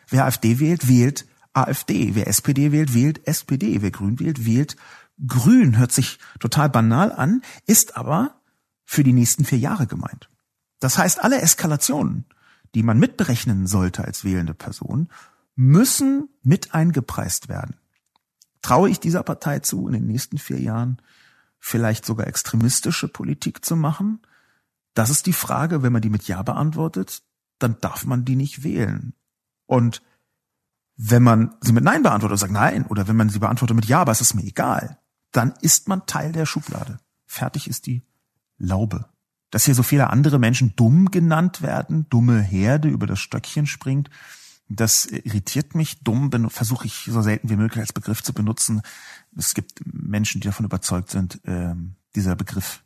Wer 0.09 0.25
AfD 0.25 0.59
wählt, 0.59 0.89
wählt 0.89 1.25
AfD. 1.53 2.15
Wer 2.15 2.27
SPD 2.27 2.71
wählt, 2.71 2.93
wählt 2.93 3.25
SPD. 3.27 3.81
Wer 3.81 3.91
Grün 3.91 4.19
wählt, 4.19 4.45
wählt 4.45 4.75
Grün. 5.25 5.77
Hört 5.77 5.91
sich 5.91 6.19
total 6.39 6.69
banal 6.69 7.11
an, 7.11 7.41
ist 7.65 7.95
aber 7.95 8.35
für 8.83 9.03
die 9.03 9.13
nächsten 9.13 9.45
vier 9.45 9.59
Jahre 9.59 9.87
gemeint. 9.87 10.29
Das 10.79 10.97
heißt, 10.97 11.23
alle 11.23 11.39
Eskalationen, 11.41 12.25
die 12.73 12.83
man 12.83 12.99
mitberechnen 12.99 13.67
sollte 13.67 14.03
als 14.03 14.23
wählende 14.23 14.53
Person, 14.53 15.09
müssen 15.55 16.29
mit 16.41 16.73
eingepreist 16.73 17.47
werden. 17.47 17.75
Traue 18.61 18.89
ich 18.89 18.99
dieser 18.99 19.23
Partei 19.23 19.59
zu, 19.59 19.87
in 19.87 19.93
den 19.93 20.07
nächsten 20.07 20.37
vier 20.37 20.59
Jahren 20.59 21.01
vielleicht 21.59 22.05
sogar 22.05 22.27
extremistische 22.27 23.07
Politik 23.07 23.63
zu 23.63 23.75
machen? 23.75 24.21
Das 24.93 25.09
ist 25.09 25.25
die 25.25 25.33
Frage, 25.33 25.83
wenn 25.83 25.93
man 25.93 26.01
die 26.01 26.09
mit 26.09 26.27
Ja 26.27 26.41
beantwortet, 26.41 27.23
dann 27.59 27.77
darf 27.79 28.05
man 28.05 28.25
die 28.25 28.35
nicht 28.35 28.63
wählen. 28.63 29.13
Und 29.65 30.01
wenn 30.97 31.23
man 31.23 31.55
sie 31.61 31.71
mit 31.71 31.83
Nein 31.83 32.03
beantwortet 32.03 32.33
und 32.33 32.39
sagt 32.39 32.53
Nein, 32.53 32.85
oder 32.85 33.07
wenn 33.07 33.15
man 33.15 33.29
sie 33.29 33.39
beantwortet 33.39 33.75
mit 33.75 33.85
Ja, 33.85 34.01
aber 34.01 34.11
es 34.11 34.21
ist 34.21 34.33
mir 34.33 34.43
egal, 34.43 34.99
dann 35.31 35.53
ist 35.61 35.87
man 35.87 36.05
Teil 36.05 36.31
der 36.31 36.45
Schublade. 36.45 36.99
Fertig 37.25 37.67
ist 37.67 37.85
die 37.85 38.03
Laube. 38.57 39.05
Dass 39.49 39.65
hier 39.65 39.75
so 39.75 39.83
viele 39.83 40.09
andere 40.09 40.39
Menschen 40.39 40.75
dumm 40.75 41.11
genannt 41.11 41.61
werden, 41.61 42.07
dumme 42.09 42.41
Herde 42.41 42.89
über 42.89 43.07
das 43.07 43.19
Stöckchen 43.19 43.65
springt, 43.65 44.09
das 44.69 45.05
irritiert 45.05 45.75
mich. 45.75 46.01
Dumm 46.01 46.31
versuche 46.49 46.85
ich 46.85 47.05
so 47.05 47.21
selten 47.21 47.49
wie 47.49 47.57
möglich 47.57 47.81
als 47.81 47.91
Begriff 47.91 48.23
zu 48.23 48.33
benutzen. 48.33 48.81
Es 49.35 49.53
gibt 49.53 49.81
Menschen, 49.85 50.39
die 50.39 50.47
davon 50.47 50.65
überzeugt 50.65 51.09
sind, 51.09 51.43
äh, 51.45 51.75
dieser 52.15 52.35
Begriff 52.35 52.83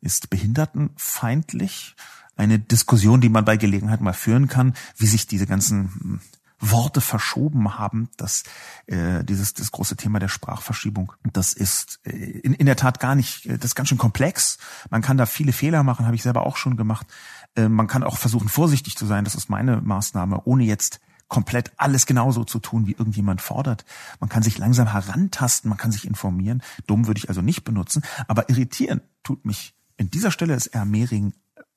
ist 0.00 0.30
behindertenfeindlich. 0.30 1.96
Eine 2.36 2.58
Diskussion, 2.58 3.20
die 3.20 3.28
man 3.28 3.44
bei 3.44 3.56
Gelegenheit 3.56 4.00
mal 4.00 4.12
führen 4.12 4.48
kann, 4.48 4.74
wie 4.96 5.06
sich 5.06 5.26
diese 5.26 5.46
ganzen 5.46 5.92
hm, 5.94 6.20
Worte 6.60 7.00
verschoben 7.00 7.78
haben, 7.78 8.08
dass 8.16 8.42
äh, 8.86 9.22
dieses 9.24 9.54
das 9.54 9.70
große 9.70 9.96
Thema 9.96 10.18
der 10.18 10.28
Sprachverschiebung, 10.28 11.12
das 11.32 11.52
ist 11.52 12.00
äh, 12.04 12.10
in, 12.10 12.54
in 12.54 12.66
der 12.66 12.76
Tat 12.76 13.00
gar 13.00 13.14
nicht, 13.14 13.46
äh, 13.46 13.58
das 13.58 13.66
ist 13.66 13.74
ganz 13.74 13.88
schön 13.88 13.98
komplex. 13.98 14.58
Man 14.90 15.02
kann 15.02 15.16
da 15.16 15.26
viele 15.26 15.52
Fehler 15.52 15.82
machen, 15.82 16.06
habe 16.06 16.16
ich 16.16 16.22
selber 16.22 16.46
auch 16.46 16.56
schon 16.56 16.76
gemacht. 16.76 17.06
Äh, 17.54 17.68
man 17.68 17.86
kann 17.86 18.02
auch 18.02 18.16
versuchen, 18.16 18.48
vorsichtig 18.48 18.96
zu 18.96 19.06
sein, 19.06 19.24
das 19.24 19.34
ist 19.34 19.48
meine 19.48 19.80
Maßnahme, 19.80 20.42
ohne 20.44 20.64
jetzt 20.64 21.00
komplett 21.28 21.72
alles 21.76 22.06
genauso 22.06 22.44
zu 22.44 22.58
tun, 22.58 22.86
wie 22.86 22.92
irgendjemand 22.92 23.40
fordert. 23.40 23.84
Man 24.18 24.30
kann 24.30 24.42
sich 24.42 24.58
langsam 24.58 24.90
herantasten, 24.90 25.68
man 25.68 25.78
kann 25.78 25.92
sich 25.92 26.06
informieren. 26.06 26.62
Dumm 26.86 27.06
würde 27.06 27.18
ich 27.18 27.28
also 27.28 27.42
nicht 27.42 27.64
benutzen, 27.64 28.02
aber 28.26 28.48
irritieren 28.48 29.02
tut 29.22 29.44
mich 29.44 29.74
in 29.98 30.10
dieser 30.10 30.30
Stelle 30.30 30.54
ist 30.54 30.68
R. 30.68 30.86
Mehring 30.86 31.34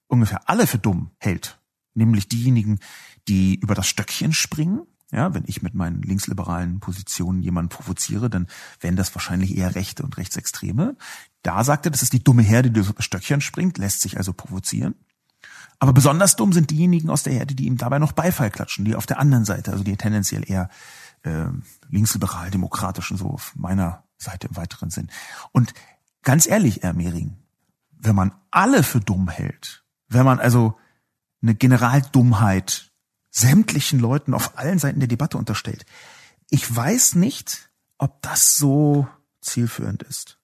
ungefähr 0.08 0.50
alle 0.50 0.68
für 0.68 0.78
dumm 0.78 1.12
hält. 1.18 1.60
Nämlich 1.94 2.30
diejenigen, 2.30 2.80
die 3.28 3.56
über 3.56 3.76
das 3.76 3.88
Stöckchen 3.88 4.32
springen. 4.32 4.84
Ja, 5.12 5.34
wenn 5.34 5.44
ich 5.46 5.62
mit 5.62 5.74
meinen 5.74 6.02
linksliberalen 6.02 6.80
Positionen 6.80 7.42
jemanden 7.42 7.68
provoziere, 7.68 8.30
dann 8.30 8.48
wären 8.80 8.96
das 8.96 9.14
wahrscheinlich 9.14 9.58
eher 9.58 9.76
Rechte 9.76 10.04
und 10.04 10.16
Rechtsextreme. 10.18 10.96
Da 11.42 11.66
sagt 11.66 11.86
er, 11.86 11.92
das 11.92 12.02
ist 12.02 12.14
die 12.14 12.24
dumme 12.24 12.44
Herde, 12.44 12.72
die 12.72 12.80
über 12.80 12.94
das 12.94 13.04
Stöckchen 13.04 13.42
springt, 13.42 13.78
lässt 13.78 14.00
sich 14.00 14.16
also 14.16 14.32
provozieren. 14.32 14.96
Aber 15.80 15.92
besonders 15.92 16.38
dumm 16.38 16.54
sind 16.54 16.70
diejenigen 16.70 17.10
aus 17.10 17.24
der 17.24 17.34
Herde, 17.34 17.56
die 17.56 17.66
ihm 17.66 17.76
dabei 17.76 18.00
noch 18.00 18.14
Beifall 18.14 18.52
klatschen, 18.52 18.86
die 18.86 18.96
auf 18.96 19.06
der 19.06 19.20
anderen 19.20 19.44
Seite, 19.44 19.72
also 19.72 19.84
die 19.84 19.98
tendenziell 19.98 20.50
eher 20.50 20.70
äh, 21.24 21.48
linksliberal-demokratischen, 21.90 23.18
so 23.18 23.32
auf 23.32 23.54
meiner 23.56 24.04
Seite 24.18 24.48
im 24.48 24.56
weiteren 24.56 24.92
Sinn. 24.92 25.10
Und 25.52 25.74
ganz 26.22 26.48
ehrlich, 26.48 26.84
Herr 26.84 26.94
Mehring, 26.94 27.41
wenn 28.02 28.16
man 28.16 28.34
alle 28.50 28.84
für 28.84 29.00
dumm 29.00 29.30
hält, 29.30 29.84
wenn 30.08 30.26
man 30.26 30.40
also 30.40 30.78
eine 31.42 31.56
Generaldummheit 31.56 32.92
sämtlichen 33.30 34.00
Leuten 34.00 34.34
auf 34.34 34.58
allen 34.58 34.80
Seiten 34.80 35.00
der 35.00 35.08
Debatte 35.08 35.38
unterstellt, 35.38 35.86
ich 36.50 36.76
weiß 36.76 37.16
nicht, 37.16 37.70
ob 37.98 38.22
das 38.22 38.58
so 38.58 39.08
zielführend 39.42 40.04
ist. 40.04 40.38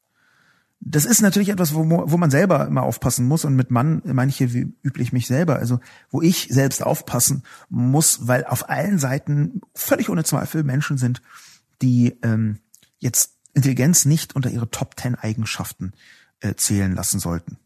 Das 0.79 1.05
ist 1.05 1.21
natürlich 1.21 1.49
etwas, 1.49 1.73
wo, 1.73 1.83
wo 1.89 2.17
man 2.17 2.29
selber 2.29 2.67
immer 2.67 2.83
aufpassen 2.83 3.27
muss 3.27 3.45
und 3.45 3.55
mit 3.55 3.71
Mann 3.71 4.01
meine 4.05 4.29
ich 4.29 4.37
hier 4.37 4.53
wie 4.53 4.73
üblich 4.83 5.11
mich 5.11 5.25
selber, 5.25 5.55
also 5.55 5.79
wo 6.11 6.21
ich 6.21 6.47
selbst 6.51 6.83
aufpassen 6.83 7.43
muss, 7.69 8.27
weil 8.27 8.45
auf 8.45 8.69
allen 8.69 8.99
Seiten 8.99 9.61
völlig 9.73 10.09
ohne 10.09 10.23
Zweifel 10.23 10.63
Menschen 10.63 10.99
sind, 10.99 11.23
die 11.81 12.19
ähm, 12.21 12.59
jetzt 12.99 13.33
Intelligenz 13.55 14.05
nicht 14.05 14.35
unter 14.35 14.51
ihre 14.51 14.69
Top 14.69 14.95
Ten 14.95 15.15
Eigenschaften 15.15 15.93
äh, 16.41 16.55
zählen 16.55 16.93
lassen 16.93 17.19
sollten. 17.19 17.57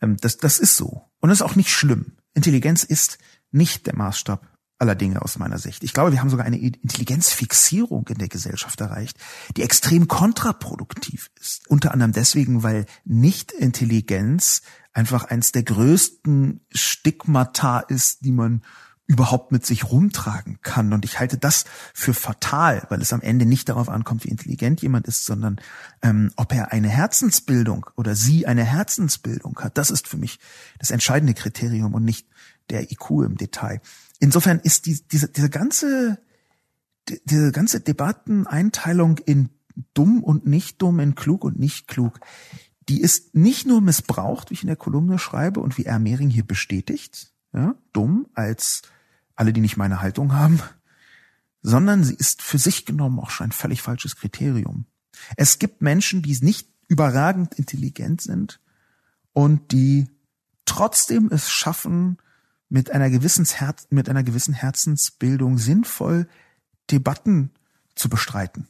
Ähm, 0.00 0.16
das, 0.20 0.36
das 0.38 0.58
ist 0.58 0.76
so. 0.76 1.04
Und 1.20 1.28
das 1.30 1.38
ist 1.38 1.42
auch 1.42 1.56
nicht 1.56 1.70
schlimm. 1.70 2.12
Intelligenz 2.34 2.84
ist 2.84 3.18
nicht 3.50 3.86
der 3.86 3.96
Maßstab 3.96 4.46
aller 4.78 4.94
Dinge 4.94 5.22
aus 5.22 5.38
meiner 5.38 5.58
Sicht. 5.58 5.84
Ich 5.84 5.92
glaube, 5.92 6.12
wir 6.12 6.20
haben 6.20 6.30
sogar 6.30 6.46
eine 6.46 6.58
Intelligenzfixierung 6.58 8.06
in 8.08 8.18
der 8.18 8.28
Gesellschaft 8.28 8.80
erreicht, 8.80 9.16
die 9.56 9.62
extrem 9.62 10.08
kontraproduktiv 10.08 11.30
ist. 11.40 11.68
Unter 11.68 11.92
anderem 11.92 12.12
deswegen, 12.12 12.62
weil 12.62 12.86
Nicht-Intelligenz 13.04 14.62
einfach 14.92 15.24
eins 15.24 15.52
der 15.52 15.62
größten 15.62 16.60
Stigmata 16.70 17.80
ist, 17.80 18.24
die 18.24 18.32
man 18.32 18.62
überhaupt 19.06 19.52
mit 19.52 19.66
sich 19.66 19.90
rumtragen 19.90 20.58
kann. 20.62 20.92
Und 20.92 21.04
ich 21.04 21.18
halte 21.18 21.36
das 21.36 21.64
für 21.92 22.14
fatal, 22.14 22.86
weil 22.88 23.02
es 23.02 23.12
am 23.12 23.20
Ende 23.20 23.44
nicht 23.44 23.68
darauf 23.68 23.88
ankommt, 23.88 24.24
wie 24.24 24.30
intelligent 24.30 24.80
jemand 24.80 25.06
ist, 25.06 25.26
sondern 25.26 25.60
ähm, 26.02 26.32
ob 26.36 26.54
er 26.54 26.72
eine 26.72 26.88
Herzensbildung 26.88 27.86
oder 27.96 28.14
sie 28.14 28.46
eine 28.46 28.64
Herzensbildung 28.64 29.58
hat. 29.60 29.76
Das 29.76 29.90
ist 29.90 30.08
für 30.08 30.16
mich 30.16 30.38
das 30.78 30.90
entscheidende 30.90 31.34
Kriterium 31.34 31.92
und 31.92 32.04
nicht 32.04 32.26
der 32.70 32.90
IQ 32.90 33.10
im 33.26 33.36
Detail. 33.36 33.80
Insofern 34.20 34.58
ist 34.60 34.86
die, 34.86 34.98
diese, 35.12 35.28
diese 35.28 35.50
ganze, 35.50 36.18
die, 37.10 37.20
diese 37.24 37.52
ganze 37.52 37.80
Debatteneinteilung 37.80 39.18
in 39.18 39.50
dumm 39.92 40.22
und 40.22 40.46
nicht 40.46 40.80
dumm, 40.80 41.00
in 41.00 41.14
klug 41.14 41.44
und 41.44 41.58
nicht 41.58 41.88
klug, 41.88 42.20
die 42.88 43.00
ist 43.00 43.34
nicht 43.34 43.66
nur 43.66 43.80
missbraucht, 43.80 44.50
wie 44.50 44.54
ich 44.54 44.62
in 44.62 44.68
der 44.68 44.76
Kolumne 44.76 45.18
schreibe 45.18 45.60
und 45.60 45.76
wie 45.76 45.84
R. 45.84 45.98
Mehring 45.98 46.30
hier 46.30 46.46
bestätigt, 46.46 47.32
ja, 47.52 47.74
dumm 47.92 48.26
als 48.34 48.82
alle, 49.34 49.52
die 49.52 49.60
nicht 49.60 49.76
meine 49.76 50.00
Haltung 50.00 50.32
haben, 50.32 50.60
sondern 51.62 52.04
sie 52.04 52.14
ist 52.14 52.42
für 52.42 52.58
sich 52.58 52.84
genommen 52.84 53.18
auch 53.18 53.30
schon 53.30 53.48
ein 53.48 53.52
völlig 53.52 53.82
falsches 53.82 54.16
Kriterium. 54.16 54.86
Es 55.36 55.58
gibt 55.58 55.82
Menschen, 55.82 56.22
die 56.22 56.36
nicht 56.40 56.68
überragend 56.88 57.54
intelligent 57.54 58.20
sind 58.20 58.60
und 59.32 59.72
die 59.72 60.08
trotzdem 60.66 61.30
es 61.32 61.50
schaffen, 61.50 62.18
mit 62.68 62.90
einer 62.90 63.10
gewissen, 63.10 63.44
Herz, 63.44 63.86
mit 63.90 64.08
einer 64.08 64.24
gewissen 64.24 64.54
Herzensbildung 64.54 65.58
sinnvoll 65.58 66.28
Debatten 66.90 67.50
zu 67.94 68.08
bestreiten. 68.08 68.68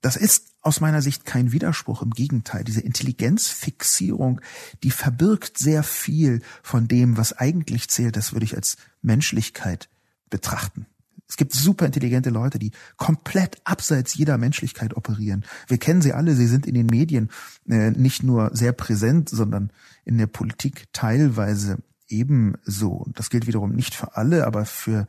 Das 0.00 0.16
ist 0.16 0.52
aus 0.60 0.80
meiner 0.80 1.02
Sicht 1.02 1.24
kein 1.24 1.52
Widerspruch. 1.52 2.02
Im 2.02 2.10
Gegenteil, 2.10 2.64
diese 2.64 2.80
Intelligenzfixierung, 2.80 4.40
die 4.82 4.90
verbirgt 4.90 5.58
sehr 5.58 5.82
viel 5.82 6.42
von 6.62 6.88
dem, 6.88 7.16
was 7.16 7.32
eigentlich 7.32 7.88
zählt. 7.88 8.16
Das 8.16 8.32
würde 8.32 8.44
ich 8.44 8.56
als 8.56 8.76
Menschlichkeit 9.00 9.88
betrachten. 10.32 10.86
Es 11.28 11.36
gibt 11.36 11.52
super 11.54 11.86
intelligente 11.86 12.30
Leute, 12.30 12.58
die 12.58 12.72
komplett 12.96 13.60
abseits 13.64 14.14
jeder 14.14 14.36
Menschlichkeit 14.36 14.96
operieren. 14.96 15.44
Wir 15.68 15.78
kennen 15.78 16.02
sie 16.02 16.12
alle, 16.12 16.34
sie 16.34 16.46
sind 16.46 16.66
in 16.66 16.74
den 16.74 16.86
Medien 16.86 17.30
äh, 17.68 17.90
nicht 17.90 18.22
nur 18.22 18.50
sehr 18.52 18.72
präsent, 18.72 19.28
sondern 19.28 19.72
in 20.04 20.18
der 20.18 20.26
Politik 20.26 20.88
teilweise 20.92 21.78
ebenso. 22.08 23.06
Das 23.14 23.30
gilt 23.30 23.46
wiederum 23.46 23.72
nicht 23.72 23.94
für 23.94 24.16
alle, 24.16 24.46
aber 24.46 24.66
für 24.66 25.06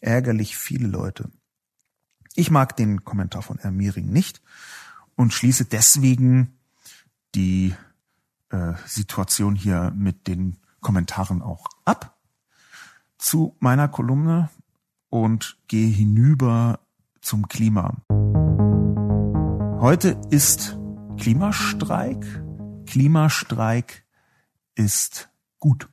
ärgerlich 0.00 0.56
viele 0.56 0.88
Leute. 0.88 1.30
Ich 2.34 2.50
mag 2.50 2.76
den 2.76 3.04
Kommentar 3.04 3.42
von 3.42 3.58
Herrn 3.58 3.76
Miering 3.76 4.10
nicht 4.10 4.42
und 5.14 5.32
schließe 5.32 5.64
deswegen 5.64 6.58
die 7.34 7.74
äh, 8.50 8.72
Situation 8.86 9.54
hier 9.54 9.92
mit 9.96 10.26
den 10.26 10.56
Kommentaren 10.80 11.40
auch 11.40 11.66
ab 11.84 12.13
zu 13.24 13.56
meiner 13.58 13.88
Kolumne 13.88 14.50
und 15.08 15.56
gehe 15.66 15.88
hinüber 15.88 16.80
zum 17.22 17.48
Klima. 17.48 17.96
Heute 19.80 20.20
ist 20.28 20.78
Klimastreik. 21.18 22.22
Klimastreik 22.86 24.04
ist 24.74 25.30
gut. 25.58 25.88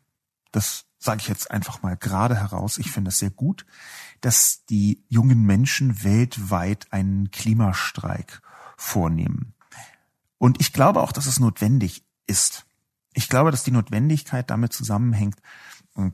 Das 0.51 0.87
sage 0.99 1.21
ich 1.21 1.29
jetzt 1.29 1.51
einfach 1.51 1.81
mal 1.81 1.95
gerade 1.95 2.35
heraus. 2.35 2.77
Ich 2.77 2.91
finde 2.91 3.09
es 3.09 3.19
sehr 3.19 3.31
gut, 3.31 3.65
dass 4.19 4.65
die 4.65 5.01
jungen 5.07 5.45
Menschen 5.45 6.03
weltweit 6.03 6.91
einen 6.91 7.31
Klimastreik 7.31 8.41
vornehmen. 8.75 9.53
Und 10.37 10.59
ich 10.59 10.73
glaube 10.73 11.01
auch, 11.01 11.13
dass 11.13 11.27
es 11.27 11.39
notwendig 11.39 12.03
ist. 12.27 12.65
Ich 13.13 13.29
glaube, 13.29 13.51
dass 13.51 13.63
die 13.63 13.71
Notwendigkeit 13.71 14.49
damit 14.49 14.73
zusammenhängt, 14.73 15.37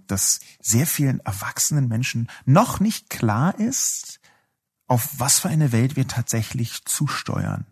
dass 0.08 0.40
sehr 0.60 0.88
vielen 0.88 1.20
erwachsenen 1.22 1.88
Menschen 1.88 2.30
noch 2.46 2.80
nicht 2.80 3.10
klar 3.10 3.58
ist, 3.60 4.20
auf 4.88 5.10
was 5.18 5.40
für 5.40 5.50
eine 5.50 5.72
Welt 5.72 5.96
wir 5.96 6.08
tatsächlich 6.08 6.86
zusteuern. 6.86 7.66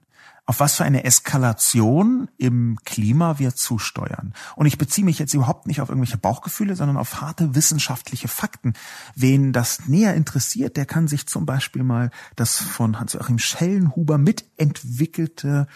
Auf 0.47 0.60
was 0.60 0.76
für 0.76 0.84
eine 0.84 1.06
Eskalation 1.06 2.30
im 2.38 2.78
Klima 2.86 3.39
wir 3.39 3.56
zusteuern. 3.56 4.36
Und 4.56 4.68
ich 4.68 4.78
beziehe 4.78 5.03
mich 5.03 5.18
jetzt 5.18 5.34
überhaupt 5.34 5.66
nicht 5.66 5.82
auf 5.82 5.89
irgendwelche 5.89 6.20
Bauchgefühle, 6.20 6.76
sondern 6.76 6.97
auf 6.97 7.20
harte 7.20 7.56
wissenschaftliche 7.56 8.28
Fakten. 8.28 8.74
Wen 9.16 9.53
das 9.53 9.88
näher 9.88 10.14
interessiert, 10.14 10.78
der 10.78 10.86
kann 10.86 11.08
sich 11.08 11.26
zum 11.26 11.47
Beispiel 11.47 11.82
mal 11.82 12.12
das 12.36 12.58
von 12.58 12.99
Hans-Joachim 12.99 13.39
Schellenhuber 13.39 14.20
mitentwickelte 14.20 15.68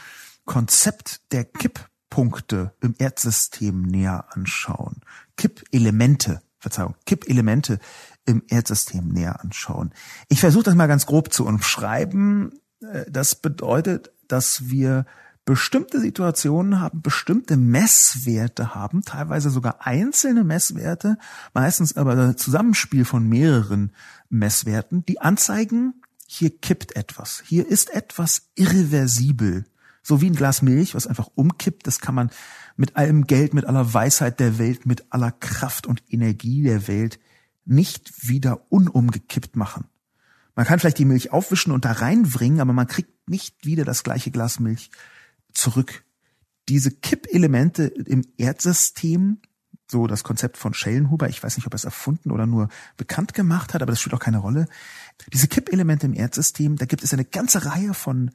Konzept 0.46 1.22
der 1.32 1.46
Kipppunkte 2.10 2.74
im 2.82 2.96
Erdsystem 2.98 3.84
näher 3.84 4.26
anschauen. 4.32 5.02
Kippelemente, 5.38 6.42
Verzeihung, 6.58 6.96
Kippelemente 7.06 7.80
im 8.26 8.44
Erdsystem 8.48 9.10
näher 9.10 9.42
anschauen. 9.42 9.92
Ich 10.28 10.40
versuche 10.40 10.64
das 10.64 10.76
mal 10.76 10.88
ganz 10.88 11.06
grob 11.06 11.32
zu 11.32 11.46
umschreiben. 11.46 12.60
Äh, 12.82 13.06
das 13.10 13.36
bedeutet, 13.36 14.12
dass 14.28 14.70
wir 14.70 15.06
bestimmte 15.46 16.00
Situationen 16.00 16.80
haben, 16.80 17.02
bestimmte 17.02 17.58
Messwerte 17.58 18.76
haben, 18.76 19.04
teilweise 19.04 19.50
sogar 19.50 19.86
einzelne 19.86 20.44
Messwerte, 20.44 21.18
meistens 21.54 21.96
aber 21.96 22.14
ein 22.14 22.38
Zusammenspiel 22.38 23.06
von 23.06 23.28
mehreren 23.28 23.94
Messwerten, 24.30 25.06
die 25.06 25.22
anzeigen, 25.22 26.02
hier 26.28 26.56
kippt 26.56 26.96
etwas, 26.96 27.42
hier 27.46 27.68
ist 27.68 27.92
etwas 27.92 28.50
irreversibel. 28.56 29.66
So 30.02 30.22
wie 30.22 30.30
ein 30.30 30.36
Glas 30.36 30.62
Milch, 30.62 30.96
was 30.96 31.08
einfach 31.08 31.30
umkippt, 31.36 31.88
das 31.88 32.00
kann 32.00 32.16
man 32.16 32.32
mit 32.76 32.96
allem 32.96 33.28
Geld, 33.28 33.54
mit 33.54 33.66
aller 33.66 33.94
Weisheit 33.94 34.40
der 34.40 34.58
Welt, 34.58 34.86
mit 34.86 35.12
aller 35.12 35.32
Kraft 35.32 35.88
und 35.88 36.04
Energie 36.10 36.64
der 36.64 36.88
Welt 36.88 37.20
nicht 37.66 38.28
wieder 38.28 38.72
unumgekippt 38.72 39.56
machen. 39.56 39.86
Man 40.56 40.66
kann 40.66 40.80
vielleicht 40.80 40.98
die 40.98 41.06
Milch 41.06 41.32
aufwischen 41.32 41.72
und 41.72 41.86
da 41.86 41.92
reinbringen, 41.92 42.60
aber 42.60 42.74
man 42.74 42.88
kriegt 42.88 43.30
nicht 43.30 43.66
wieder 43.66 43.86
das 43.86 44.04
gleiche 44.04 44.32
Glas 44.32 44.60
Milch 44.60 44.90
zurück. 45.54 46.04
Diese 46.68 46.92
Kippelemente 46.92 47.84
im 47.84 48.24
Erdsystem, 48.38 49.40
so 49.90 50.06
das 50.08 50.24
Konzept 50.24 50.58
von 50.58 50.74
Schellenhuber, 50.74 51.30
ich 51.30 51.42
weiß 51.42 51.58
nicht, 51.58 51.66
ob 51.66 51.74
er 51.74 51.78
es 51.78 51.86
erfunden 51.86 52.32
oder 52.32 52.46
nur 52.46 52.70
bekannt 52.98 53.34
gemacht 53.34 53.74
hat, 53.74 53.82
aber 53.82 53.92
das 53.92 54.02
spielt 54.02 54.14
auch 54.14 54.20
keine 54.20 54.40
Rolle. 54.40 54.68
Diese 55.32 55.48
Kippelemente 55.48 56.06
im 56.06 56.14
Erdsystem, 56.14 56.76
da 56.76 56.86
gibt 56.86 57.04
es 57.04 57.14
eine 57.14 57.26
ganze 57.26 57.66
Reihe 57.66 57.94
von 57.94 58.32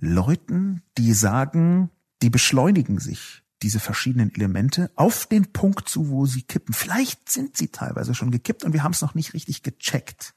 Leuten, 0.00 0.82
die 0.98 1.12
sagen, 1.12 1.90
die 2.22 2.30
beschleunigen 2.30 2.98
sich 2.98 3.42
diese 3.62 3.80
verschiedenen 3.80 4.34
Elemente 4.34 4.90
auf 4.96 5.26
den 5.26 5.52
Punkt 5.52 5.88
zu, 5.88 6.08
wo 6.08 6.24
sie 6.26 6.42
kippen. 6.42 6.74
Vielleicht 6.74 7.30
sind 7.30 7.56
sie 7.56 7.68
teilweise 7.68 8.14
schon 8.14 8.30
gekippt 8.30 8.64
und 8.64 8.72
wir 8.72 8.82
haben 8.82 8.92
es 8.92 9.02
noch 9.02 9.14
nicht 9.14 9.34
richtig 9.34 9.62
gecheckt. 9.62 10.34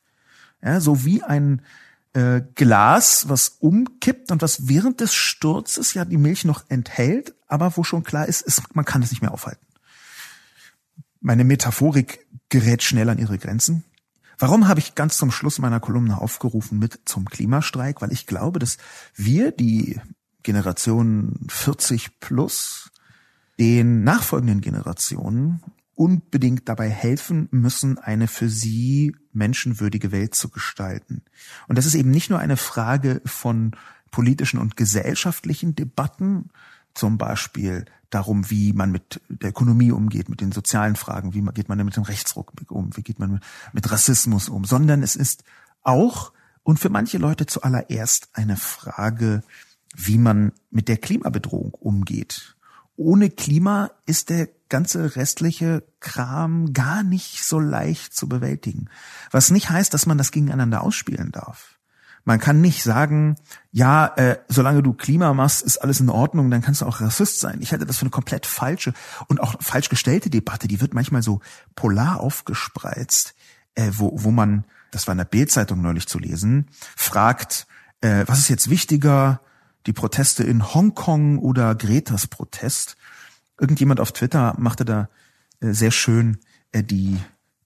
Ja, 0.62 0.82
so 0.82 1.06
wie 1.06 1.24
ein 1.24 1.62
äh, 2.14 2.42
Glas, 2.56 3.30
was 3.30 3.58
umkippt 3.60 4.32
und 4.32 4.42
was 4.42 4.68
während 4.68 5.00
des 5.00 5.14
Sturzes 5.14 5.94
ja 5.94 6.06
die 6.06 6.18
Milch 6.18 6.44
noch 6.44 6.66
enthält, 6.70 7.34
aber 7.48 7.76
wo 7.78 7.84
schon 7.84 8.04
klar 8.04 8.28
ist, 8.28 8.42
ist 8.42 8.76
man 8.76 8.86
kann 8.86 9.02
es 9.02 9.12
nicht 9.12 9.22
mehr 9.22 9.34
aufhalten. 9.34 9.66
Meine 11.22 11.46
Metaphorik 11.46 12.26
gerät 12.50 12.84
schnell 12.84 13.10
an 13.10 13.18
ihre 13.18 13.38
Grenzen. 13.38 13.86
Warum 14.44 14.68
habe 14.68 14.82
ich 14.82 14.94
ganz 14.94 15.18
zum 15.18 15.32
Schluss 15.32 15.60
meiner 15.60 15.80
Kolumne 15.80 16.20
aufgerufen 16.20 16.78
mit 16.78 17.00
zum 17.06 17.24
Klimastreik? 17.30 18.02
Weil 18.02 18.12
ich 18.12 18.28
glaube, 18.28 18.60
dass 18.60 18.78
wir, 19.16 19.54
die 19.54 20.02
Generation 20.44 21.46
40 21.48 22.20
plus, 22.20 22.92
den 23.58 24.04
nachfolgenden 24.04 24.60
Generationen 24.60 25.64
unbedingt 25.96 26.68
dabei 26.68 26.90
helfen 26.90 27.48
müssen, 27.52 27.98
eine 28.00 28.28
für 28.28 28.50
sie 28.50 29.16
menschenwürdige 29.32 30.12
Welt 30.12 30.36
zu 30.36 30.50
gestalten. 30.50 31.22
Und 31.70 31.78
das 31.78 31.86
ist 31.86 31.96
eben 31.96 32.12
nicht 32.12 32.30
nur 32.30 32.40
eine 32.40 32.58
Frage 32.58 33.22
von 33.24 33.78
politischen 34.12 34.60
und 34.60 34.76
gesellschaftlichen 34.76 35.74
Debatten, 35.74 36.50
zum 36.94 37.18
Beispiel 37.18 37.86
darum, 38.14 38.50
wie 38.50 38.74
man 38.74 38.92
mit 38.92 39.22
der 39.30 39.50
Ökonomie 39.50 39.92
umgeht, 39.92 40.30
mit 40.30 40.42
den 40.42 40.52
sozialen 40.52 40.96
Fragen, 40.96 41.34
wie 41.34 41.42
geht 41.54 41.70
man 41.70 41.84
mit 41.84 41.96
dem 41.96 42.04
Rechtsruck 42.04 42.54
um, 42.70 42.96
wie 42.96 43.04
geht 43.04 43.20
man 43.20 43.42
mit 43.74 43.92
Rassismus 43.92 44.50
um, 44.50 44.66
sondern 44.66 45.04
es 45.04 45.16
ist 45.16 45.44
auch 45.82 46.32
und 46.64 46.80
für 46.80 46.90
manche 46.90 47.18
Leute 47.18 47.46
zuallererst 47.46 48.30
eine 48.34 48.56
Frage, 48.56 49.44
wie 49.96 50.18
man 50.18 50.54
mit 50.72 50.88
der 50.88 50.98
Klimabedrohung 50.98 51.74
umgeht. 51.74 52.56
Ohne 52.96 53.30
Klima 53.30 53.92
ist 54.06 54.30
der 54.30 54.50
ganze 54.70 55.16
restliche 55.16 55.84
Kram 56.00 56.74
gar 56.74 57.04
nicht 57.04 57.44
so 57.44 57.60
leicht 57.60 58.14
zu 58.14 58.28
bewältigen. 58.28 58.90
Was 59.32 59.52
nicht 59.52 59.70
heißt, 59.70 59.94
dass 59.94 60.06
man 60.06 60.18
das 60.18 60.32
gegeneinander 60.32 60.82
ausspielen 60.82 61.32
darf. 61.32 61.80
Man 62.26 62.40
kann 62.40 62.62
nicht 62.62 62.84
sagen, 62.84 63.36
ja, 63.72 64.08
äh, 64.16 64.38
solange 64.48 64.82
du 64.82 64.94
Klima 64.94 65.34
machst, 65.34 65.62
ist 65.62 65.78
alles 65.78 66.00
in 66.00 66.10
Ordnung, 66.10 66.50
dann 66.50 66.62
kannst 66.62 66.82
du 66.82 66.86
auch 66.86 67.02
Rassist 67.02 67.40
sein. 67.40 67.60
Ich 67.62 67.72
halte 67.72 67.86
das 67.86 67.98
für 67.98 68.04
eine 68.04 68.12
komplett 68.12 68.46
falsche 68.46 68.94
und 69.28 69.42
auch 69.42 69.56
falsch 69.62 69.90
gestellte 69.90 70.30
Debatte. 70.30 70.68
Die 70.68 70.80
wird 70.80 70.94
manchmal 70.94 71.22
so 71.22 71.42
polar 71.76 72.22
aufgespreizt, 72.22 73.36
äh, 73.76 73.92
wo, 73.94 74.12
wo 74.14 74.32
man, 74.32 74.64
das 74.92 75.08
war 75.08 75.12
in 75.12 75.18
der 75.18 75.26
Bildzeitung 75.26 75.82
neulich 75.82 76.08
zu 76.08 76.18
lesen, 76.18 76.68
fragt, 76.96 77.68
äh, 78.02 78.24
was 78.28 78.40
ist 78.40 78.50
jetzt 78.50 78.70
wichtiger, 78.70 79.42
die 79.86 79.94
Proteste 79.94 80.44
in 80.44 80.74
Hongkong 80.74 81.40
oder 81.40 81.76
Gretas 81.76 82.28
Protest? 82.28 82.96
Irgendjemand 83.60 84.00
auf 84.00 84.14
Twitter 84.14 84.56
machte 84.58 84.86
da 84.86 85.10
äh, 85.60 85.74
sehr 85.74 85.92
schön 85.92 86.40
äh, 86.72 86.84
die 86.84 87.20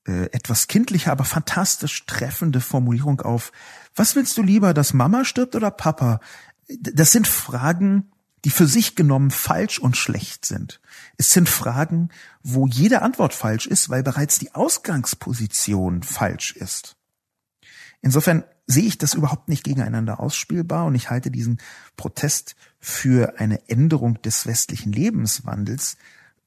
äh, 0.07 0.29
etwas 0.31 0.67
kindliche, 0.67 1.11
aber 1.11 1.25
fantastisch 1.25 2.05
treffende 2.05 2.61
Formulierung 2.61 3.21
auf. 3.21 3.51
Was 3.95 4.15
willst 4.15 4.37
du 4.37 4.43
lieber, 4.43 4.73
dass 4.73 4.93
Mama 4.93 5.25
stirbt 5.25 5.55
oder 5.55 5.69
Papa? 5.69 6.21
Das 6.69 7.11
sind 7.11 7.27
Fragen, 7.27 8.11
die 8.45 8.49
für 8.49 8.67
sich 8.67 8.95
genommen 8.95 9.31
falsch 9.31 9.79
und 9.79 9.97
schlecht 9.97 10.45
sind. 10.45 10.79
Es 11.17 11.31
sind 11.31 11.49
Fragen, 11.49 12.09
wo 12.43 12.67
jede 12.67 13.01
Antwort 13.01 13.33
falsch 13.33 13.67
ist, 13.67 13.89
weil 13.89 14.03
bereits 14.03 14.39
die 14.39 14.55
Ausgangsposition 14.55 16.03
falsch 16.03 16.53
ist. 16.55 16.95
Insofern 18.01 18.43
sehe 18.65 18.85
ich 18.85 18.97
das 18.97 19.13
überhaupt 19.13 19.49
nicht 19.49 19.63
gegeneinander 19.63 20.19
ausspielbar 20.19 20.85
und 20.85 20.95
ich 20.95 21.09
halte 21.09 21.31
diesen 21.31 21.59
Protest 21.97 22.55
für 22.79 23.39
eine 23.39 23.67
Änderung 23.67 24.21
des 24.21 24.45
westlichen 24.45 24.93
Lebenswandels 24.93 25.97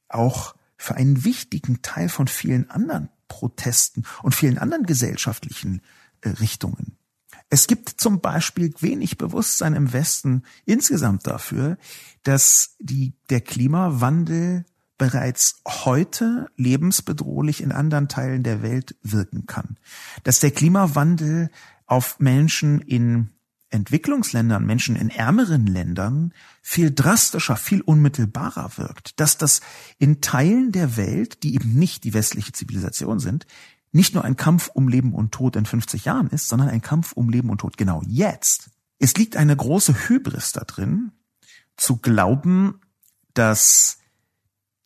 auch 0.09 0.55
für 0.77 0.95
einen 0.95 1.25
wichtigen 1.25 1.83
Teil 1.83 2.09
von 2.09 2.29
vielen 2.29 2.71
anderen 2.71 3.11
Protesten 3.31 4.03
und 4.23 4.35
vielen 4.35 4.59
anderen 4.59 4.85
gesellschaftlichen 4.85 5.81
äh, 6.21 6.29
Richtungen. 6.29 6.99
Es 7.49 7.67
gibt 7.67 7.89
zum 7.89 8.21
Beispiel 8.21 8.75
wenig 8.81 9.17
Bewusstsein 9.17 9.75
im 9.75 9.93
Westen 9.95 10.43
insgesamt 10.67 11.27
dafür, 11.27 11.79
dass 12.23 12.77
die, 12.79 13.15
der 13.31 13.41
Klimawandel 13.41 14.67
bereits 14.99 15.63
heute 15.67 16.51
lebensbedrohlich 16.57 17.63
in 17.63 17.73
anderen 17.73 18.09
Teilen 18.09 18.43
der 18.43 18.63
Welt 18.63 18.97
wirken 19.03 19.47
kann. 19.47 19.79
Dass 20.25 20.41
der 20.41 20.51
Klimawandel 20.51 21.51
auf 21.87 22.19
Menschen 22.19 22.81
in 22.81 23.31
Entwicklungsländern, 23.71 24.67
Menschen 24.67 24.97
in 24.97 25.11
ärmeren 25.11 25.67
Ländern 25.67 26.35
viel 26.61 26.91
drastischer, 26.91 27.57
viel 27.57 27.81
unmittelbarer 27.81 28.73
wirkt. 28.77 29.21
Dass 29.21 29.39
das 29.39 29.61
in 29.99 30.21
Teilen 30.21 30.73
der 30.73 30.97
Welt, 30.97 31.43
die 31.43 31.55
eben 31.55 31.75
nicht 31.75 32.05
die 32.05 32.15
westliche 32.15 32.53
Zivilisation 32.53 33.21
sind, 33.21 33.47
nicht 33.93 34.15
nur 34.15 34.25
ein 34.25 34.37
Kampf 34.37 34.71
um 34.73 34.89
Leben 34.89 35.15
und 35.15 35.33
Tod 35.33 35.57
in 35.57 35.67
50 35.67 36.05
Jahren 36.05 36.29
ist, 36.29 36.49
sondern 36.49 36.69
ein 36.69 36.83
Kampf 36.83 37.13
um 37.13 37.29
Leben 37.29 37.51
und 37.51 37.59
Tod 37.59 37.77
genau 37.77 38.03
jetzt. 38.07 38.71
Es 38.99 39.15
liegt 39.15 39.37
eine 39.37 39.57
große 39.57 40.09
Hybris 40.09 40.53
da 40.53 40.61
drin, 40.61 41.11
zu 41.77 41.97
glauben, 41.97 42.81
dass 43.35 43.99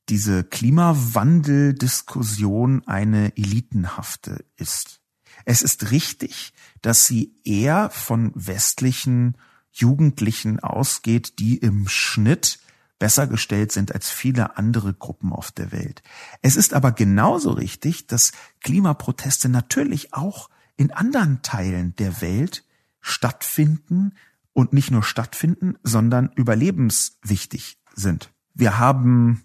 diese 0.09 0.43
Klimawandeldiskussion 0.45 2.87
eine 2.87 3.37
elitenhafte 3.37 4.45
ist. 4.57 5.03
Es 5.45 5.62
ist 5.62 5.90
richtig, 5.90 6.53
dass 6.82 7.07
sie 7.07 7.34
eher 7.45 7.90
von 7.90 8.32
westlichen 8.34 9.36
Jugendlichen 9.72 10.61
ausgeht, 10.61 11.38
die 11.38 11.57
im 11.57 11.88
Schnitt 11.88 12.59
besser 12.99 13.26
gestellt 13.26 13.72
sind 13.72 13.92
als 13.92 14.09
viele 14.11 14.57
andere 14.57 14.95
Gruppen 14.95 15.32
auf 15.32 15.51
der 15.51 15.72
Welt. 15.72 16.03
Es 16.42 16.57
ist 16.57 16.74
aber 16.74 16.92
genauso 16.92 17.51
richtig, 17.51 18.07
dass 18.07 18.32
Klimaproteste 18.61 19.49
natürlich 19.49 20.14
auch 20.14 20.49
in 20.76 20.92
anderen 20.92 21.42
Teilen 21.42 21.95
der 21.97 22.20
Welt 22.20 22.64
stattfinden 23.01 24.14
und 24.53 24.72
nicht 24.72 24.90
nur 24.90 25.03
stattfinden, 25.03 25.76
sondern 25.82 26.30
überlebenswichtig 26.34 27.78
sind. 27.95 28.32
Wir 28.55 28.78
haben 28.78 29.45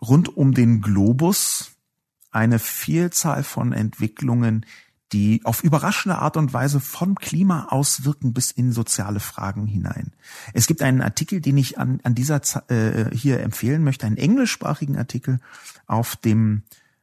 rund 0.00 0.36
um 0.36 0.52
den 0.52 0.80
Globus 0.80 1.72
eine 2.30 2.58
Vielzahl 2.58 3.42
von 3.42 3.72
Entwicklungen, 3.72 4.66
die 5.12 5.40
auf 5.44 5.62
überraschende 5.62 6.18
Art 6.18 6.36
und 6.36 6.52
Weise 6.52 6.80
vom 6.80 7.14
Klima 7.14 7.66
auswirken 7.70 8.32
bis 8.32 8.50
in 8.50 8.72
soziale 8.72 9.20
Fragen 9.20 9.66
hinein. 9.66 10.12
Es 10.52 10.66
gibt 10.66 10.82
einen 10.82 11.02
Artikel, 11.02 11.40
den 11.40 11.56
ich 11.56 11.78
an, 11.78 12.00
an 12.02 12.14
dieser 12.14 12.40
äh, 12.70 13.14
hier 13.14 13.40
empfehlen 13.40 13.84
möchte, 13.84 14.06
einen 14.06 14.16
englischsprachigen 14.16 14.96
Artikel 14.96 15.40
auf 15.86 16.16
dem 16.16 16.62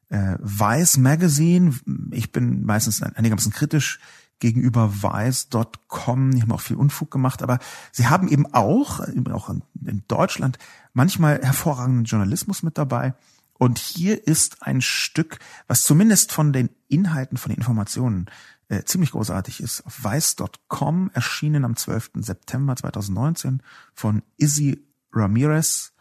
äh, 0.10 0.36
Vice 0.39 0.97
Magazine. 0.97 1.74
Ich 2.12 2.32
bin 2.32 2.66
meistens 2.66 3.02
einigermaßen 3.02 3.54
kritisch 3.54 3.99
gegenüber 4.39 5.02
Vice.com. 5.02 6.32
Die 6.32 6.41
haben 6.41 6.52
auch 6.52 6.62
viel 6.62 6.76
Unfug 6.76 7.12
gemacht, 7.12 7.41
aber 7.41 7.60
sie 7.91 8.08
haben 8.08 8.28
eben 8.28 8.54
auch, 8.54 8.99
auch 9.32 9.49
in 9.86 10.04
Deutschland, 10.08 10.58
manchmal 10.93 11.39
hervorragenden 11.41 12.04
Journalismus 12.04 12.64
mit 12.64 12.78
dabei. 12.78 13.14
Und 13.62 13.78
hier 13.78 14.28
ist 14.28 14.64
ein 14.64 14.82
Stück, 14.82 15.38
was 15.68 15.84
zumindest 15.84 16.32
von 16.32 16.51
den 16.51 16.72
Inhalten, 16.88 17.38
von 17.38 17.51
den 17.51 17.59
Informationen 17.59 18.26
äh, 18.70 18.82
ziemlich 18.86 19.12
großartig 19.12 19.62
ist. 19.62 19.86
Auf 19.86 20.03
weiß.com 20.03 21.12
erschienen 21.14 21.64
am 21.64 21.76
12. 21.76 22.09
September 22.16 22.76
2019 22.76 23.62
von 23.93 24.24
Izzy 24.38 24.84
Ramirez. 25.14 25.93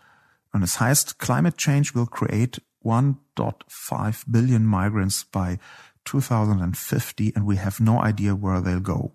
Und 0.53 0.63
es 0.63 0.81
heißt, 0.81 1.19
Climate 1.19 1.59
Change 1.59 1.95
will 1.95 2.07
create 2.07 2.63
1.5 2.83 4.23
billion 4.27 4.65
migrants 4.65 5.27
by 5.27 5.59
2050 6.07 7.37
and 7.37 7.47
we 7.47 7.63
have 7.63 7.83
no 7.83 8.03
idea 8.03 8.33
where 8.33 8.63
they'll 8.63 8.81
go. 8.81 9.13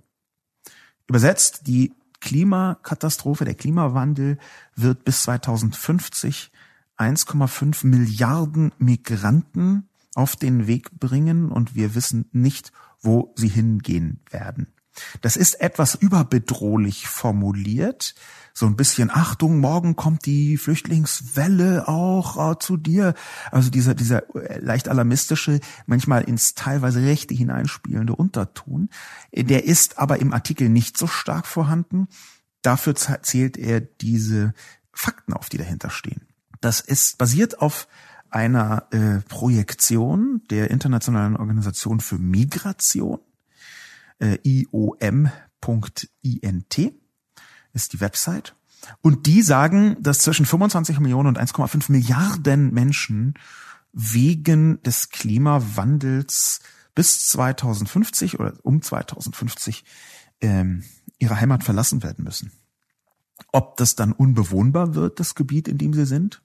Übersetzt, 1.07 1.65
die 1.65 1.95
Klimakatastrophe, 2.19 3.43
der 3.43 3.55
Klimawandel 3.55 4.37
wird 4.75 5.03
bis 5.03 5.23
2050 5.23 6.51
1,5 6.97 7.85
Milliarden 7.85 8.71
Migranten 8.77 9.89
auf 10.15 10.35
den 10.35 10.67
Weg 10.67 10.97
bringen 10.99 11.51
und 11.51 11.75
wir 11.75 11.95
wissen 11.95 12.29
nicht, 12.31 12.71
wo 13.01 13.33
sie 13.35 13.49
hingehen 13.49 14.21
werden. 14.29 14.67
Das 15.21 15.35
ist 15.35 15.59
etwas 15.59 15.95
überbedrohlich 15.95 17.07
formuliert. 17.07 18.15
So 18.53 18.65
ein 18.65 18.77
bisschen 18.77 19.11
Achtung, 19.11 19.59
morgen 19.59 19.97
kommt 19.97 20.25
die 20.25 20.57
Flüchtlingswelle 20.57 21.87
auch 21.89 22.51
äh, 22.51 22.57
zu 22.59 22.77
dir. 22.77 23.13
Also 23.51 23.69
dieser, 23.69 23.93
dieser 23.93 24.23
leicht 24.59 24.87
alarmistische, 24.87 25.59
manchmal 25.85 26.23
ins 26.23 26.55
teilweise 26.55 27.01
Rechte 27.01 27.33
hineinspielende 27.33 28.15
Unterton. 28.15 28.89
Der 29.33 29.65
ist 29.65 29.97
aber 29.97 30.19
im 30.19 30.31
Artikel 30.31 30.69
nicht 30.69 30.97
so 30.97 31.07
stark 31.07 31.45
vorhanden. 31.45 32.07
Dafür 32.61 32.95
zählt 32.95 33.57
er 33.57 33.81
diese 33.81 34.53
Fakten 34.93 35.33
auf, 35.33 35.49
die 35.49 35.57
dahinter 35.57 35.89
stehen. 35.89 36.21
Das 36.65 36.79
ist 36.79 37.19
basiert 37.19 37.61
auf 37.61 37.87
einer 38.31 38.87
äh, 38.89 39.19
Projektion 39.29 40.41
der 40.49 40.71
Internationalen 40.71 41.37
Organisation 41.37 41.99
für 41.99 42.17
Migration, 42.17 43.19
äh, 44.17 44.39
iom.int 44.43 44.89
ist 47.73 47.93
die 47.93 48.01
Website. 48.01 48.55
Und 49.01 49.27
die 49.27 49.43
sagen, 49.43 49.97
dass 49.99 50.17
zwischen 50.17 50.47
25 50.47 50.99
Millionen 50.99 51.27
und 51.27 51.39
1,5 51.39 51.91
Milliarden 51.91 52.73
Menschen 52.73 53.35
wegen 53.93 54.81
des 54.81 55.09
Klimawandels 55.09 56.61
bis 56.95 57.27
2050 57.27 58.39
oder 58.39 58.53
um 58.63 58.81
2050 58.81 59.85
ähm, 60.41 60.83
ihre 61.19 61.39
Heimat 61.39 61.63
verlassen 61.63 62.01
werden 62.01 62.23
müssen. 62.23 62.51
Ob 63.51 63.77
das 63.77 63.95
dann 63.95 64.13
unbewohnbar 64.13 64.95
wird, 64.95 65.19
das 65.19 65.35
Gebiet, 65.35 65.67
in 65.67 65.77
dem 65.77 65.93
sie 65.93 66.07
sind, 66.07 66.41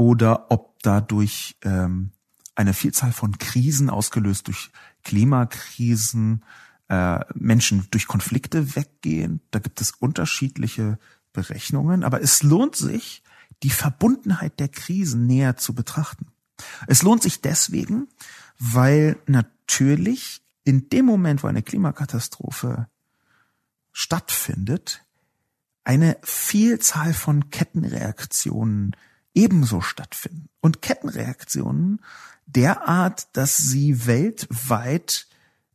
oder 0.00 0.50
ob 0.50 0.82
dadurch 0.82 1.58
ähm, 1.60 2.12
eine 2.54 2.72
Vielzahl 2.72 3.12
von 3.12 3.36
Krisen 3.36 3.90
ausgelöst 3.90 4.46
durch 4.46 4.70
Klimakrisen, 5.04 6.42
äh, 6.88 7.20
Menschen 7.34 7.86
durch 7.90 8.06
Konflikte 8.06 8.76
weggehen. 8.76 9.42
Da 9.50 9.58
gibt 9.58 9.82
es 9.82 9.90
unterschiedliche 9.90 10.98
Berechnungen, 11.34 12.02
aber 12.02 12.22
es 12.22 12.42
lohnt 12.42 12.76
sich, 12.76 13.22
die 13.62 13.68
Verbundenheit 13.68 14.58
der 14.58 14.68
Krisen 14.68 15.26
näher 15.26 15.58
zu 15.58 15.74
betrachten. 15.74 16.28
Es 16.86 17.02
lohnt 17.02 17.22
sich 17.22 17.42
deswegen, 17.42 18.08
weil 18.58 19.18
natürlich 19.26 20.40
in 20.64 20.88
dem 20.88 21.04
Moment, 21.04 21.42
wo 21.42 21.46
eine 21.46 21.62
Klimakatastrophe 21.62 22.88
stattfindet, 23.92 25.04
eine 25.84 26.16
Vielzahl 26.22 27.12
von 27.12 27.50
Kettenreaktionen 27.50 28.96
ebenso 29.34 29.80
stattfinden. 29.80 30.48
Und 30.60 30.82
Kettenreaktionen 30.82 32.00
derart, 32.46 33.28
dass 33.36 33.56
sie 33.56 34.06
weltweit 34.06 35.26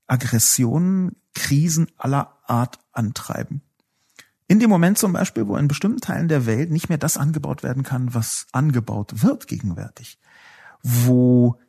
Aggressionen, 0.08 1.16
Krisen 1.34 1.88
aller 1.97 2.38
Art 2.45 2.80
antreiben. 2.91 3.62
In 4.47 4.60
dem 4.60 4.70
Moment 4.70 4.97
zum 4.97 5.14
Beispiel, 5.14 5.47
wo 5.47 5.58
in 5.58 5.68
bestimmten 5.68 6.01
Teilen 6.01 6.28
der 6.28 6.45
Welt 6.45 6.70
nicht 6.70 6.89
mehr 6.89 6.99
das 6.99 7.18
angebaut 7.18 7.64
werden 7.64 7.84
kann, 7.84 8.14
was 8.14 8.45
angebaut 8.51 9.24
wird 9.24 9.47
gegenwärtig, 9.47 10.20
wo 10.84 11.60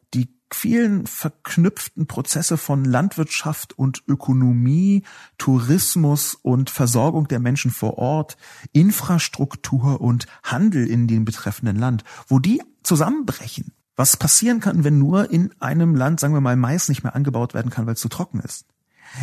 vielen 0.52 1.06
verknüpften 1.06 2.06
Prozesse 2.06 2.56
von 2.56 2.84
Landwirtschaft 2.84 3.78
und 3.78 4.02
Ökonomie, 4.06 5.02
Tourismus 5.38 6.34
und 6.34 6.70
Versorgung 6.70 7.28
der 7.28 7.40
Menschen 7.40 7.70
vor 7.70 7.98
Ort, 7.98 8.36
Infrastruktur 8.72 10.00
und 10.00 10.26
Handel 10.42 10.86
in 10.86 11.08
dem 11.08 11.24
betreffenden 11.24 11.76
Land, 11.76 12.04
wo 12.28 12.38
die 12.38 12.62
zusammenbrechen. 12.82 13.72
Was 13.96 14.16
passieren 14.16 14.60
kann, 14.60 14.84
wenn 14.84 14.98
nur 14.98 15.30
in 15.30 15.54
einem 15.60 15.94
Land, 15.94 16.20
sagen 16.20 16.34
wir 16.34 16.40
mal, 16.40 16.56
Mais 16.56 16.88
nicht 16.88 17.02
mehr 17.02 17.14
angebaut 17.14 17.54
werden 17.54 17.70
kann, 17.70 17.86
weil 17.86 17.94
es 17.94 18.00
zu 18.00 18.08
trocken 18.08 18.40
ist. 18.40 18.66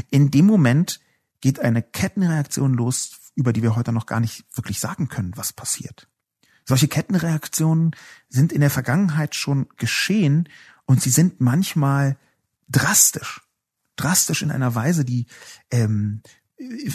In 0.09 0.31
dem 0.31 0.45
Moment 0.45 0.99
geht 1.41 1.59
eine 1.59 1.83
Kettenreaktion 1.83 2.73
los, 2.73 3.31
über 3.35 3.53
die 3.53 3.61
wir 3.61 3.75
heute 3.75 3.91
noch 3.91 4.07
gar 4.07 4.19
nicht 4.19 4.45
wirklich 4.55 4.79
sagen 4.79 5.09
können, 5.09 5.33
was 5.35 5.53
passiert. 5.53 6.07
Solche 6.65 6.87
Kettenreaktionen 6.87 7.91
sind 8.29 8.53
in 8.53 8.61
der 8.61 8.69
Vergangenheit 8.69 9.35
schon 9.35 9.67
geschehen 9.77 10.47
und 10.85 11.01
sie 11.01 11.09
sind 11.09 11.41
manchmal 11.41 12.17
drastisch. 12.69 13.41
Drastisch 13.95 14.41
in 14.41 14.51
einer 14.51 14.73
Weise, 14.75 15.05
die 15.05 15.27
ähm, 15.69 16.21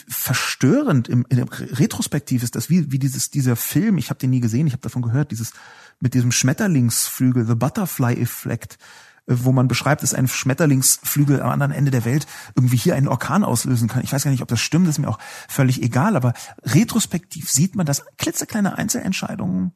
verstörend 0.08 1.08
im, 1.08 1.26
im 1.28 1.48
Retrospektiv 1.48 2.42
ist 2.42 2.54
das 2.54 2.70
wie 2.70 2.90
wie 2.92 2.98
dieses 2.98 3.30
dieser 3.30 3.56
Film 3.56 3.98
ich 3.98 4.08
habe 4.08 4.18
den 4.18 4.30
nie 4.30 4.40
gesehen 4.40 4.66
ich 4.66 4.72
habe 4.72 4.82
davon 4.82 5.02
gehört 5.02 5.30
dieses 5.30 5.52
mit 6.00 6.14
diesem 6.14 6.32
Schmetterlingsflügel 6.32 7.46
the 7.46 7.54
Butterfly 7.54 8.14
Effect 8.14 8.78
äh, 9.26 9.34
wo 9.36 9.52
man 9.52 9.68
beschreibt, 9.68 10.02
dass 10.02 10.14
ein 10.14 10.28
Schmetterlingsflügel 10.28 11.42
am 11.42 11.50
anderen 11.50 11.72
Ende 11.72 11.90
der 11.90 12.04
Welt 12.04 12.26
irgendwie 12.54 12.76
hier 12.76 12.94
einen 12.94 13.08
Orkan 13.08 13.44
auslösen 13.44 13.88
kann. 13.88 14.02
Ich 14.02 14.12
weiß 14.12 14.24
gar 14.24 14.30
nicht, 14.30 14.42
ob 14.42 14.48
das 14.48 14.60
stimmt, 14.60 14.86
das 14.86 14.94
ist 14.94 15.00
mir 15.00 15.08
auch 15.08 15.18
völlig 15.48 15.82
egal, 15.82 16.16
aber 16.16 16.32
retrospektiv 16.62 17.50
sieht 17.50 17.74
man, 17.74 17.84
dass 17.84 18.04
klitzekleine 18.16 18.78
Einzelentscheidungen 18.78 19.72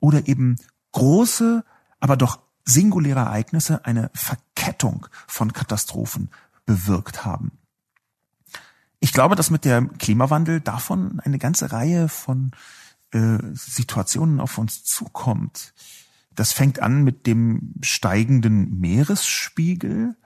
oder 0.00 0.26
eben 0.26 0.56
große, 0.92 1.64
aber 2.00 2.16
doch 2.16 2.38
singuläre 2.64 3.20
Ereignisse 3.20 3.84
eine 3.84 4.10
Verkettung 4.14 5.06
von 5.26 5.52
Katastrophen 5.52 6.30
bewirkt 6.66 7.24
haben. 7.24 7.52
Ich 9.00 9.12
glaube, 9.12 9.36
dass 9.36 9.50
mit 9.50 9.64
dem 9.64 9.98
Klimawandel 9.98 10.60
davon 10.60 11.20
eine 11.20 11.38
ganze 11.38 11.72
Reihe 11.72 12.08
von 12.08 12.52
äh, 13.12 13.38
Situationen 13.52 14.40
auf 14.40 14.56
uns 14.56 14.82
zukommt. 14.82 15.74
Das 16.34 16.52
fängt 16.52 16.80
an 16.80 17.04
mit 17.04 17.26
dem 17.26 17.74
steigenden 17.82 18.80
Meeresspiegel. 18.80 20.16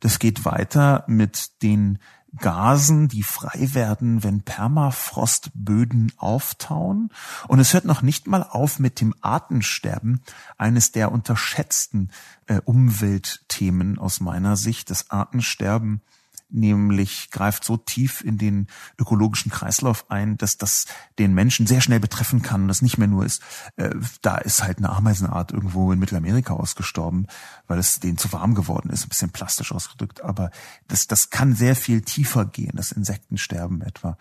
Das 0.00 0.18
geht 0.18 0.44
weiter 0.44 1.04
mit 1.08 1.62
den 1.62 1.98
Gasen, 2.36 3.08
die 3.08 3.22
frei 3.22 3.70
werden, 3.72 4.22
wenn 4.22 4.42
Permafrostböden 4.42 6.12
auftauen. 6.18 7.10
Und 7.48 7.58
es 7.58 7.72
hört 7.72 7.84
noch 7.84 8.02
nicht 8.02 8.26
mal 8.26 8.42
auf 8.42 8.78
mit 8.78 9.00
dem 9.00 9.14
Artensterben, 9.20 10.20
eines 10.56 10.92
der 10.92 11.10
unterschätzten 11.10 12.10
äh, 12.46 12.60
Umweltthemen 12.64 13.98
aus 13.98 14.20
meiner 14.20 14.56
Sicht. 14.56 14.90
Das 14.90 15.10
Artensterben 15.10 16.02
nämlich 16.50 17.30
greift 17.30 17.64
so 17.64 17.76
tief 17.76 18.22
in 18.22 18.38
den 18.38 18.66
ökologischen 18.98 19.50
Kreislauf 19.50 20.10
ein, 20.10 20.36
dass 20.36 20.56
das 20.56 20.86
den 21.18 21.34
Menschen 21.34 21.66
sehr 21.66 21.80
schnell 21.80 22.00
betreffen 22.00 22.42
kann 22.42 22.62
und 22.62 22.68
das 22.68 22.82
nicht 22.82 22.98
mehr 22.98 23.08
nur 23.08 23.24
ist, 23.24 23.42
äh, 23.76 23.94
da 24.22 24.38
ist 24.38 24.62
halt 24.62 24.78
eine 24.78 24.90
Ameisenart 24.90 25.52
irgendwo 25.52 25.92
in 25.92 25.98
Mittelamerika 25.98 26.54
ausgestorben, 26.54 27.26
weil 27.66 27.78
es 27.78 28.00
denen 28.00 28.18
zu 28.18 28.32
warm 28.32 28.54
geworden 28.54 28.90
ist, 28.90 29.04
ein 29.04 29.08
bisschen 29.08 29.30
plastisch 29.30 29.72
ausgedrückt, 29.72 30.22
aber 30.22 30.50
das, 30.86 31.06
das 31.06 31.30
kann 31.30 31.54
sehr 31.54 31.76
viel 31.76 32.02
tiefer 32.02 32.44
gehen, 32.44 32.72
das 32.74 32.92
Insektensterben 32.92 33.82
etwa. 33.82 34.16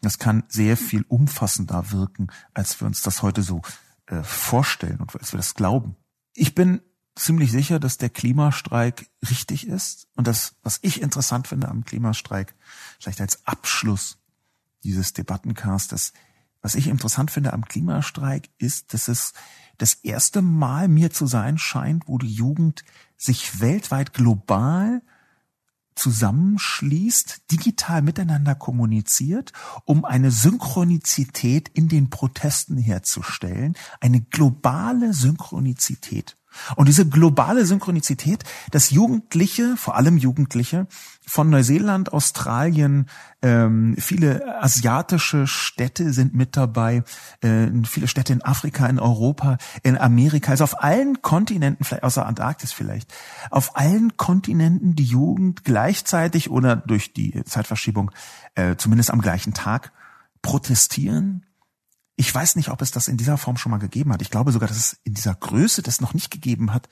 Das 0.00 0.18
kann 0.18 0.44
sehr 0.48 0.76
viel 0.76 1.04
umfassender 1.08 1.90
wirken, 1.90 2.28
als 2.54 2.80
wir 2.80 2.86
uns 2.86 3.02
das 3.02 3.22
heute 3.22 3.42
so 3.42 3.62
äh, 4.06 4.22
vorstellen 4.22 5.00
und 5.00 5.14
als 5.16 5.32
wir 5.32 5.38
das 5.38 5.54
glauben. 5.54 5.96
Ich 6.34 6.54
bin 6.54 6.80
ziemlich 7.18 7.52
sicher, 7.52 7.78
dass 7.78 7.98
der 7.98 8.10
Klimastreik 8.10 9.10
richtig 9.28 9.66
ist. 9.66 10.08
Und 10.14 10.26
das, 10.26 10.54
was 10.62 10.78
ich 10.82 11.02
interessant 11.02 11.48
finde 11.48 11.68
am 11.68 11.84
Klimastreik, 11.84 12.54
vielleicht 12.98 13.20
als 13.20 13.46
Abschluss 13.46 14.18
dieses 14.84 15.12
Debattencastes, 15.12 16.12
was 16.62 16.74
ich 16.74 16.88
interessant 16.88 17.30
finde 17.30 17.52
am 17.52 17.64
Klimastreik 17.64 18.50
ist, 18.58 18.94
dass 18.94 19.08
es 19.08 19.32
das 19.78 19.94
erste 19.94 20.42
Mal 20.42 20.88
mir 20.88 21.10
zu 21.10 21.26
sein 21.26 21.58
scheint, 21.58 22.08
wo 22.08 22.18
die 22.18 22.32
Jugend 22.32 22.84
sich 23.16 23.60
weltweit 23.60 24.12
global 24.12 25.02
zusammenschließt, 25.94 27.50
digital 27.50 28.02
miteinander 28.02 28.54
kommuniziert, 28.54 29.52
um 29.84 30.04
eine 30.04 30.30
Synchronizität 30.30 31.68
in 31.68 31.88
den 31.88 32.08
Protesten 32.08 32.76
herzustellen, 32.76 33.74
eine 34.00 34.20
globale 34.20 35.12
Synchronizität. 35.12 36.37
Und 36.76 36.88
diese 36.88 37.08
globale 37.08 37.64
Synchronizität, 37.64 38.44
dass 38.70 38.90
Jugendliche, 38.90 39.76
vor 39.76 39.96
allem 39.96 40.16
Jugendliche, 40.16 40.86
von 41.26 41.50
Neuseeland, 41.50 42.12
Australien, 42.12 43.06
ähm, 43.42 43.94
viele 43.98 44.62
asiatische 44.62 45.46
Städte 45.46 46.12
sind 46.12 46.34
mit 46.34 46.56
dabei, 46.56 47.04
äh, 47.42 47.68
viele 47.84 48.08
Städte 48.08 48.32
in 48.32 48.42
Afrika, 48.42 48.86
in 48.86 48.98
Europa, 48.98 49.58
in 49.82 49.98
Amerika, 49.98 50.52
also 50.52 50.64
auf 50.64 50.82
allen 50.82 51.22
Kontinenten, 51.22 51.84
vielleicht 51.84 52.02
außer 52.02 52.26
Antarktis 52.26 52.72
vielleicht, 52.72 53.12
auf 53.50 53.76
allen 53.76 54.16
Kontinenten 54.16 54.94
die 54.94 55.04
Jugend 55.04 55.64
gleichzeitig 55.64 56.50
oder 56.50 56.76
durch 56.76 57.12
die 57.12 57.44
Zeitverschiebung 57.44 58.10
äh, 58.54 58.76
zumindest 58.76 59.10
am 59.10 59.20
gleichen 59.20 59.54
Tag 59.54 59.92
protestieren 60.42 61.44
ich 62.18 62.34
weiß 62.34 62.56
nicht, 62.56 62.68
ob 62.68 62.82
es 62.82 62.90
das 62.90 63.06
in 63.06 63.16
dieser 63.16 63.38
Form 63.38 63.56
schon 63.56 63.70
mal 63.70 63.78
gegeben 63.78 64.12
hat. 64.12 64.22
Ich 64.22 64.30
glaube 64.30 64.50
sogar, 64.50 64.68
dass 64.68 64.76
es 64.76 65.00
in 65.04 65.14
dieser 65.14 65.36
Größe 65.36 65.82
das 65.82 66.00
noch 66.00 66.14
nicht 66.14 66.32
gegeben 66.32 66.74
hat, 66.74 66.88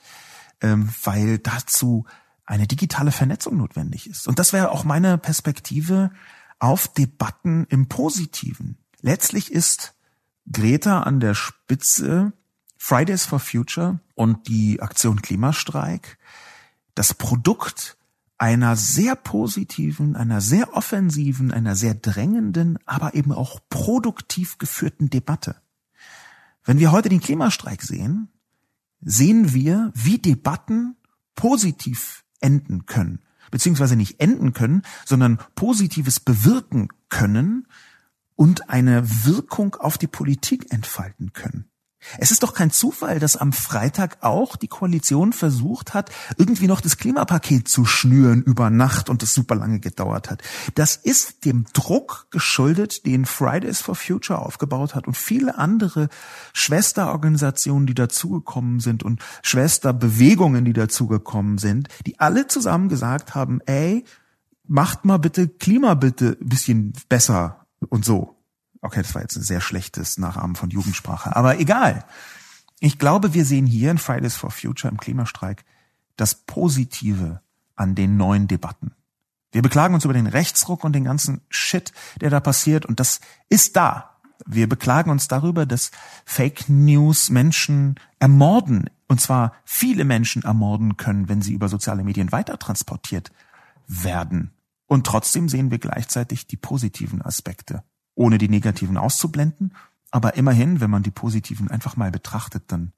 ähm, 0.61 0.89
weil 1.03 1.37
dazu 1.37 2.05
eine 2.45 2.65
digitale 2.65 3.11
Vernetzung 3.11 3.57
notwendig 3.57 4.09
ist. 4.09 4.29
Und 4.29 4.39
das 4.39 4.53
wäre 4.53 4.71
auch 4.71 4.85
meine 4.85 5.17
Perspektive 5.17 6.11
auf 6.59 6.87
Debatten 6.87 7.67
im 7.69 7.89
Positiven. 7.89 8.77
Letztlich 9.01 9.51
ist 9.51 9.95
Greta 10.49 11.01
an 11.01 11.19
der 11.19 11.35
Spitze 11.35 12.31
Fridays 12.77 13.25
for 13.25 13.41
Future 13.41 13.99
und 14.15 14.47
die 14.47 14.81
Aktion 14.81 15.21
Klimastreik 15.21 16.17
das 16.95 17.13
Produkt 17.13 17.96
einer 18.37 18.75
sehr 18.75 19.15
positiven, 19.15 20.15
einer 20.15 20.41
sehr 20.41 20.73
offensiven, 20.75 21.51
einer 21.51 21.75
sehr 21.75 21.95
drängenden, 21.95 22.77
aber 22.85 23.15
eben 23.15 23.31
auch 23.31 23.59
produktiv 23.69 24.57
geführten 24.57 25.09
Debatte. 25.09 25.55
Wenn 26.63 26.79
wir 26.79 26.91
heute 26.91 27.09
den 27.09 27.21
Klimastreik 27.21 27.81
sehen, 27.81 28.29
sehen 29.01 29.53
wir, 29.53 29.91
wie 29.93 30.19
Debatten 30.19 30.97
positiv 31.35 32.25
enden 32.39 32.85
können, 32.85 33.19
beziehungsweise 33.51 33.95
nicht 33.95 34.19
enden 34.19 34.53
können, 34.53 34.83
sondern 35.05 35.39
Positives 35.55 36.19
bewirken 36.19 36.89
können 37.09 37.67
und 38.35 38.69
eine 38.69 39.25
Wirkung 39.25 39.75
auf 39.75 39.97
die 39.97 40.07
Politik 40.07 40.71
entfalten 40.71 41.33
können. 41.33 41.69
Es 42.17 42.31
ist 42.31 42.43
doch 42.43 42.53
kein 42.53 42.71
Zufall, 42.71 43.19
dass 43.19 43.37
am 43.37 43.53
Freitag 43.53 44.17
auch 44.21 44.55
die 44.55 44.67
Koalition 44.67 45.33
versucht 45.33 45.93
hat, 45.93 46.11
irgendwie 46.37 46.67
noch 46.67 46.81
das 46.81 46.97
Klimapaket 46.97 47.67
zu 47.67 47.85
schnüren 47.85 48.41
über 48.41 48.69
Nacht 48.69 49.09
und 49.09 49.21
das 49.21 49.33
super 49.33 49.55
lange 49.55 49.79
gedauert 49.79 50.29
hat. 50.29 50.41
Das 50.75 50.95
ist 50.95 51.45
dem 51.45 51.65
Druck 51.73 52.27
geschuldet, 52.31 53.05
den 53.05 53.25
Fridays 53.25 53.81
for 53.81 53.95
Future 53.95 54.39
aufgebaut 54.39 54.95
hat 54.95 55.07
und 55.07 55.17
viele 55.17 55.57
andere 55.57 56.09
Schwesterorganisationen, 56.53 57.87
die 57.87 57.95
dazugekommen 57.95 58.79
sind 58.79 59.03
und 59.03 59.21
Schwesterbewegungen, 59.43 60.65
die 60.65 60.73
dazugekommen 60.73 61.57
sind, 61.57 61.87
die 62.05 62.19
alle 62.19 62.47
zusammen 62.47 62.89
gesagt 62.89 63.35
haben, 63.35 63.61
ey, 63.65 64.05
macht 64.67 65.05
mal 65.05 65.17
bitte 65.17 65.47
Klima 65.47 65.93
bitte 65.93 66.37
ein 66.39 66.49
bisschen 66.49 66.93
besser 67.09 67.65
und 67.89 68.05
so. 68.05 68.36
Okay, 68.81 69.01
das 69.01 69.15
war 69.15 69.21
jetzt 69.21 69.35
ein 69.35 69.43
sehr 69.43 69.61
schlechtes 69.61 70.17
Nachahmen 70.17 70.55
von 70.55 70.69
Jugendsprache, 70.69 71.35
aber 71.35 71.59
egal. 71.59 72.05
Ich 72.79 72.99
glaube, 72.99 73.33
wir 73.33 73.45
sehen 73.45 73.65
hier 73.65 73.89
in 73.91 73.97
Fridays 73.97 74.35
for 74.35 74.51
Future 74.51 74.91
im 74.91 74.97
Klimastreik 74.97 75.65
das 76.15 76.35
Positive 76.35 77.41
an 77.75 77.95
den 77.95 78.17
neuen 78.17 78.47
Debatten. 78.47 78.91
Wir 79.51 79.61
beklagen 79.61 79.93
uns 79.95 80.05
über 80.05 80.13
den 80.13 80.27
Rechtsruck 80.27 80.83
und 80.83 80.93
den 80.93 81.05
ganzen 81.05 81.41
Shit, 81.49 81.91
der 82.21 82.29
da 82.29 82.39
passiert 82.39 82.85
und 82.85 82.99
das 82.99 83.19
ist 83.49 83.75
da. 83.75 84.17
Wir 84.45 84.69
beklagen 84.69 85.09
uns 85.09 85.27
darüber, 85.27 85.65
dass 85.65 85.91
Fake 86.25 86.69
News 86.69 87.29
Menschen 87.29 87.95
ermorden 88.19 88.89
und 89.07 89.21
zwar 89.21 89.53
viele 89.63 90.05
Menschen 90.05 90.43
ermorden 90.43 90.97
können, 90.97 91.29
wenn 91.29 91.41
sie 91.41 91.53
über 91.53 91.69
soziale 91.69 92.03
Medien 92.03 92.31
weiter 92.31 92.59
transportiert 92.59 93.31
werden. 93.87 94.51
Und 94.85 95.07
trotzdem 95.07 95.49
sehen 95.49 95.71
wir 95.71 95.79
gleichzeitig 95.79 96.45
die 96.45 96.57
positiven 96.57 97.21
Aspekte 97.21 97.83
ohne 98.17 98.37
die 98.37 98.49
negativen 98.49 98.97
auszublenden. 98.97 99.73
Aber 100.11 100.35
immerhin, 100.35 100.81
wenn 100.81 100.89
man 100.89 101.03
die 101.03 101.11
positiven 101.11 101.69
einfach 101.69 101.95
mal 101.95 102.11
betrachtet, 102.11 102.63
dann 102.67 102.91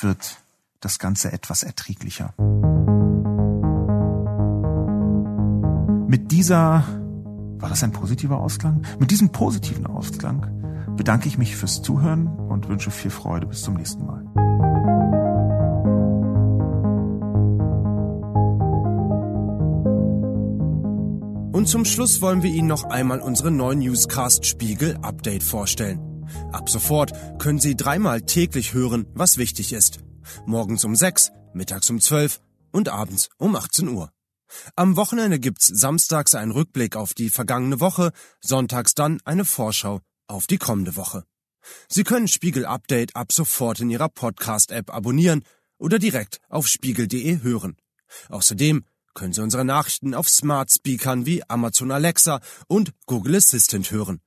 wird 0.00 0.38
das 0.80 0.98
Ganze 0.98 1.32
etwas 1.32 1.62
erträglicher. 1.62 2.32
Mit 6.08 6.30
dieser, 6.30 6.84
war 7.58 7.68
das 7.68 7.82
ein 7.82 7.92
positiver 7.92 8.38
Ausklang? 8.38 8.82
Mit 8.98 9.10
diesem 9.10 9.30
positiven 9.30 9.86
Ausklang 9.86 10.94
bedanke 10.96 11.28
ich 11.28 11.36
mich 11.36 11.56
fürs 11.56 11.82
Zuhören 11.82 12.26
und 12.26 12.68
wünsche 12.68 12.90
viel 12.90 13.10
Freude. 13.10 13.46
Bis 13.46 13.62
zum 13.62 13.74
nächsten 13.74 14.06
Mal. 14.06 14.45
Und 21.56 21.70
zum 21.70 21.86
Schluss 21.86 22.20
wollen 22.20 22.42
wir 22.42 22.50
Ihnen 22.50 22.68
noch 22.68 22.84
einmal 22.84 23.18
unsere 23.18 23.50
neuen 23.50 23.78
Newscast 23.78 24.44
Spiegel 24.44 24.98
Update 25.00 25.42
vorstellen. 25.42 26.26
Ab 26.52 26.68
sofort 26.68 27.14
können 27.38 27.60
Sie 27.60 27.74
dreimal 27.74 28.20
täglich 28.20 28.74
hören, 28.74 29.06
was 29.14 29.38
wichtig 29.38 29.72
ist. 29.72 30.00
Morgens 30.44 30.84
um 30.84 30.94
6, 30.94 31.32
mittags 31.54 31.88
um 31.88 31.98
12 31.98 32.42
und 32.72 32.90
abends 32.90 33.30
um 33.38 33.56
18 33.56 33.88
Uhr. 33.88 34.12
Am 34.74 34.96
Wochenende 34.96 35.38
gibt's 35.38 35.66
samstags 35.66 36.34
einen 36.34 36.50
Rückblick 36.52 36.94
auf 36.94 37.14
die 37.14 37.30
vergangene 37.30 37.80
Woche, 37.80 38.12
sonntags 38.42 38.92
dann 38.92 39.22
eine 39.24 39.46
Vorschau 39.46 40.02
auf 40.26 40.46
die 40.46 40.58
kommende 40.58 40.94
Woche. 40.94 41.24
Sie 41.88 42.04
können 42.04 42.28
Spiegel 42.28 42.66
Update 42.66 43.16
ab 43.16 43.32
sofort 43.32 43.80
in 43.80 43.88
Ihrer 43.88 44.10
Podcast-App 44.10 44.92
abonnieren 44.92 45.42
oder 45.78 45.98
direkt 45.98 46.38
auf 46.50 46.68
spiegel.de 46.68 47.40
hören. 47.42 47.78
Außerdem 48.28 48.84
können 49.16 49.32
Sie 49.32 49.42
unsere 49.42 49.64
Nachrichten 49.64 50.14
auf 50.14 50.28
Smart 50.28 50.70
Speakern 50.70 51.26
wie 51.26 51.42
Amazon 51.48 51.90
Alexa 51.90 52.40
und 52.68 52.92
Google 53.06 53.34
Assistant 53.34 53.90
hören. 53.90 54.20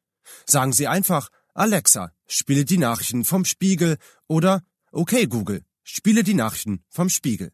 Sagen 0.46 0.74
Sie 0.74 0.88
einfach, 0.88 1.30
Alexa, 1.54 2.12
spiele 2.28 2.66
die 2.66 2.78
Nachrichten 2.78 3.24
vom 3.24 3.46
Spiegel 3.46 3.98
oder 4.28 4.64
Okay 4.92 5.28
Google, 5.28 5.64
spiele 5.84 6.24
die 6.24 6.34
Nachrichten 6.34 6.84
vom 6.90 7.10
Spiegel. 7.10 7.52